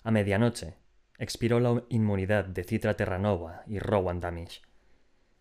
A 0.05 0.13
medianoche 0.13 0.77
expiró 1.19 1.59
la 1.59 1.83
inmunidad 1.89 2.45
de 2.45 2.63
Citra 2.63 2.95
Terranova 2.95 3.65
y 3.67 3.81
Rowan 3.81 4.21
Damish. 4.21 4.63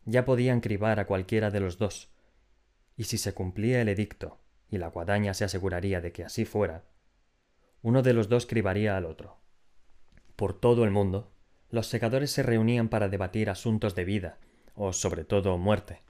Ya 0.06 0.26
podían 0.26 0.60
cribar 0.60 1.00
a 1.00 1.06
cualquiera 1.06 1.52
de 1.52 1.60
los 1.60 1.78
dos, 1.78 2.10
y 2.97 3.04
si 3.04 3.20
se 3.20 3.36
cumplía 3.36 3.80
el 3.80 3.89
edicto 3.89 4.39
y 4.72 4.80
la 4.80 4.88
guadaña 4.88 5.36
se 5.36 5.45
aseguraría 5.45 6.02
de 6.02 6.12
que 6.12 6.24
así 6.24 6.45
fuera, 6.45 6.84
uno 7.84 8.02
de 8.02 8.14
los 8.14 8.28
dos 8.28 8.47
cribaría 8.47 8.97
al 8.97 9.06
otro. 9.06 9.38
Por 10.36 10.60
todo 10.60 10.84
el 10.84 10.89
mundo, 10.89 11.32
los 11.70 11.86
segadores 11.86 12.32
se 12.32 12.41
reunían 12.41 12.89
para 12.89 13.08
debatir 13.08 13.52
asuntos 13.52 13.93
de 13.93 14.04
vida, 14.04 14.39
o 14.74 14.93
sobre 14.93 15.26
todo 15.26 15.60
muerte. 15.60 16.02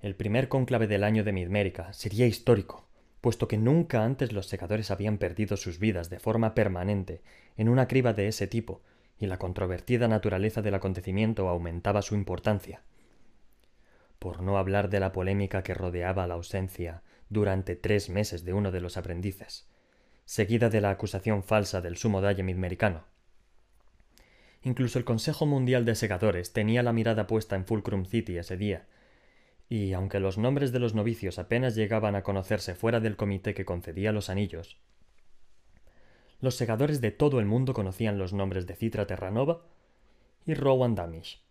El 0.00 0.16
primer 0.16 0.50
cónclave 0.50 0.86
del 0.86 1.02
año 1.02 1.24
de 1.24 1.32
Midmérica 1.32 1.94
sería 1.94 2.26
histórico, 2.26 2.85
puesto 3.26 3.48
que 3.48 3.58
nunca 3.58 4.04
antes 4.04 4.32
los 4.32 4.46
segadores 4.46 4.92
habían 4.92 5.18
perdido 5.18 5.56
sus 5.56 5.80
vidas 5.80 6.10
de 6.10 6.20
forma 6.20 6.54
permanente 6.54 7.22
en 7.56 7.68
una 7.68 7.88
criba 7.88 8.12
de 8.12 8.28
ese 8.28 8.46
tipo, 8.46 8.82
y 9.18 9.26
la 9.26 9.36
controvertida 9.36 10.06
naturaleza 10.06 10.62
del 10.62 10.76
acontecimiento 10.76 11.48
aumentaba 11.48 12.02
su 12.02 12.14
importancia. 12.14 12.82
Por 14.20 14.42
no 14.42 14.58
hablar 14.58 14.90
de 14.90 15.00
la 15.00 15.10
polémica 15.10 15.64
que 15.64 15.74
rodeaba 15.74 16.28
la 16.28 16.34
ausencia 16.34 17.02
durante 17.28 17.74
tres 17.74 18.10
meses 18.10 18.44
de 18.44 18.52
uno 18.52 18.70
de 18.70 18.80
los 18.80 18.96
aprendices, 18.96 19.66
seguida 20.24 20.70
de 20.70 20.80
la 20.80 20.90
acusación 20.90 21.42
falsa 21.42 21.80
del 21.80 21.96
sumo 21.96 22.20
dalle 22.20 22.44
midmericano. 22.44 23.06
Incluso 24.62 25.00
el 25.00 25.04
Consejo 25.04 25.46
Mundial 25.46 25.84
de 25.84 25.96
Segadores 25.96 26.52
tenía 26.52 26.84
la 26.84 26.92
mirada 26.92 27.26
puesta 27.26 27.56
en 27.56 27.66
Fulcrum 27.66 28.04
City 28.04 28.38
ese 28.38 28.56
día, 28.56 28.86
y 29.68 29.92
aunque 29.92 30.20
los 30.20 30.38
nombres 30.38 30.72
de 30.72 30.78
los 30.78 30.94
novicios 30.94 31.38
apenas 31.38 31.74
llegaban 31.74 32.14
a 32.14 32.22
conocerse 32.22 32.74
fuera 32.74 33.00
del 33.00 33.16
comité 33.16 33.54
que 33.54 33.64
concedía 33.64 34.12
los 34.12 34.30
anillos, 34.30 34.78
los 36.40 36.54
segadores 36.54 37.00
de 37.00 37.10
todo 37.10 37.40
el 37.40 37.46
mundo 37.46 37.72
conocían 37.72 38.18
los 38.18 38.32
nombres 38.32 38.66
de 38.66 38.76
Citra 38.76 39.06
Terranova 39.06 39.62
y 40.44 40.54
Rowan 40.54 40.94
Damish. 40.94 41.42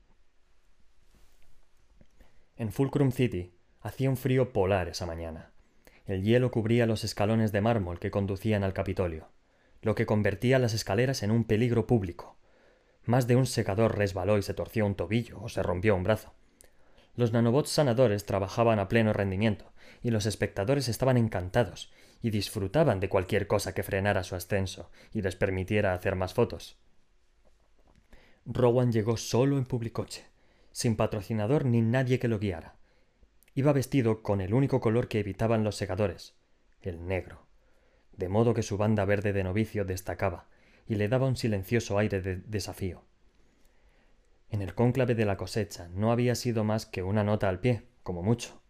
En 2.55 2.71
Fulcrum 2.71 3.11
City 3.11 3.53
hacía 3.81 4.09
un 4.09 4.17
frío 4.17 4.53
polar 4.53 4.87
esa 4.87 5.05
mañana. 5.05 5.51
El 6.05 6.23
hielo 6.23 6.51
cubría 6.51 6.85
los 6.85 7.03
escalones 7.03 7.51
de 7.51 7.61
mármol 7.61 7.99
que 7.99 8.11
conducían 8.11 8.63
al 8.63 8.73
Capitolio, 8.73 9.27
lo 9.81 9.95
que 9.95 10.05
convertía 10.05 10.59
las 10.59 10.73
escaleras 10.73 11.23
en 11.23 11.31
un 11.31 11.43
peligro 11.43 11.87
público. 11.87 12.37
Más 13.03 13.27
de 13.27 13.35
un 13.35 13.45
secador 13.45 13.97
resbaló 13.97 14.37
y 14.37 14.43
se 14.43 14.53
torció 14.53 14.85
un 14.85 14.95
tobillo 14.95 15.41
o 15.41 15.49
se 15.49 15.63
rompió 15.63 15.95
un 15.95 16.03
brazo. 16.03 16.33
Los 17.15 17.31
nanobots 17.31 17.69
sanadores 17.69 18.25
trabajaban 18.25 18.79
a 18.79 18.87
pleno 18.87 19.13
rendimiento, 19.13 19.71
y 20.03 20.11
los 20.11 20.25
espectadores 20.25 20.87
estaban 20.87 21.17
encantados 21.17 21.91
y 22.21 22.29
disfrutaban 22.29 22.99
de 22.99 23.09
cualquier 23.09 23.47
cosa 23.47 23.73
que 23.73 23.83
frenara 23.83 24.23
su 24.23 24.35
ascenso 24.35 24.91
y 25.13 25.21
les 25.21 25.35
permitiera 25.35 25.93
hacer 25.93 26.15
más 26.15 26.33
fotos. 26.33 26.77
Rowan 28.45 28.91
llegó 28.91 29.17
solo 29.17 29.57
en 29.57 29.65
publicoche, 29.65 30.25
sin 30.71 30.95
patrocinador 30.95 31.65
ni 31.65 31.81
nadie 31.81 32.19
que 32.19 32.27
lo 32.27 32.37
guiara. 32.37 32.75
Iba 33.55 33.73
vestido 33.73 34.21
con 34.21 34.41
el 34.41 34.53
único 34.53 34.81
color 34.81 35.07
que 35.07 35.19
evitaban 35.19 35.63
los 35.63 35.75
segadores, 35.75 36.35
el 36.81 37.07
negro, 37.07 37.47
de 38.11 38.29
modo 38.29 38.53
que 38.53 38.63
su 38.63 38.77
banda 38.77 39.05
verde 39.05 39.33
de 39.33 39.43
novicio 39.43 39.85
destacaba 39.85 40.47
y 40.87 40.95
le 40.95 41.07
daba 41.07 41.27
un 41.27 41.37
silencioso 41.37 41.97
aire 41.97 42.21
de 42.21 42.35
desafío. 42.35 43.03
En 44.55 44.61
el 44.61 44.73
cónclave 44.73 45.15
de 45.15 45.25
la 45.25 45.35
cosecha 45.35 45.89
no 45.89 46.13
había 46.13 46.33
sido 46.33 46.63
más 46.63 46.85
que 46.85 47.03
una 47.03 47.25
nota 47.25 47.49
al 47.49 47.59
pie, 47.59 47.89
como 48.03 48.23
mucho. 48.23 48.61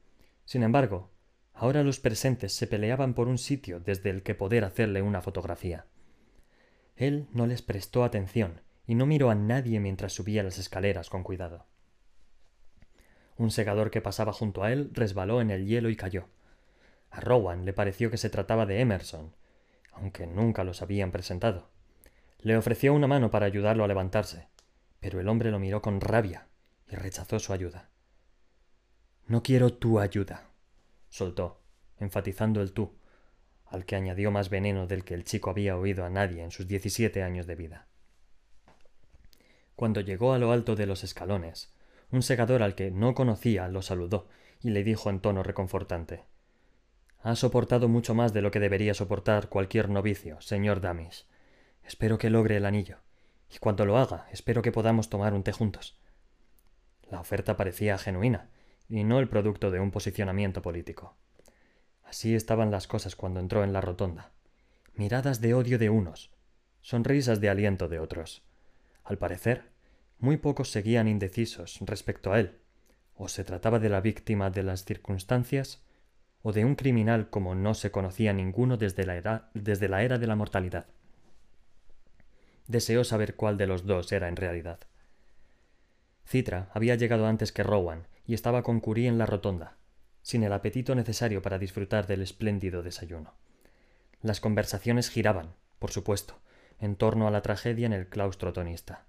Sin 0.43 0.63
embargo, 0.63 1.11
ahora 1.53 1.83
los 1.83 1.99
presentes 1.99 2.55
se 2.55 2.65
peleaban 2.65 3.13
por 3.13 3.27
un 3.27 3.38
sitio 3.38 3.79
desde 3.79 4.09
el 4.09 4.23
que 4.23 4.33
poder 4.33 4.63
hacerle 4.63 5.03
una 5.03 5.21
fotografía. 5.21 5.86
Él 6.95 7.27
no 7.33 7.45
les 7.45 7.61
prestó 7.61 8.03
atención 8.03 8.61
y 8.88 8.95
no 8.95 9.05
miró 9.05 9.29
a 9.29 9.36
nadie 9.36 9.79
mientras 9.79 10.13
subía 10.13 10.41
las 10.41 10.57
escaleras 10.57 11.11
con 11.11 11.21
cuidado. 11.21 11.67
Un 13.38 13.51
segador 13.51 13.91
que 13.91 14.01
pasaba 14.01 14.33
junto 14.33 14.63
a 14.63 14.73
él 14.73 14.89
resbaló 14.91 15.39
en 15.39 15.51
el 15.51 15.67
hielo 15.67 15.91
y 15.91 15.95
cayó. 15.95 16.29
A 17.11 17.19
Rowan 17.19 17.63
le 17.63 17.73
pareció 17.73 18.09
que 18.09 18.17
se 18.17 18.31
trataba 18.31 18.65
de 18.65 18.79
Emerson, 18.81 19.36
aunque 19.91 20.25
nunca 20.25 20.63
los 20.63 20.81
habían 20.81 21.11
presentado. 21.11 21.69
Le 22.39 22.57
ofreció 22.57 22.91
una 22.91 23.05
mano 23.05 23.29
para 23.29 23.45
ayudarlo 23.45 23.83
a 23.83 23.88
levantarse, 23.88 24.47
pero 25.06 25.20
el 25.20 25.28
hombre 25.28 25.51
lo 25.51 25.60
miró 25.60 25.84
con 25.84 26.01
rabia 26.01 26.47
y 26.89 26.95
rechazó 26.95 27.38
su 27.38 27.53
ayuda. 27.53 27.91
No 29.28 29.43
quiero 29.43 29.72
tu 29.72 29.99
ayuda, 29.99 30.49
soltó, 31.10 31.62
enfatizando 31.99 32.60
el 32.60 32.74
tú, 32.74 32.91
al 33.68 33.86
que 33.86 33.95
añadió 33.95 34.32
más 34.32 34.49
veneno 34.49 34.88
del 34.88 35.03
que 35.03 35.14
el 35.14 35.24
chico 35.24 35.51
había 35.51 35.78
oído 35.78 36.06
a 36.06 36.10
nadie 36.10 36.41
en 36.41 36.49
sus 36.49 36.68
diecisiete 36.68 37.22
años 37.22 37.45
de 37.45 37.53
vida. 37.53 37.86
Cuando 39.76 40.01
llegó 40.01 40.34
a 40.34 40.39
lo 40.39 40.51
alto 40.51 40.76
de 40.76 40.88
los 40.88 41.03
escalones, 41.03 41.72
Un 42.10 42.24
segador 42.24 42.64
al 42.64 42.74
que 42.74 42.89
no 42.89 43.14
conocía 43.14 43.68
lo 43.68 43.84
saludó 43.84 44.28
y 44.64 44.72
le 44.72 44.84
dijo 44.84 45.12
en 45.12 45.20
tono 45.20 45.43
reconfortante 45.43 46.24
Ha 47.22 47.36
soportado 47.36 47.88
mucho 47.88 48.16
más 48.16 48.34
de 48.34 48.41
lo 48.41 48.49
que 48.49 48.60
debería 48.60 48.95
soportar 48.95 49.49
cualquier 49.49 49.88
novicio, 49.88 50.41
señor 50.41 50.82
Damis. 50.82 51.28
Espero 51.84 52.18
que 52.18 52.32
logre 52.32 52.58
el 52.58 52.66
anillo. 52.66 53.05
Y 53.54 53.58
cuando 53.60 53.86
lo 53.86 53.98
haga, 53.98 54.28
espero 54.32 54.62
que 54.62 54.72
podamos 54.72 55.10
tomar 55.10 55.34
un 55.34 55.43
té 55.43 55.52
juntos. 55.52 55.98
La 57.10 57.20
oferta 57.20 57.56
parecía 57.58 57.98
genuina, 57.98 58.50
y 58.89 59.04
no 59.04 59.20
el 59.20 59.28
producto 59.28 59.72
de 59.72 59.80
un 59.80 59.91
posicionamiento 59.91 60.62
político. 60.62 61.16
Así 62.04 62.36
estaban 62.36 62.72
las 62.72 62.88
cosas 62.88 63.16
cuando 63.16 63.39
entró 63.39 63.64
en 63.64 63.74
la 63.74 63.82
rotonda. 63.82 64.32
Miradas 64.93 65.41
de 65.41 65.54
odio 65.54 65.78
de 65.78 65.89
unos, 65.89 66.32
sonrisas 66.82 67.41
de 67.41 67.50
aliento 67.50 67.88
de 67.88 68.00
otros. 68.00 68.43
Al 69.04 69.18
parecer, 69.18 69.72
muy 70.20 70.38
pocos 70.38 70.72
seguían 70.72 71.08
indecisos 71.08 71.78
respecto 71.82 72.32
a 72.32 72.39
él. 72.39 72.60
O 73.16 73.28
se 73.28 73.43
trataba 73.43 73.80
de 73.80 73.89
la 73.89 74.02
víctima 74.02 74.50
de 74.50 74.64
las 74.64 74.86
circunstancias, 74.86 75.84
o 76.41 76.54
de 76.54 76.64
un 76.64 76.76
criminal 76.76 77.30
como 77.30 77.56
no 77.56 77.74
se 77.74 77.91
conocía 77.91 78.34
ninguno 78.34 78.78
desde 78.78 79.06
la 79.06 79.16
era, 79.16 79.50
desde 79.54 79.89
la 79.89 80.04
era 80.04 80.18
de 80.18 80.28
la 80.28 80.36
mortalidad. 80.36 80.86
Deseó 82.68 83.03
saber 83.03 83.36
cuál 83.36 83.57
de 83.57 83.68
los 83.68 83.86
dos 83.86 84.11
era 84.11 84.28
en 84.28 84.36
realidad. 84.36 84.80
Citra 86.26 86.70
había 86.74 86.95
llegado 86.95 87.28
antes 87.28 87.51
que 87.51 87.63
Rowan 87.63 88.07
y 88.26 88.34
estaba 88.34 88.63
con 88.63 88.80
Curie 88.80 89.07
en 89.07 89.18
la 89.18 89.26
rotonda, 89.26 89.78
sin 90.24 90.43
el 90.43 90.53
apetito 90.53 90.95
necesario 90.95 91.41
para 91.41 91.59
disfrutar 91.59 92.07
del 92.07 92.22
espléndido 92.22 92.82
desayuno. 92.82 93.36
Las 94.22 94.39
conversaciones 94.39 95.09
giraban, 95.09 95.53
por 95.78 95.91
supuesto, 95.91 96.39
en 96.80 96.95
torno 96.95 97.28
a 97.28 97.32
la 97.32 97.41
tragedia 97.41 97.86
en 97.86 97.93
el 97.93 98.07
claustro 98.07 98.53
tonista. 98.53 99.05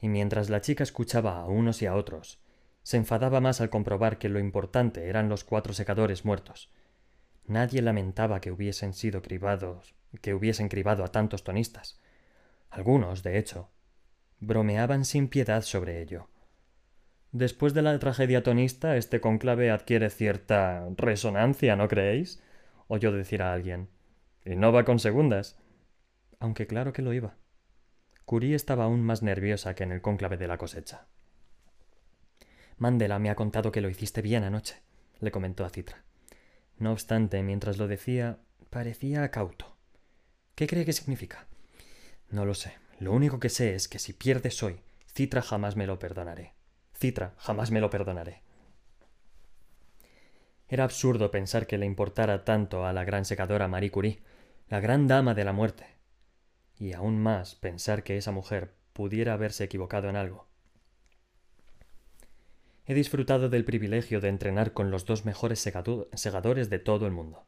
Y 0.00 0.08
mientras 0.08 0.50
la 0.50 0.60
chica 0.60 0.84
escuchaba 0.84 1.40
a 1.40 1.46
unos 1.46 1.80
y 1.80 1.86
a 1.86 1.94
otros, 1.94 2.38
se 2.82 2.98
enfadaba 2.98 3.40
más 3.40 3.60
al 3.60 3.70
comprobar 3.70 4.18
que 4.18 4.28
lo 4.28 4.38
importante 4.38 5.08
eran 5.08 5.28
los 5.28 5.44
cuatro 5.44 5.72
secadores 5.72 6.24
muertos. 6.24 6.70
Nadie 7.46 7.82
lamentaba 7.82 8.40
que 8.40 8.52
hubiesen 8.52 8.92
sido 8.92 9.22
cribados, 9.22 9.94
que 10.20 10.34
hubiesen 10.34 10.68
cribado 10.68 11.04
a 11.04 11.08
tantos 11.08 11.44
tonistas. 11.44 11.98
Algunos, 12.70 13.22
de 13.22 13.38
hecho, 13.38 13.70
bromeaban 14.40 15.04
sin 15.04 15.28
piedad 15.28 15.62
sobre 15.62 16.02
ello. 16.02 16.28
Después 17.32 17.74
de 17.74 17.82
la 17.82 17.98
tragedia 17.98 18.42
tonista, 18.42 18.96
este 18.96 19.20
conclave 19.20 19.70
adquiere 19.70 20.10
cierta 20.10 20.88
resonancia, 20.96 21.76
¿no 21.76 21.88
creéis? 21.88 22.42
oyó 22.86 23.12
decir 23.12 23.42
a 23.42 23.52
alguien. 23.52 23.88
Y 24.44 24.56
no 24.56 24.72
va 24.72 24.84
con 24.84 24.98
segundas. 24.98 25.58
Aunque 26.40 26.66
claro 26.66 26.92
que 26.92 27.02
lo 27.02 27.12
iba. 27.12 27.36
Curie 28.24 28.54
estaba 28.54 28.84
aún 28.84 29.02
más 29.02 29.22
nerviosa 29.22 29.74
que 29.74 29.84
en 29.84 29.92
el 29.92 30.00
cónclave 30.00 30.36
de 30.36 30.48
la 30.48 30.58
cosecha. 30.58 31.06
Mandela 32.78 33.18
me 33.18 33.30
ha 33.30 33.34
contado 33.34 33.72
que 33.72 33.80
lo 33.80 33.88
hiciste 33.88 34.22
bien 34.22 34.44
anoche, 34.44 34.76
le 35.18 35.30
comentó 35.30 35.64
a 35.64 35.70
Citra. 35.70 36.04
No 36.78 36.92
obstante, 36.92 37.42
mientras 37.42 37.76
lo 37.76 37.88
decía, 37.88 38.38
parecía 38.70 39.28
cauto. 39.30 39.76
¿Qué 40.54 40.66
cree 40.66 40.84
que 40.84 40.92
significa? 40.92 41.47
No 42.30 42.44
lo 42.44 42.54
sé. 42.54 42.76
Lo 42.98 43.12
único 43.12 43.40
que 43.40 43.48
sé 43.48 43.74
es 43.74 43.88
que 43.88 43.98
si 43.98 44.12
pierdes 44.12 44.62
hoy, 44.62 44.80
Citra 45.14 45.42
jamás 45.42 45.76
me 45.76 45.86
lo 45.86 45.98
perdonaré. 45.98 46.54
Citra, 46.94 47.34
jamás 47.38 47.70
me 47.70 47.80
lo 47.80 47.90
perdonaré. 47.90 48.42
Era 50.68 50.84
absurdo 50.84 51.30
pensar 51.30 51.66
que 51.66 51.78
le 51.78 51.86
importara 51.86 52.44
tanto 52.44 52.84
a 52.84 52.92
la 52.92 53.04
gran 53.04 53.24
secadora 53.24 53.68
Marie 53.68 53.90
Curie, 53.90 54.20
la 54.68 54.80
gran 54.80 55.06
dama 55.06 55.34
de 55.34 55.44
la 55.44 55.52
muerte. 55.52 55.86
Y 56.78 56.92
aún 56.92 57.18
más 57.18 57.54
pensar 57.54 58.02
que 58.02 58.18
esa 58.18 58.32
mujer 58.32 58.74
pudiera 58.92 59.32
haberse 59.32 59.64
equivocado 59.64 60.08
en 60.08 60.16
algo. 60.16 60.46
He 62.86 62.94
disfrutado 62.94 63.48
del 63.48 63.64
privilegio 63.64 64.20
de 64.20 64.28
entrenar 64.28 64.72
con 64.72 64.90
los 64.90 65.04
dos 65.04 65.24
mejores 65.24 65.60
segadores 65.60 66.70
de 66.70 66.78
todo 66.78 67.06
el 67.06 67.12
mundo, 67.12 67.46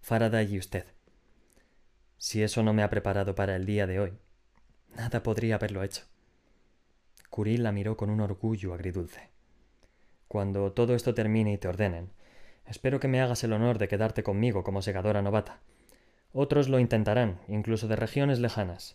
Faraday 0.00 0.54
y 0.54 0.58
usted. 0.58 0.86
Si 2.22 2.40
eso 2.40 2.62
no 2.62 2.72
me 2.72 2.84
ha 2.84 2.88
preparado 2.88 3.34
para 3.34 3.56
el 3.56 3.66
día 3.66 3.88
de 3.88 3.98
hoy, 3.98 4.12
nada 4.94 5.24
podría 5.24 5.56
haberlo 5.56 5.82
hecho. 5.82 6.04
Curie 7.30 7.58
la 7.58 7.72
miró 7.72 7.96
con 7.96 8.10
un 8.10 8.20
orgullo 8.20 8.74
agridulce. 8.74 9.30
Cuando 10.28 10.70
todo 10.70 10.94
esto 10.94 11.14
termine 11.14 11.52
y 11.52 11.58
te 11.58 11.66
ordenen, 11.66 12.12
espero 12.64 13.00
que 13.00 13.08
me 13.08 13.20
hagas 13.20 13.42
el 13.42 13.52
honor 13.52 13.78
de 13.78 13.88
quedarte 13.88 14.22
conmigo 14.22 14.62
como 14.62 14.82
segadora 14.82 15.20
novata. 15.20 15.58
Otros 16.32 16.68
lo 16.68 16.78
intentarán, 16.78 17.40
incluso 17.48 17.88
de 17.88 17.96
regiones 17.96 18.38
lejanas. 18.38 18.94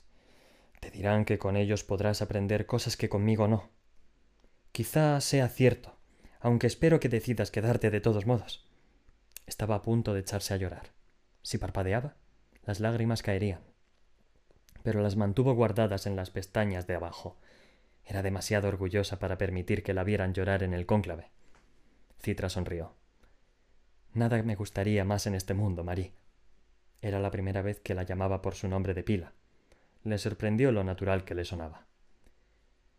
Te 0.80 0.90
dirán 0.90 1.26
que 1.26 1.38
con 1.38 1.58
ellos 1.58 1.84
podrás 1.84 2.22
aprender 2.22 2.66
cosas 2.66 2.96
que 2.96 3.10
conmigo 3.10 3.50
no. 3.50 3.70
Quizá 4.72 5.20
sea 5.20 5.50
cierto, 5.50 5.98
aunque 6.40 6.68
espero 6.68 7.02
que 7.02 7.10
decidas 7.10 7.52
quedarte 7.52 7.92
de 7.92 8.00
todos 8.00 8.26
modos. 8.26 8.66
Estaba 9.48 9.76
a 9.76 9.82
punto 9.82 10.14
de 10.14 10.22
echarse 10.22 10.54
a 10.54 10.58
llorar. 10.58 10.92
Si 11.42 11.58
parpadeaba, 11.58 12.16
las 12.68 12.80
lágrimas 12.80 13.24
caerían. 13.24 13.62
Pero 14.84 15.02
las 15.02 15.16
mantuvo 15.16 15.56
guardadas 15.56 16.06
en 16.06 16.16
las 16.16 16.30
pestañas 16.30 16.86
de 16.86 16.94
abajo, 16.94 17.38
era 18.08 18.22
demasiado 18.22 18.70
orgullosa 18.70 19.20
para 19.20 19.38
permitir 19.38 19.84
que 19.84 19.94
la 19.94 20.04
vieran 20.04 20.34
llorar 20.34 20.64
en 20.64 20.74
el 20.74 20.86
cónclave. 20.86 21.30
Citra 22.22 22.50
sonrió. 22.50 22.94
Nada 24.14 24.42
me 24.44 24.56
gustaría 24.56 25.04
más 25.04 25.28
en 25.28 25.36
este 25.36 25.54
mundo, 25.54 25.84
Marie. 25.84 26.14
Era 27.02 27.20
la 27.20 27.32
primera 27.32 27.62
vez 27.62 27.80
que 27.80 27.94
la 27.94 28.04
llamaba 28.04 28.42
por 28.42 28.56
su 28.56 28.68
nombre 28.68 28.94
de 28.94 29.04
pila. 29.04 29.34
Le 30.04 30.18
sorprendió 30.18 30.72
lo 30.72 30.84
natural 30.84 31.26
que 31.26 31.36
le 31.36 31.44
sonaba. 31.44 31.86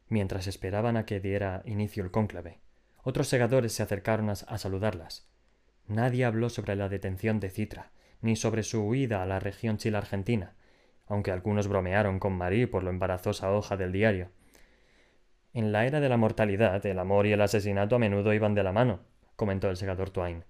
Mientras 0.08 0.46
esperaban 0.46 0.96
a 0.96 1.06
que 1.06 1.20
diera 1.20 1.62
inicio 1.64 2.04
el 2.04 2.10
cónclave, 2.10 2.60
otros 3.02 3.28
segadores 3.28 3.72
se 3.72 3.82
acercaron 3.82 4.28
a, 4.28 4.34
saludarlas. 4.34 5.26
Nadie 5.86 6.26
habló 6.26 6.50
sobre 6.50 6.76
la 6.76 6.88
detención 6.88 7.40
de 7.40 7.50
Citra, 7.50 7.92
ni 8.20 8.36
sobre 8.36 8.62
su 8.62 8.82
huida 8.82 9.22
a 9.22 9.26
la 9.26 9.40
región 9.40 9.78
chile-argentina, 9.78 10.54
aunque 11.06 11.30
algunos 11.30 11.68
bromearon 11.68 12.18
con 12.18 12.34
Marie 12.34 12.66
por 12.66 12.82
lo 12.82 12.90
embarazosa 12.90 13.52
hoja 13.52 13.76
del 13.76 13.92
diario. 13.92 14.30
En 15.54 15.72
la 15.72 15.86
era 15.86 16.00
de 16.00 16.08
la 16.08 16.16
mortalidad, 16.16 16.84
el 16.84 16.98
amor 16.98 17.26
y 17.26 17.32
el 17.32 17.40
asesinato 17.40 17.96
a 17.96 17.98
menudo 17.98 18.32
iban 18.34 18.54
de 18.54 18.62
la 18.62 18.72
mano, 18.72 19.00
comentó 19.36 19.70
el 19.70 19.76
segador 19.76 20.10
Twain. 20.10 20.44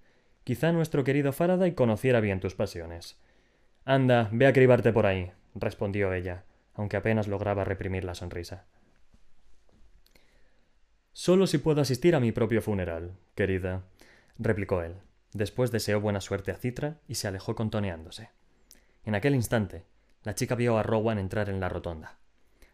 Quizá 0.45 0.73
nuestro 0.73 1.05
querido 1.05 1.33
Faraday 1.33 1.75
conociera 1.75 2.21
bien 2.21 2.41
tus 2.41 2.55
pasiones. 2.55 3.21
Anda, 3.85 4.29
ve 4.33 4.47
a 4.47 4.53
cribarte 4.53 4.93
por 4.93 5.07
ahí, 5.07 5.31
respondió 5.55 6.13
ella, 6.13 6.45
aunque 6.75 6.97
apenas 6.97 7.29
lograba 7.29 7.65
reprimir 7.65 8.05
la 8.05 8.15
sonrisa. 8.15 8.67
Solo 11.13 11.47
si 11.47 11.59
puedo 11.59 11.81
asistir 11.81 12.15
a 12.15 12.21
mi 12.21 12.33
propio 12.33 12.63
funeral, 12.63 13.13
querida, 13.35 13.83
replicó 14.39 14.83
él. 14.83 14.95
Después 15.39 15.71
deseó 15.71 16.01
buena 16.01 16.21
suerte 16.21 16.51
a 16.51 16.57
Citra 16.57 16.99
y 17.07 17.15
se 17.15 17.29
alejó 17.29 17.55
contoneándose. 17.55 18.31
En 19.05 19.15
aquel 19.15 19.37
instante, 19.37 19.87
la 20.25 20.35
chica 20.35 20.57
vio 20.57 20.77
a 20.77 20.83
Rowan 20.83 21.17
entrar 21.17 21.49
en 21.49 21.61
la 21.61 21.69
rotonda. 21.69 22.19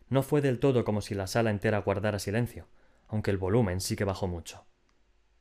No 0.08 0.22
fue 0.22 0.40
del 0.40 0.58
todo 0.58 0.82
como 0.82 1.02
si 1.02 1.14
la 1.14 1.26
sala 1.26 1.50
entera 1.50 1.76
guardara 1.82 2.18
silencio, 2.18 2.66
aunque 3.06 3.30
el 3.30 3.36
volumen 3.36 3.82
sí 3.82 3.96
que 3.96 4.04
bajó 4.04 4.28
mucho, 4.28 4.64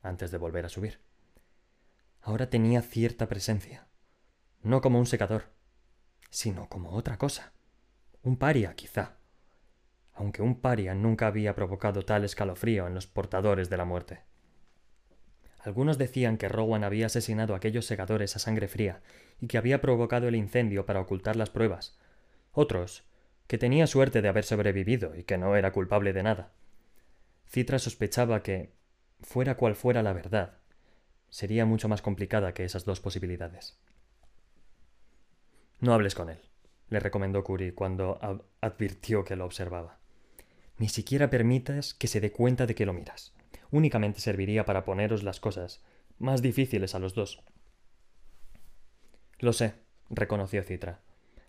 antes 0.02 0.32
de 0.32 0.38
volver 0.38 0.66
a 0.66 0.70
subir. 0.70 1.00
Ahora 2.20 2.50
tenía 2.50 2.82
cierta 2.82 3.30
presencia, 3.30 3.88
no 4.62 4.82
como 4.82 5.00
un 5.00 5.06
secador, 5.06 5.46
sino 6.30 6.68
como 6.68 6.90
otra 6.90 7.18
cosa. 7.18 7.54
Un 8.22 8.36
paria, 8.36 8.76
quizá. 8.76 9.16
Aunque 10.12 10.42
un 10.42 10.60
paria 10.60 10.94
nunca 10.94 11.28
había 11.28 11.56
provocado 11.56 12.04
tal 12.04 12.26
escalofrío 12.26 12.86
en 12.86 12.94
los 12.94 13.08
portadores 13.08 13.70
de 13.70 13.78
la 13.78 13.86
muerte. 13.86 14.24
Algunos 15.64 15.98
decían 15.98 16.38
que 16.38 16.50
Rowan 16.50 16.84
había 16.84 17.06
asesinado 17.06 17.54
a 17.54 17.58
aquellos 17.58 17.86
segadores 17.86 18.36
a 18.36 18.40
sangre 18.40 18.68
fría 18.68 19.02
y 19.40 19.48
que 19.48 19.58
había 19.58 19.80
provocado 19.80 20.28
el 20.28 20.36
incendio 20.36 20.86
para 20.86 21.00
ocultar 21.00 21.38
las 21.38 21.50
pruebas. 21.50 21.98
Otros 22.52 23.06
que 23.48 23.58
tenía 23.58 23.88
suerte 23.88 24.22
de 24.22 24.28
haber 24.28 24.44
sobrevivido 24.44 25.16
y 25.16 25.24
que 25.24 25.38
no 25.38 25.56
era 25.56 25.72
culpable 25.72 26.12
de 26.12 26.24
nada. 26.24 26.52
Citra 27.48 27.80
sospechaba 27.80 28.44
que, 28.44 28.74
fuera 29.22 29.56
cual 29.56 29.76
fuera 29.76 30.04
la 30.04 30.12
verdad, 30.12 30.58
sería 31.30 31.66
mucho 31.66 31.88
más 31.88 32.02
complicada 32.02 32.54
que 32.54 32.66
esas 32.66 32.84
dos 32.84 33.00
posibilidades. 33.00 33.80
No 35.80 35.94
hables 35.94 36.14
con 36.14 36.30
él, 36.30 36.40
le 36.90 37.00
recomendó 37.00 37.44
Curie 37.44 37.74
cuando 37.74 38.20
advirtió 38.60 39.24
que 39.24 39.36
lo 39.36 39.46
observaba. 39.46 40.00
Ni 40.78 40.90
siquiera 40.90 41.30
permitas 41.30 41.94
que 41.94 42.08
se 42.08 42.20
dé 42.20 42.32
cuenta 42.32 42.66
de 42.66 42.76
que 42.76 42.86
lo 42.86 42.94
miras. 42.94 43.34
Únicamente 43.74 44.22
serviría 44.22 44.64
para 44.64 44.86
poneros 44.86 45.24
las 45.24 45.42
cosas 45.42 45.84
más 46.18 46.42
difíciles 46.42 46.96
a 46.96 47.00
los 47.00 47.14
dos. 47.14 47.44
Lo 49.40 49.52
sé, 49.52 49.74
reconoció 50.10 50.64
Citra 50.64 51.02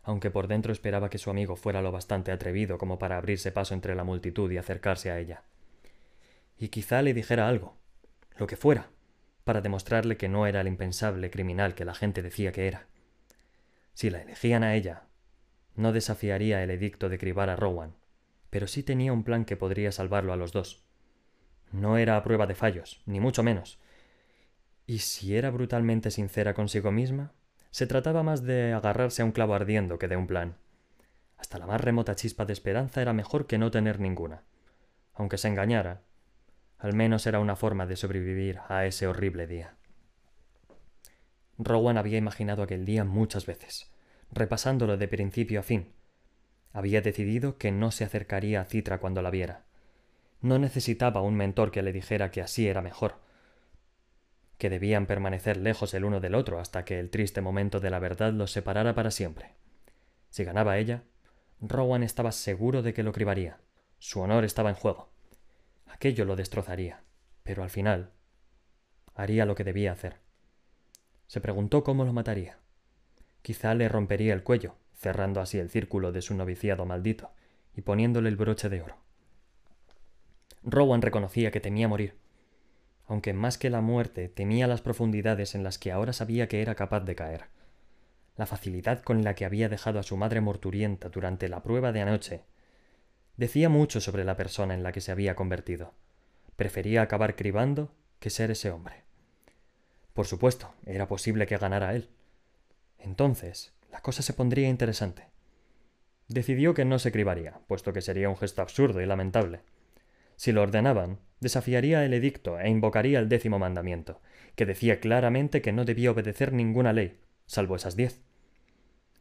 aunque 0.04 0.30
por 0.30 0.48
dentro 0.48 0.72
esperaba 0.72 1.08
que 1.08 1.18
su 1.18 1.30
amigo 1.30 1.56
fuera 1.56 1.80
lo 1.80 1.90
bastante 1.90 2.30
atrevido 2.30 2.78
como 2.78 2.98
para 2.98 3.16
abrirse 3.16 3.52
paso 3.52 3.74
entre 3.74 3.94
la 3.94 4.04
multitud 4.04 4.50
y 4.50 4.58
acercarse 4.58 5.10
a 5.10 5.18
ella. 5.18 5.42
Y 6.58 6.68
quizá 6.68 7.02
le 7.02 7.14
dijera 7.14 7.48
algo, 7.48 7.78
lo 8.36 8.46
que 8.46 8.56
fuera, 8.56 8.90
para 9.44 9.62
demostrarle 9.62 10.16
que 10.16 10.28
no 10.28 10.46
era 10.46 10.60
el 10.60 10.68
impensable 10.68 11.30
criminal 11.30 11.74
que 11.74 11.86
la 11.86 11.94
gente 11.94 12.22
decía 12.22 12.52
que 12.52 12.68
era. 12.68 12.86
Si 13.94 14.10
la 14.10 14.20
elegían 14.20 14.62
a 14.62 14.74
ella, 14.74 15.04
no 15.74 15.92
desafiaría 15.92 16.62
el 16.62 16.70
edicto 16.70 17.08
de 17.08 17.18
cribar 17.18 17.48
a 17.48 17.56
Rowan, 17.56 17.96
pero 18.50 18.66
sí 18.66 18.82
tenía 18.82 19.12
un 19.12 19.24
plan 19.24 19.46
que 19.46 19.56
podría 19.56 19.90
salvarlo 19.90 20.34
a 20.34 20.36
los 20.36 20.52
dos. 20.52 20.83
No 21.74 21.98
era 21.98 22.16
a 22.16 22.22
prueba 22.22 22.46
de 22.46 22.54
fallos, 22.54 23.02
ni 23.04 23.18
mucho 23.18 23.42
menos. 23.42 23.80
Y 24.86 24.98
si 24.98 25.36
era 25.36 25.50
brutalmente 25.50 26.12
sincera 26.12 26.54
consigo 26.54 26.92
misma, 26.92 27.32
se 27.72 27.88
trataba 27.88 28.22
más 28.22 28.44
de 28.44 28.72
agarrarse 28.72 29.22
a 29.22 29.24
un 29.24 29.32
clavo 29.32 29.54
ardiendo 29.54 29.98
que 29.98 30.06
de 30.06 30.16
un 30.16 30.28
plan. 30.28 30.56
Hasta 31.36 31.58
la 31.58 31.66
más 31.66 31.80
remota 31.80 32.14
chispa 32.14 32.44
de 32.44 32.52
esperanza 32.52 33.02
era 33.02 33.12
mejor 33.12 33.48
que 33.48 33.58
no 33.58 33.72
tener 33.72 33.98
ninguna. 33.98 34.44
Aunque 35.14 35.36
se 35.36 35.48
engañara, 35.48 36.02
al 36.78 36.94
menos 36.94 37.26
era 37.26 37.40
una 37.40 37.56
forma 37.56 37.86
de 37.86 37.96
sobrevivir 37.96 38.60
a 38.68 38.86
ese 38.86 39.08
horrible 39.08 39.48
día. 39.48 39.74
Rowan 41.58 41.98
había 41.98 42.18
imaginado 42.18 42.62
aquel 42.62 42.84
día 42.84 43.02
muchas 43.02 43.46
veces, 43.46 43.90
repasándolo 44.30 44.96
de 44.96 45.08
principio 45.08 45.58
a 45.58 45.64
fin. 45.64 45.92
Había 46.72 47.00
decidido 47.00 47.58
que 47.58 47.72
no 47.72 47.90
se 47.90 48.04
acercaría 48.04 48.60
a 48.60 48.64
Citra 48.64 49.00
cuando 49.00 49.22
la 49.22 49.30
viera. 49.30 49.64
No 50.44 50.58
necesitaba 50.58 51.22
un 51.22 51.36
mentor 51.36 51.70
que 51.70 51.80
le 51.80 51.90
dijera 51.90 52.30
que 52.30 52.42
así 52.42 52.68
era 52.68 52.82
mejor, 52.82 53.14
que 54.58 54.68
debían 54.68 55.06
permanecer 55.06 55.56
lejos 55.56 55.94
el 55.94 56.04
uno 56.04 56.20
del 56.20 56.34
otro 56.34 56.60
hasta 56.60 56.84
que 56.84 57.00
el 57.00 57.08
triste 57.08 57.40
momento 57.40 57.80
de 57.80 57.88
la 57.88 57.98
verdad 57.98 58.30
los 58.34 58.50
separara 58.50 58.94
para 58.94 59.10
siempre. 59.10 59.54
Si 60.28 60.44
ganaba 60.44 60.76
ella, 60.76 61.04
Rowan 61.62 62.02
estaba 62.02 62.30
seguro 62.30 62.82
de 62.82 62.92
que 62.92 63.02
lo 63.02 63.12
cribaría. 63.12 63.56
Su 63.98 64.20
honor 64.20 64.44
estaba 64.44 64.68
en 64.68 64.76
juego. 64.76 65.08
Aquello 65.86 66.26
lo 66.26 66.36
destrozaría, 66.36 67.04
pero 67.42 67.62
al 67.62 67.70
final 67.70 68.10
haría 69.14 69.46
lo 69.46 69.54
que 69.54 69.64
debía 69.64 69.92
hacer. 69.92 70.18
Se 71.26 71.40
preguntó 71.40 71.82
cómo 71.82 72.04
lo 72.04 72.12
mataría. 72.12 72.58
Quizá 73.40 73.74
le 73.74 73.88
rompería 73.88 74.34
el 74.34 74.42
cuello, 74.42 74.76
cerrando 74.92 75.40
así 75.40 75.58
el 75.58 75.70
círculo 75.70 76.12
de 76.12 76.20
su 76.20 76.34
noviciado 76.34 76.84
maldito 76.84 77.30
y 77.74 77.80
poniéndole 77.80 78.28
el 78.28 78.36
broche 78.36 78.68
de 78.68 78.82
oro. 78.82 79.03
Rowan 80.64 81.02
reconocía 81.02 81.50
que 81.50 81.60
temía 81.60 81.88
morir, 81.88 82.16
aunque 83.06 83.32
más 83.34 83.58
que 83.58 83.70
la 83.70 83.80
muerte 83.80 84.28
temía 84.28 84.66
las 84.66 84.80
profundidades 84.80 85.54
en 85.54 85.62
las 85.62 85.78
que 85.78 85.92
ahora 85.92 86.12
sabía 86.12 86.48
que 86.48 86.62
era 86.62 86.74
capaz 86.74 87.00
de 87.00 87.14
caer. 87.14 87.44
La 88.36 88.46
facilidad 88.46 89.02
con 89.02 89.22
la 89.22 89.34
que 89.34 89.44
había 89.44 89.68
dejado 89.68 89.98
a 89.98 90.02
su 90.02 90.16
madre 90.16 90.40
morturienta 90.40 91.08
durante 91.08 91.48
la 91.48 91.62
prueba 91.62 91.92
de 91.92 92.00
anoche 92.00 92.44
decía 93.36 93.68
mucho 93.68 94.00
sobre 94.00 94.24
la 94.24 94.36
persona 94.36 94.74
en 94.74 94.82
la 94.82 94.92
que 94.92 95.00
se 95.00 95.12
había 95.12 95.36
convertido. 95.36 95.92
Prefería 96.56 97.02
acabar 97.02 97.36
cribando 97.36 97.92
que 98.18 98.30
ser 98.30 98.50
ese 98.50 98.70
hombre. 98.70 99.04
Por 100.14 100.26
supuesto, 100.26 100.72
era 100.86 101.08
posible 101.08 101.46
que 101.46 101.58
ganara 101.58 101.94
él. 101.94 102.08
Entonces, 102.98 103.74
la 103.90 104.00
cosa 104.00 104.22
se 104.22 104.32
pondría 104.32 104.68
interesante. 104.68 105.26
Decidió 106.28 106.72
que 106.72 106.84
no 106.84 106.98
se 106.98 107.12
cribaría, 107.12 107.60
puesto 107.66 107.92
que 107.92 108.00
sería 108.00 108.30
un 108.30 108.36
gesto 108.36 108.62
absurdo 108.62 109.00
y 109.00 109.06
lamentable. 109.06 109.60
Si 110.36 110.52
lo 110.52 110.62
ordenaban, 110.62 111.18
desafiaría 111.40 112.04
el 112.04 112.14
edicto 112.14 112.58
e 112.58 112.68
invocaría 112.68 113.18
el 113.18 113.28
décimo 113.28 113.58
mandamiento, 113.58 114.20
que 114.56 114.66
decía 114.66 115.00
claramente 115.00 115.62
que 115.62 115.72
no 115.72 115.84
debía 115.84 116.10
obedecer 116.10 116.52
ninguna 116.52 116.92
ley, 116.92 117.20
salvo 117.46 117.76
esas 117.76 117.96
diez. 117.96 118.22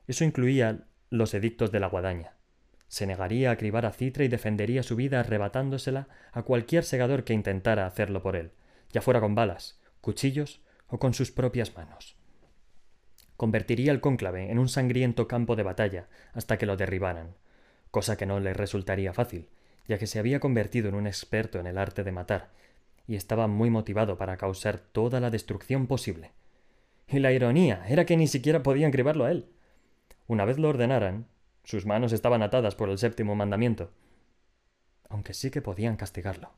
Eso 0.07 0.23
incluía 0.23 0.85
los 1.09 1.33
edictos 1.33 1.71
de 1.71 1.79
la 1.79 1.87
guadaña, 1.87 2.33
se 2.93 3.07
negaría 3.07 3.49
a 3.49 3.57
cribar 3.57 3.87
a 3.87 3.91
Citra 3.91 4.23
y 4.23 4.27
defendería 4.27 4.83
su 4.83 4.95
vida 4.95 5.19
arrebatándosela 5.19 6.07
a 6.31 6.43
cualquier 6.43 6.83
segador 6.83 7.23
que 7.23 7.33
intentara 7.33 7.87
hacerlo 7.87 8.21
por 8.21 8.35
él, 8.35 8.51
ya 8.91 9.01
fuera 9.01 9.19
con 9.19 9.33
balas, 9.33 9.81
cuchillos 9.99 10.61
o 10.85 10.99
con 10.99 11.15
sus 11.15 11.31
propias 11.31 11.75
manos. 11.75 12.15
Convertiría 13.35 13.91
el 13.91 13.99
cónclave 13.99 14.51
en 14.51 14.59
un 14.59 14.69
sangriento 14.69 15.27
campo 15.27 15.55
de 15.55 15.63
batalla 15.63 16.07
hasta 16.33 16.59
que 16.59 16.67
lo 16.67 16.77
derribaran, 16.77 17.33
cosa 17.89 18.15
que 18.15 18.27
no 18.27 18.39
le 18.39 18.53
resultaría 18.53 19.11
fácil, 19.11 19.49
ya 19.87 19.97
que 19.97 20.07
se 20.07 20.19
había 20.19 20.39
convertido 20.39 20.89
en 20.89 20.95
un 20.95 21.07
experto 21.07 21.59
en 21.59 21.67
el 21.67 21.77
arte 21.77 22.03
de 22.03 22.11
matar, 22.11 22.51
y 23.07 23.15
estaba 23.15 23.47
muy 23.47 23.69
motivado 23.69 24.17
para 24.17 24.37
causar 24.37 24.79
toda 24.79 25.19
la 25.19 25.29
destrucción 25.29 25.87
posible. 25.87 26.31
Y 27.07 27.19
la 27.19 27.31
ironía 27.31 27.85
era 27.87 28.05
que 28.05 28.17
ni 28.17 28.27
siquiera 28.27 28.63
podían 28.63 28.91
cribarlo 28.91 29.25
a 29.25 29.31
él. 29.31 29.49
Una 30.27 30.45
vez 30.45 30.57
lo 30.57 30.69
ordenaran, 30.69 31.27
sus 31.63 31.85
manos 31.85 32.13
estaban 32.13 32.41
atadas 32.41 32.75
por 32.75 32.89
el 32.89 32.97
séptimo 32.97 33.35
mandamiento. 33.35 33.91
Aunque 35.09 35.33
sí 35.33 35.51
que 35.51 35.61
podían 35.61 35.97
castigarlo. 35.97 36.51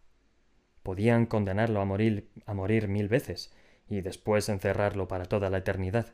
Podían 0.84 1.26
condenarlo 1.26 1.82
a 1.82 1.86
morir, 1.86 2.30
a 2.46 2.54
morir 2.54 2.88
mil 2.88 3.08
veces 3.08 3.52
y 3.90 4.02
después 4.02 4.50
encerrarlo 4.50 5.08
para 5.08 5.26
toda 5.26 5.50
la 5.50 5.58
eternidad. 5.58 6.14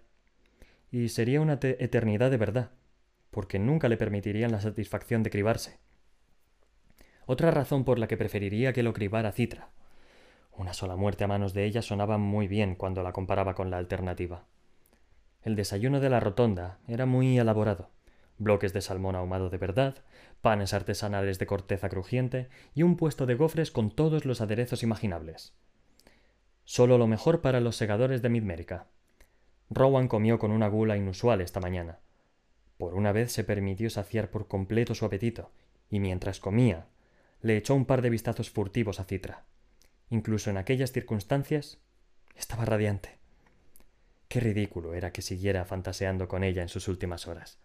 Y 0.91 1.09
sería 1.09 1.41
una 1.41 1.59
eternidad 1.61 2.31
de 2.31 2.37
verdad, 2.37 2.71
porque 3.31 3.59
nunca 3.59 3.89
le 3.89 3.97
permitirían 3.97 4.51
la 4.51 4.61
satisfacción 4.61 5.23
de 5.23 5.29
cribarse. 5.29 5.77
Otra 7.31 7.49
razón 7.49 7.85
por 7.85 7.97
la 7.97 8.09
que 8.09 8.17
preferiría 8.17 8.73
que 8.73 8.83
lo 8.83 8.91
cribara 8.91 9.31
Citra. 9.31 9.69
Una 10.51 10.73
sola 10.73 10.97
muerte 10.97 11.23
a 11.23 11.27
manos 11.27 11.53
de 11.53 11.63
ella 11.63 11.81
sonaba 11.81 12.17
muy 12.17 12.49
bien 12.49 12.75
cuando 12.75 13.03
la 13.03 13.13
comparaba 13.13 13.53
con 13.53 13.71
la 13.71 13.77
alternativa. 13.77 14.43
El 15.41 15.55
desayuno 15.55 16.01
de 16.01 16.09
la 16.09 16.19
rotonda 16.19 16.79
era 16.89 17.05
muy 17.05 17.39
elaborado 17.39 17.89
bloques 18.37 18.73
de 18.73 18.81
salmón 18.81 19.15
ahumado 19.15 19.49
de 19.49 19.57
verdad, 19.57 19.95
panes 20.41 20.73
artesanales 20.73 21.39
de 21.39 21.45
corteza 21.45 21.87
crujiente 21.87 22.49
y 22.73 22.83
un 22.83 22.97
puesto 22.97 23.25
de 23.25 23.35
gofres 23.35 23.71
con 23.71 23.91
todos 23.91 24.25
los 24.25 24.41
aderezos 24.41 24.83
imaginables. 24.83 25.53
Solo 26.65 26.97
lo 26.97 27.07
mejor 27.07 27.39
para 27.39 27.61
los 27.61 27.77
segadores 27.77 28.21
de 28.21 28.27
Midmérica. 28.27 28.87
Rowan 29.69 30.09
comió 30.09 30.37
con 30.37 30.51
una 30.51 30.67
gula 30.67 30.97
inusual 30.97 31.39
esta 31.39 31.61
mañana. 31.61 31.99
Por 32.77 32.93
una 32.93 33.13
vez 33.13 33.31
se 33.31 33.45
permitió 33.45 33.89
saciar 33.89 34.31
por 34.31 34.49
completo 34.49 34.95
su 34.95 35.05
apetito, 35.05 35.51
y 35.89 36.01
mientras 36.01 36.41
comía, 36.41 36.87
le 37.41 37.57
echó 37.57 37.75
un 37.75 37.85
par 37.85 38.01
de 38.01 38.09
vistazos 38.09 38.49
furtivos 38.49 38.99
a 38.99 39.05
Citra. 39.05 39.45
Incluso 40.09 40.49
en 40.49 40.57
aquellas 40.57 40.91
circunstancias, 40.91 41.79
estaba 42.35 42.65
radiante. 42.65 43.17
Qué 44.27 44.39
ridículo 44.39 44.93
era 44.93 45.11
que 45.11 45.21
siguiera 45.21 45.65
fantaseando 45.65 46.27
con 46.27 46.43
ella 46.43 46.61
en 46.61 46.69
sus 46.69 46.87
últimas 46.87 47.27
horas. 47.27 47.59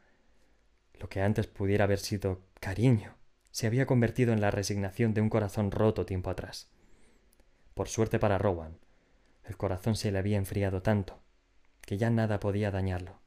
Lo 0.95 1.09
que 1.09 1.21
antes 1.21 1.47
pudiera 1.47 1.85
haber 1.85 1.99
sido 1.99 2.43
cariño 2.61 3.15
se 3.51 3.67
había 3.67 3.87
convertido 3.87 4.33
en 4.33 4.41
la 4.41 4.51
resignación 4.51 5.15
de 5.15 5.21
un 5.21 5.31
corazón 5.31 5.71
roto 5.71 6.05
tiempo 6.05 6.31
atrás. 6.31 6.69
Por 7.75 7.89
suerte 7.89 8.19
para 8.19 8.39
Rowan, 8.39 8.79
el 9.45 9.57
corazón 9.57 9.97
se 9.97 10.11
le 10.11 10.19
había 10.19 10.37
enfriado 10.37 10.83
tanto 10.83 11.21
que 11.83 11.99
ya 11.99 12.11
nada 12.11 12.41
podía 12.41 12.71
dañarlo. 12.71 13.21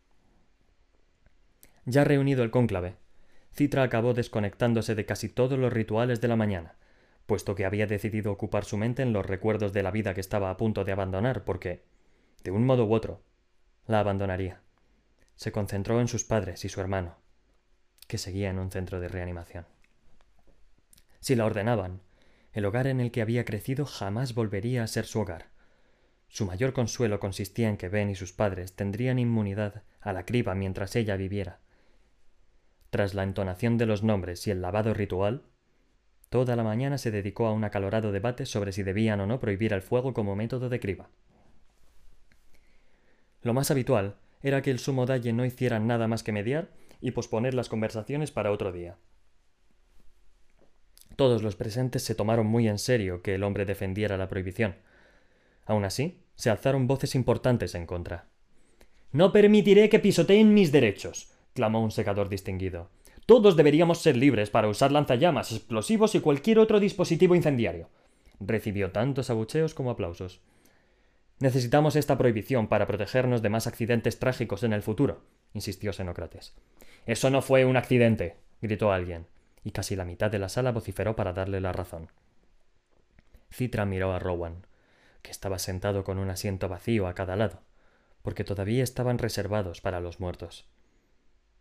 Ya 1.86 2.04
reunido 2.04 2.44
el 2.44 2.52
cónclave, 2.52 2.96
Citra 3.54 3.84
acabó 3.84 4.14
desconectándose 4.14 4.96
de 4.96 5.06
casi 5.06 5.30
todos 5.30 5.58
los 5.60 5.74
rituales 5.74 6.22
de 6.22 6.28
la 6.28 6.36
mañana, 6.36 6.76
puesto 7.26 7.56
que 7.56 7.66
había 7.66 7.88
decidido 7.88 8.32
ocupar 8.32 8.66
su 8.66 8.78
mente 8.78 9.04
en 9.04 9.14
los 9.14 9.26
recuerdos 9.26 9.74
de 9.74 9.84
la 9.84 9.92
vida 9.92 10.14
que 10.14 10.22
estaba 10.22 10.50
a 10.50 10.58
punto 10.58 10.84
de 10.86 10.92
abandonar, 10.92 11.44
porque, 11.44 11.84
de 12.44 12.52
un 12.52 12.66
modo 12.66 12.86
u 12.86 12.94
otro, 12.94 13.22
la 13.86 14.00
abandonaría. 14.00 14.62
Se 15.36 15.52
concentró 15.52 16.02
en 16.02 16.08
sus 16.08 16.24
padres 16.24 16.66
y 16.66 16.70
su 16.70 16.82
hermano, 16.82 17.18
que 18.08 18.18
seguía 18.18 18.50
en 18.50 18.60
un 18.60 18.72
centro 18.72 19.00
de 19.00 19.08
reanimación. 19.10 19.66
Si 21.20 21.36
la 21.36 21.46
ordenaban, 21.46 22.02
el 22.54 22.66
hogar 22.66 22.88
en 22.88 23.00
el 23.00 23.12
que 23.12 23.22
había 23.22 23.46
crecido 23.46 23.86
jamás 23.86 24.34
volvería 24.34 24.84
a 24.84 24.88
ser 24.88 25.06
su 25.06 25.20
hogar. 25.20 25.50
Su 26.28 26.46
mayor 26.46 26.74
consuelo 26.74 27.20
consistía 27.20 27.70
en 27.70 27.78
que 27.78 27.90
Ben 27.90 28.10
y 28.10 28.16
sus 28.16 28.34
padres 28.34 28.74
tendrían 28.74 29.20
inmunidad 29.20 29.84
a 30.02 30.14
la 30.14 30.26
criba 30.26 30.56
mientras 30.56 30.96
ella 30.96 31.16
viviera. 31.16 31.60
Tras 32.90 33.14
la 33.14 33.24
entonación 33.24 33.78
de 33.78 33.86
los 33.86 34.04
nombres 34.04 34.48
y 34.48 34.52
el 34.52 34.62
lavado 34.62 34.94
ritual, 34.94 35.44
toda 36.30 36.56
la 36.56 36.64
mañana 36.64 36.98
se 36.98 37.12
dedicó 37.12 37.48
a 37.48 37.54
un 37.54 37.64
acalorado 37.64 38.12
debate 38.12 38.46
sobre 38.46 38.72
si 38.72 38.84
debían 38.84 39.20
o 39.20 39.28
no 39.28 39.40
prohibir 39.40 39.74
el 39.74 39.82
fuego 39.82 40.14
como 40.14 40.36
método 40.36 40.70
de 40.70 40.80
criba. 40.80 41.10
Lo 43.42 43.54
más 43.54 43.72
habitual 43.72 44.16
era 44.42 44.62
que 44.62 44.72
el 44.72 44.80
sumo 44.80 45.06
dalle 45.06 45.34
no 45.34 45.46
hiciera 45.46 45.80
nada 45.80 46.08
más 46.08 46.24
que 46.24 46.32
mediar 46.32 46.70
y 47.02 47.12
posponer 47.12 47.54
las 47.54 47.70
conversaciones 47.70 48.32
para 48.32 48.52
otro 48.52 48.72
día. 48.72 48.98
Todos 51.16 51.44
los 51.44 51.56
presentes 51.56 52.04
se 52.04 52.16
tomaron 52.16 52.48
muy 52.48 52.68
en 52.68 52.80
serio 52.80 53.22
que 53.22 53.36
el 53.36 53.44
hombre 53.44 53.66
defendiera 53.66 54.18
la 54.18 54.30
prohibición. 54.30 54.76
Aun 55.66 55.86
así, 55.86 56.22
se 56.36 56.50
alzaron 56.50 56.88
voces 56.88 57.16
importantes 57.16 57.76
en 57.76 57.86
contra. 57.86 58.28
No 59.12 59.32
permitiré 59.32 59.90
que 59.90 60.00
pisoteen 60.00 60.54
mis 60.54 60.72
derechos, 60.72 61.34
clamó 61.60 61.84
un 61.84 61.92
secador 61.92 62.30
distinguido. 62.30 62.90
Todos 63.26 63.58
deberíamos 63.58 63.98
ser 63.98 64.16
libres 64.16 64.50
para 64.50 64.70
usar 64.70 64.94
lanzallamas, 64.94 65.52
explosivos 65.52 66.16
y 66.16 66.22
cualquier 66.22 66.58
otro 66.58 66.80
dispositivo 66.80 67.36
incendiario. 67.36 67.90
Recibió 68.40 68.94
tantos 68.94 69.30
abucheos 69.30 69.74
como 69.74 69.92
aplausos. 69.92 70.40
Necesitamos 71.40 71.98
esta 71.98 72.18
prohibición 72.18 72.68
para 72.68 72.88
protegernos 72.88 73.42
de 73.42 73.50
más 73.50 73.68
accidentes 73.68 74.20
trágicos 74.20 74.64
en 74.64 74.72
el 74.72 74.82
futuro, 74.82 75.20
insistió 75.54 75.92
Xenócrates. 75.92 76.56
Eso 77.06 77.30
no 77.30 77.42
fue 77.42 77.66
un 77.66 77.76
accidente, 77.76 78.38
gritó 78.62 78.94
alguien, 78.94 79.28
y 79.66 79.72
casi 79.72 79.98
la 79.98 80.06
mitad 80.06 80.32
de 80.32 80.40
la 80.40 80.48
sala 80.48 80.72
vociferó 80.72 81.18
para 81.18 81.34
darle 81.34 81.60
la 81.60 81.74
razón. 81.74 82.08
Citra 83.52 83.84
miró 83.84 84.14
a 84.14 84.20
Rowan, 84.20 84.66
que 85.22 85.32
estaba 85.32 85.60
sentado 85.60 86.06
con 86.06 86.20
un 86.20 86.30
asiento 86.30 86.70
vacío 86.70 87.06
a 87.06 87.16
cada 87.16 87.36
lado, 87.36 87.60
porque 88.22 88.46
todavía 88.46 88.82
estaban 88.82 89.18
reservados 89.18 89.82
para 89.82 90.00
los 90.00 90.22
muertos. 90.22 90.66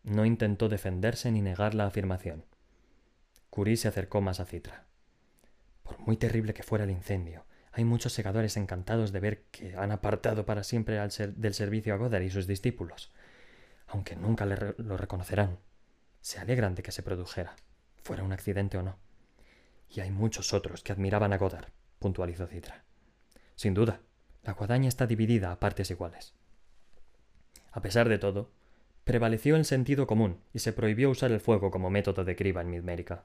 No 0.02 0.24
intentó 0.24 0.68
defenderse 0.68 1.30
ni 1.30 1.42
negar 1.42 1.74
la 1.74 1.86
afirmación. 1.86 2.44
Curie 3.50 3.76
se 3.76 3.88
acercó 3.88 4.20
más 4.20 4.40
a 4.40 4.44
Citra. 4.44 4.86
Por 5.82 5.98
muy 6.00 6.16
terrible 6.16 6.54
que 6.54 6.62
fuera 6.62 6.84
el 6.84 6.90
incendio, 6.90 7.44
hay 7.72 7.84
muchos 7.84 8.12
segadores 8.12 8.56
encantados 8.56 9.12
de 9.12 9.20
ver 9.20 9.42
que 9.50 9.76
han 9.76 9.92
apartado 9.92 10.44
para 10.44 10.64
siempre 10.64 10.98
al 10.98 11.10
ser 11.10 11.34
del 11.34 11.54
servicio 11.54 11.94
a 11.94 11.96
Godard 11.96 12.22
y 12.22 12.30
sus 12.30 12.46
discípulos, 12.46 13.12
aunque 13.86 14.16
nunca 14.16 14.46
le 14.46 14.74
lo 14.78 14.96
reconocerán. 14.96 15.58
Se 16.20 16.38
alegran 16.38 16.74
de 16.74 16.82
que 16.82 16.92
se 16.92 17.02
produjera, 17.02 17.56
fuera 18.02 18.22
un 18.22 18.32
accidente 18.32 18.78
o 18.78 18.82
no. 18.82 18.98
Y 19.88 20.00
hay 20.00 20.10
muchos 20.10 20.52
otros 20.52 20.82
que 20.82 20.92
admiraban 20.92 21.32
a 21.32 21.38
Godard, 21.38 21.68
puntualizó 21.98 22.46
Citra. 22.46 22.84
Sin 23.54 23.74
duda, 23.74 24.00
la 24.42 24.52
guadaña 24.52 24.88
está 24.88 25.06
dividida 25.06 25.52
a 25.52 25.60
partes 25.60 25.90
iguales. 25.90 26.34
A 27.72 27.80
pesar 27.80 28.08
de 28.08 28.18
todo, 28.18 28.50
prevaleció 29.08 29.56
el 29.56 29.64
sentido 29.64 30.06
común 30.06 30.42
y 30.52 30.58
se 30.58 30.74
prohibió 30.74 31.08
usar 31.08 31.32
el 31.32 31.40
fuego 31.40 31.70
como 31.70 31.88
método 31.88 32.26
de 32.26 32.36
criba 32.36 32.60
en 32.60 32.68
Midmérica. 32.68 33.24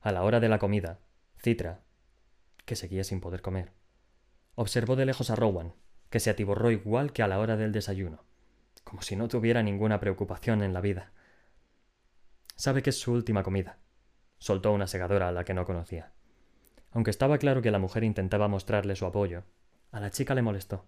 A 0.00 0.10
la 0.10 0.24
hora 0.24 0.40
de 0.40 0.48
la 0.48 0.58
comida, 0.58 0.98
Citra, 1.40 1.82
que 2.64 2.74
seguía 2.74 3.04
sin 3.04 3.20
poder 3.20 3.42
comer, 3.42 3.70
observó 4.56 4.96
de 4.96 5.06
lejos 5.06 5.30
a 5.30 5.36
Rowan, 5.36 5.74
que 6.10 6.18
se 6.18 6.30
atiborró 6.30 6.72
igual 6.72 7.12
que 7.12 7.22
a 7.22 7.28
la 7.28 7.38
hora 7.38 7.56
del 7.56 7.70
desayuno, 7.70 8.24
como 8.82 9.02
si 9.02 9.14
no 9.14 9.28
tuviera 9.28 9.62
ninguna 9.62 10.00
preocupación 10.00 10.64
en 10.64 10.74
la 10.74 10.80
vida. 10.80 11.12
Sabe 12.56 12.82
que 12.82 12.90
es 12.90 12.98
su 12.98 13.12
última 13.12 13.44
comida, 13.44 13.78
soltó 14.38 14.72
una 14.72 14.88
segadora 14.88 15.28
a 15.28 15.32
la 15.32 15.44
que 15.44 15.54
no 15.54 15.64
conocía. 15.64 16.10
Aunque 16.90 17.12
estaba 17.12 17.38
claro 17.38 17.62
que 17.62 17.70
la 17.70 17.78
mujer 17.78 18.02
intentaba 18.02 18.48
mostrarle 18.48 18.96
su 18.96 19.06
apoyo, 19.06 19.44
a 19.92 20.00
la 20.00 20.10
chica 20.10 20.34
le 20.34 20.42
molestó. 20.42 20.86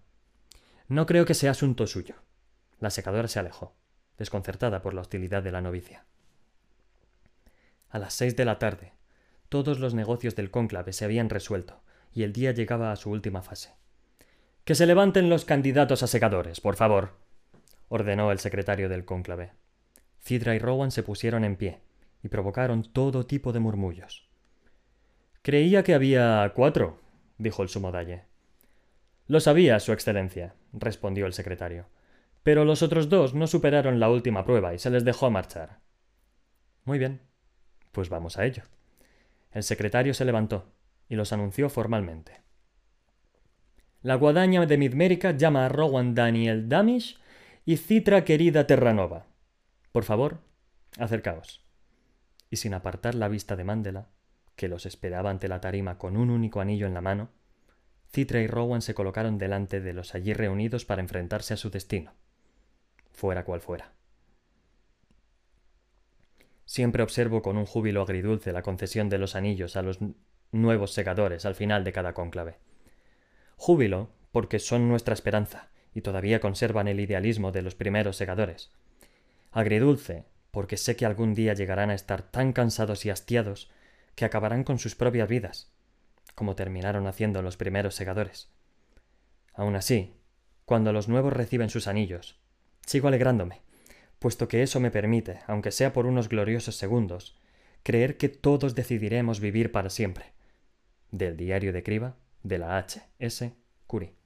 No 0.89 1.05
creo 1.05 1.23
que 1.23 1.33
sea 1.33 1.51
asunto 1.51 1.87
suyo. 1.87 2.15
La 2.79 2.89
secadora 2.89 3.27
se 3.27 3.39
alejó, 3.39 3.75
desconcertada 4.17 4.81
por 4.81 4.93
la 4.93 5.01
hostilidad 5.01 5.43
de 5.43 5.51
la 5.51 5.61
novicia. 5.61 6.05
A 7.89 7.99
las 7.99 8.13
seis 8.13 8.35
de 8.35 8.45
la 8.45 8.59
tarde, 8.59 8.93
todos 9.49 9.79
los 9.79 9.93
negocios 9.93 10.35
del 10.35 10.51
cónclave 10.51 10.93
se 10.93 11.05
habían 11.05 11.29
resuelto, 11.29 11.81
y 12.13 12.23
el 12.23 12.33
día 12.33 12.51
llegaba 12.51 12.91
a 12.91 12.95
su 12.95 13.09
última 13.09 13.41
fase. 13.41 13.73
Que 14.65 14.75
se 14.75 14.85
levanten 14.85 15.29
los 15.29 15.45
candidatos 15.45 16.03
a 16.03 16.07
secadores, 16.07 16.59
por 16.59 16.75
favor, 16.75 17.15
ordenó 17.89 18.31
el 18.31 18.39
secretario 18.39 18.89
del 18.89 19.05
cónclave. 19.05 19.51
Cidra 20.19 20.55
y 20.55 20.59
Rowan 20.59 20.91
se 20.91 21.03
pusieron 21.03 21.45
en 21.45 21.55
pie, 21.55 21.81
y 22.23 22.27
provocaron 22.27 22.83
todo 22.83 23.25
tipo 23.25 23.53
de 23.53 23.59
murmullos. 23.59 24.27
Creía 25.41 25.83
que 25.83 25.93
había 25.93 26.51
cuatro, 26.53 26.99
dijo 27.37 27.63
el 27.63 27.69
sumodalle. 27.69 28.23
Lo 29.27 29.39
sabía, 29.39 29.79
Su 29.79 29.93
Excelencia, 29.93 30.55
respondió 30.73 31.25
el 31.25 31.33
secretario. 31.33 31.85
Pero 32.47 32.63
los 32.63 32.81
otros 32.81 33.09
dos 33.09 33.33
no 33.33 33.45
superaron 33.45 33.99
la 33.99 34.09
última 34.09 34.45
prueba 34.45 34.73
y 34.73 34.79
se 34.79 34.89
les 34.89 35.03
dejó 35.03 35.29
marchar. 35.29 35.81
Muy 36.85 36.97
bien, 36.97 37.19
pues 37.91 38.07
vamos 38.07 38.37
a 38.37 38.45
ello. 38.45 38.63
El 39.51 39.63
secretario 39.63 40.13
se 40.13 40.23
levantó 40.23 40.71
y 41.09 41.17
los 41.17 41.33
anunció 41.33 41.67
formalmente. 41.67 42.39
La 44.01 44.15
guadaña 44.15 44.65
de 44.65 44.77
Midmérica 44.77 45.31
llama 45.31 45.65
a 45.65 45.67
Rowan 45.67 46.15
Daniel 46.15 46.69
Damish 46.69 47.19
y 47.65 47.75
Citra 47.75 48.23
querida 48.23 48.65
Terranova. 48.65 49.25
Por 49.91 50.05
favor, 50.05 50.39
acercaos. 50.97 51.65
Y 52.49 52.55
sin 52.55 52.73
apartar 52.73 53.13
la 53.15 53.27
vista 53.27 53.57
de 53.57 53.65
Mandela, 53.65 54.07
que 54.55 54.69
los 54.69 54.85
esperaba 54.85 55.31
ante 55.31 55.49
la 55.49 55.59
tarima 55.59 55.97
con 55.97 56.15
un 56.15 56.29
único 56.29 56.61
anillo 56.61 56.87
en 56.87 56.93
la 56.93 57.01
mano, 57.01 57.27
Citra 58.13 58.39
y 58.39 58.47
Rowan 58.47 58.81
se 58.81 58.93
colocaron 58.93 59.37
delante 59.37 59.81
de 59.81 59.91
los 59.91 60.15
allí 60.15 60.31
reunidos 60.31 60.85
para 60.85 61.01
enfrentarse 61.01 61.53
a 61.53 61.57
su 61.57 61.71
destino, 61.71 62.13
fuera 63.17 63.43
cual 63.43 63.61
fuera. 63.61 63.93
Siempre 66.65 67.01
observo 67.01 67.41
con 67.41 67.57
un 67.57 67.65
júbilo 67.65 68.03
agridulce 68.03 68.51
la 68.51 68.61
concesión 68.61 69.09
de 69.09 69.17
los 69.17 69.35
anillos 69.35 69.75
a 69.75 69.81
los 69.81 69.97
nuevos 70.51 70.93
segadores 70.93 71.43
al 71.45 71.55
final 71.55 71.83
de 71.83 71.93
cada 71.93 72.13
cónclave. 72.13 72.59
Júbilo 73.55 74.11
porque 74.31 74.59
son 74.59 74.87
nuestra 74.87 75.15
esperanza 75.15 75.69
y 75.95 76.01
todavía 76.01 76.39
conservan 76.39 76.87
el 76.87 76.99
idealismo 76.99 77.51
de 77.51 77.63
los 77.63 77.73
primeros 77.73 78.17
segadores. 78.17 78.71
Agridulce 79.51 80.25
porque 80.51 80.77
sé 80.77 80.95
que 80.95 81.07
algún 81.07 81.33
día 81.33 81.55
llegarán 81.55 81.89
a 81.89 81.95
estar 81.95 82.21
tan 82.21 82.53
cansados 82.53 83.03
y 83.07 83.09
hastiados 83.09 83.71
que 84.13 84.25
acabarán 84.25 84.63
con 84.63 84.77
sus 84.77 84.93
propias 84.93 85.27
vidas, 85.27 85.71
como 86.35 86.55
terminaron 86.55 87.07
haciendo 87.07 87.41
los 87.41 87.57
primeros 87.57 87.95
segadores. 87.95 88.51
Aun 89.53 89.75
así, 89.75 90.13
cuando 90.65 90.93
los 90.93 91.07
nuevos 91.07 91.33
reciben 91.33 91.71
sus 91.71 91.87
anillos, 91.87 92.39
sigo 92.87 93.07
alegrándome, 93.07 93.61
puesto 94.17 94.47
que 94.47 94.63
eso 94.63 94.79
me 94.79 94.89
permite, 94.89 95.41
aunque 95.45 95.71
sea 95.71 95.93
por 95.93 96.07
unos 96.07 96.29
gloriosos 96.29 96.75
segundos, 96.75 97.37
creer 97.83 98.17
que 98.17 98.29
todos 98.29 98.73
decidiremos 98.73 99.39
vivir 99.39 99.71
para 99.71 99.91
siempre. 99.91 100.33
Del 101.11 101.37
diario 101.37 101.71
de 101.71 101.83
Criba, 101.83 102.15
de 102.41 102.57
la 102.57 102.77
H. 102.77 103.03
S. 103.19 103.53
Curie. 103.85 104.16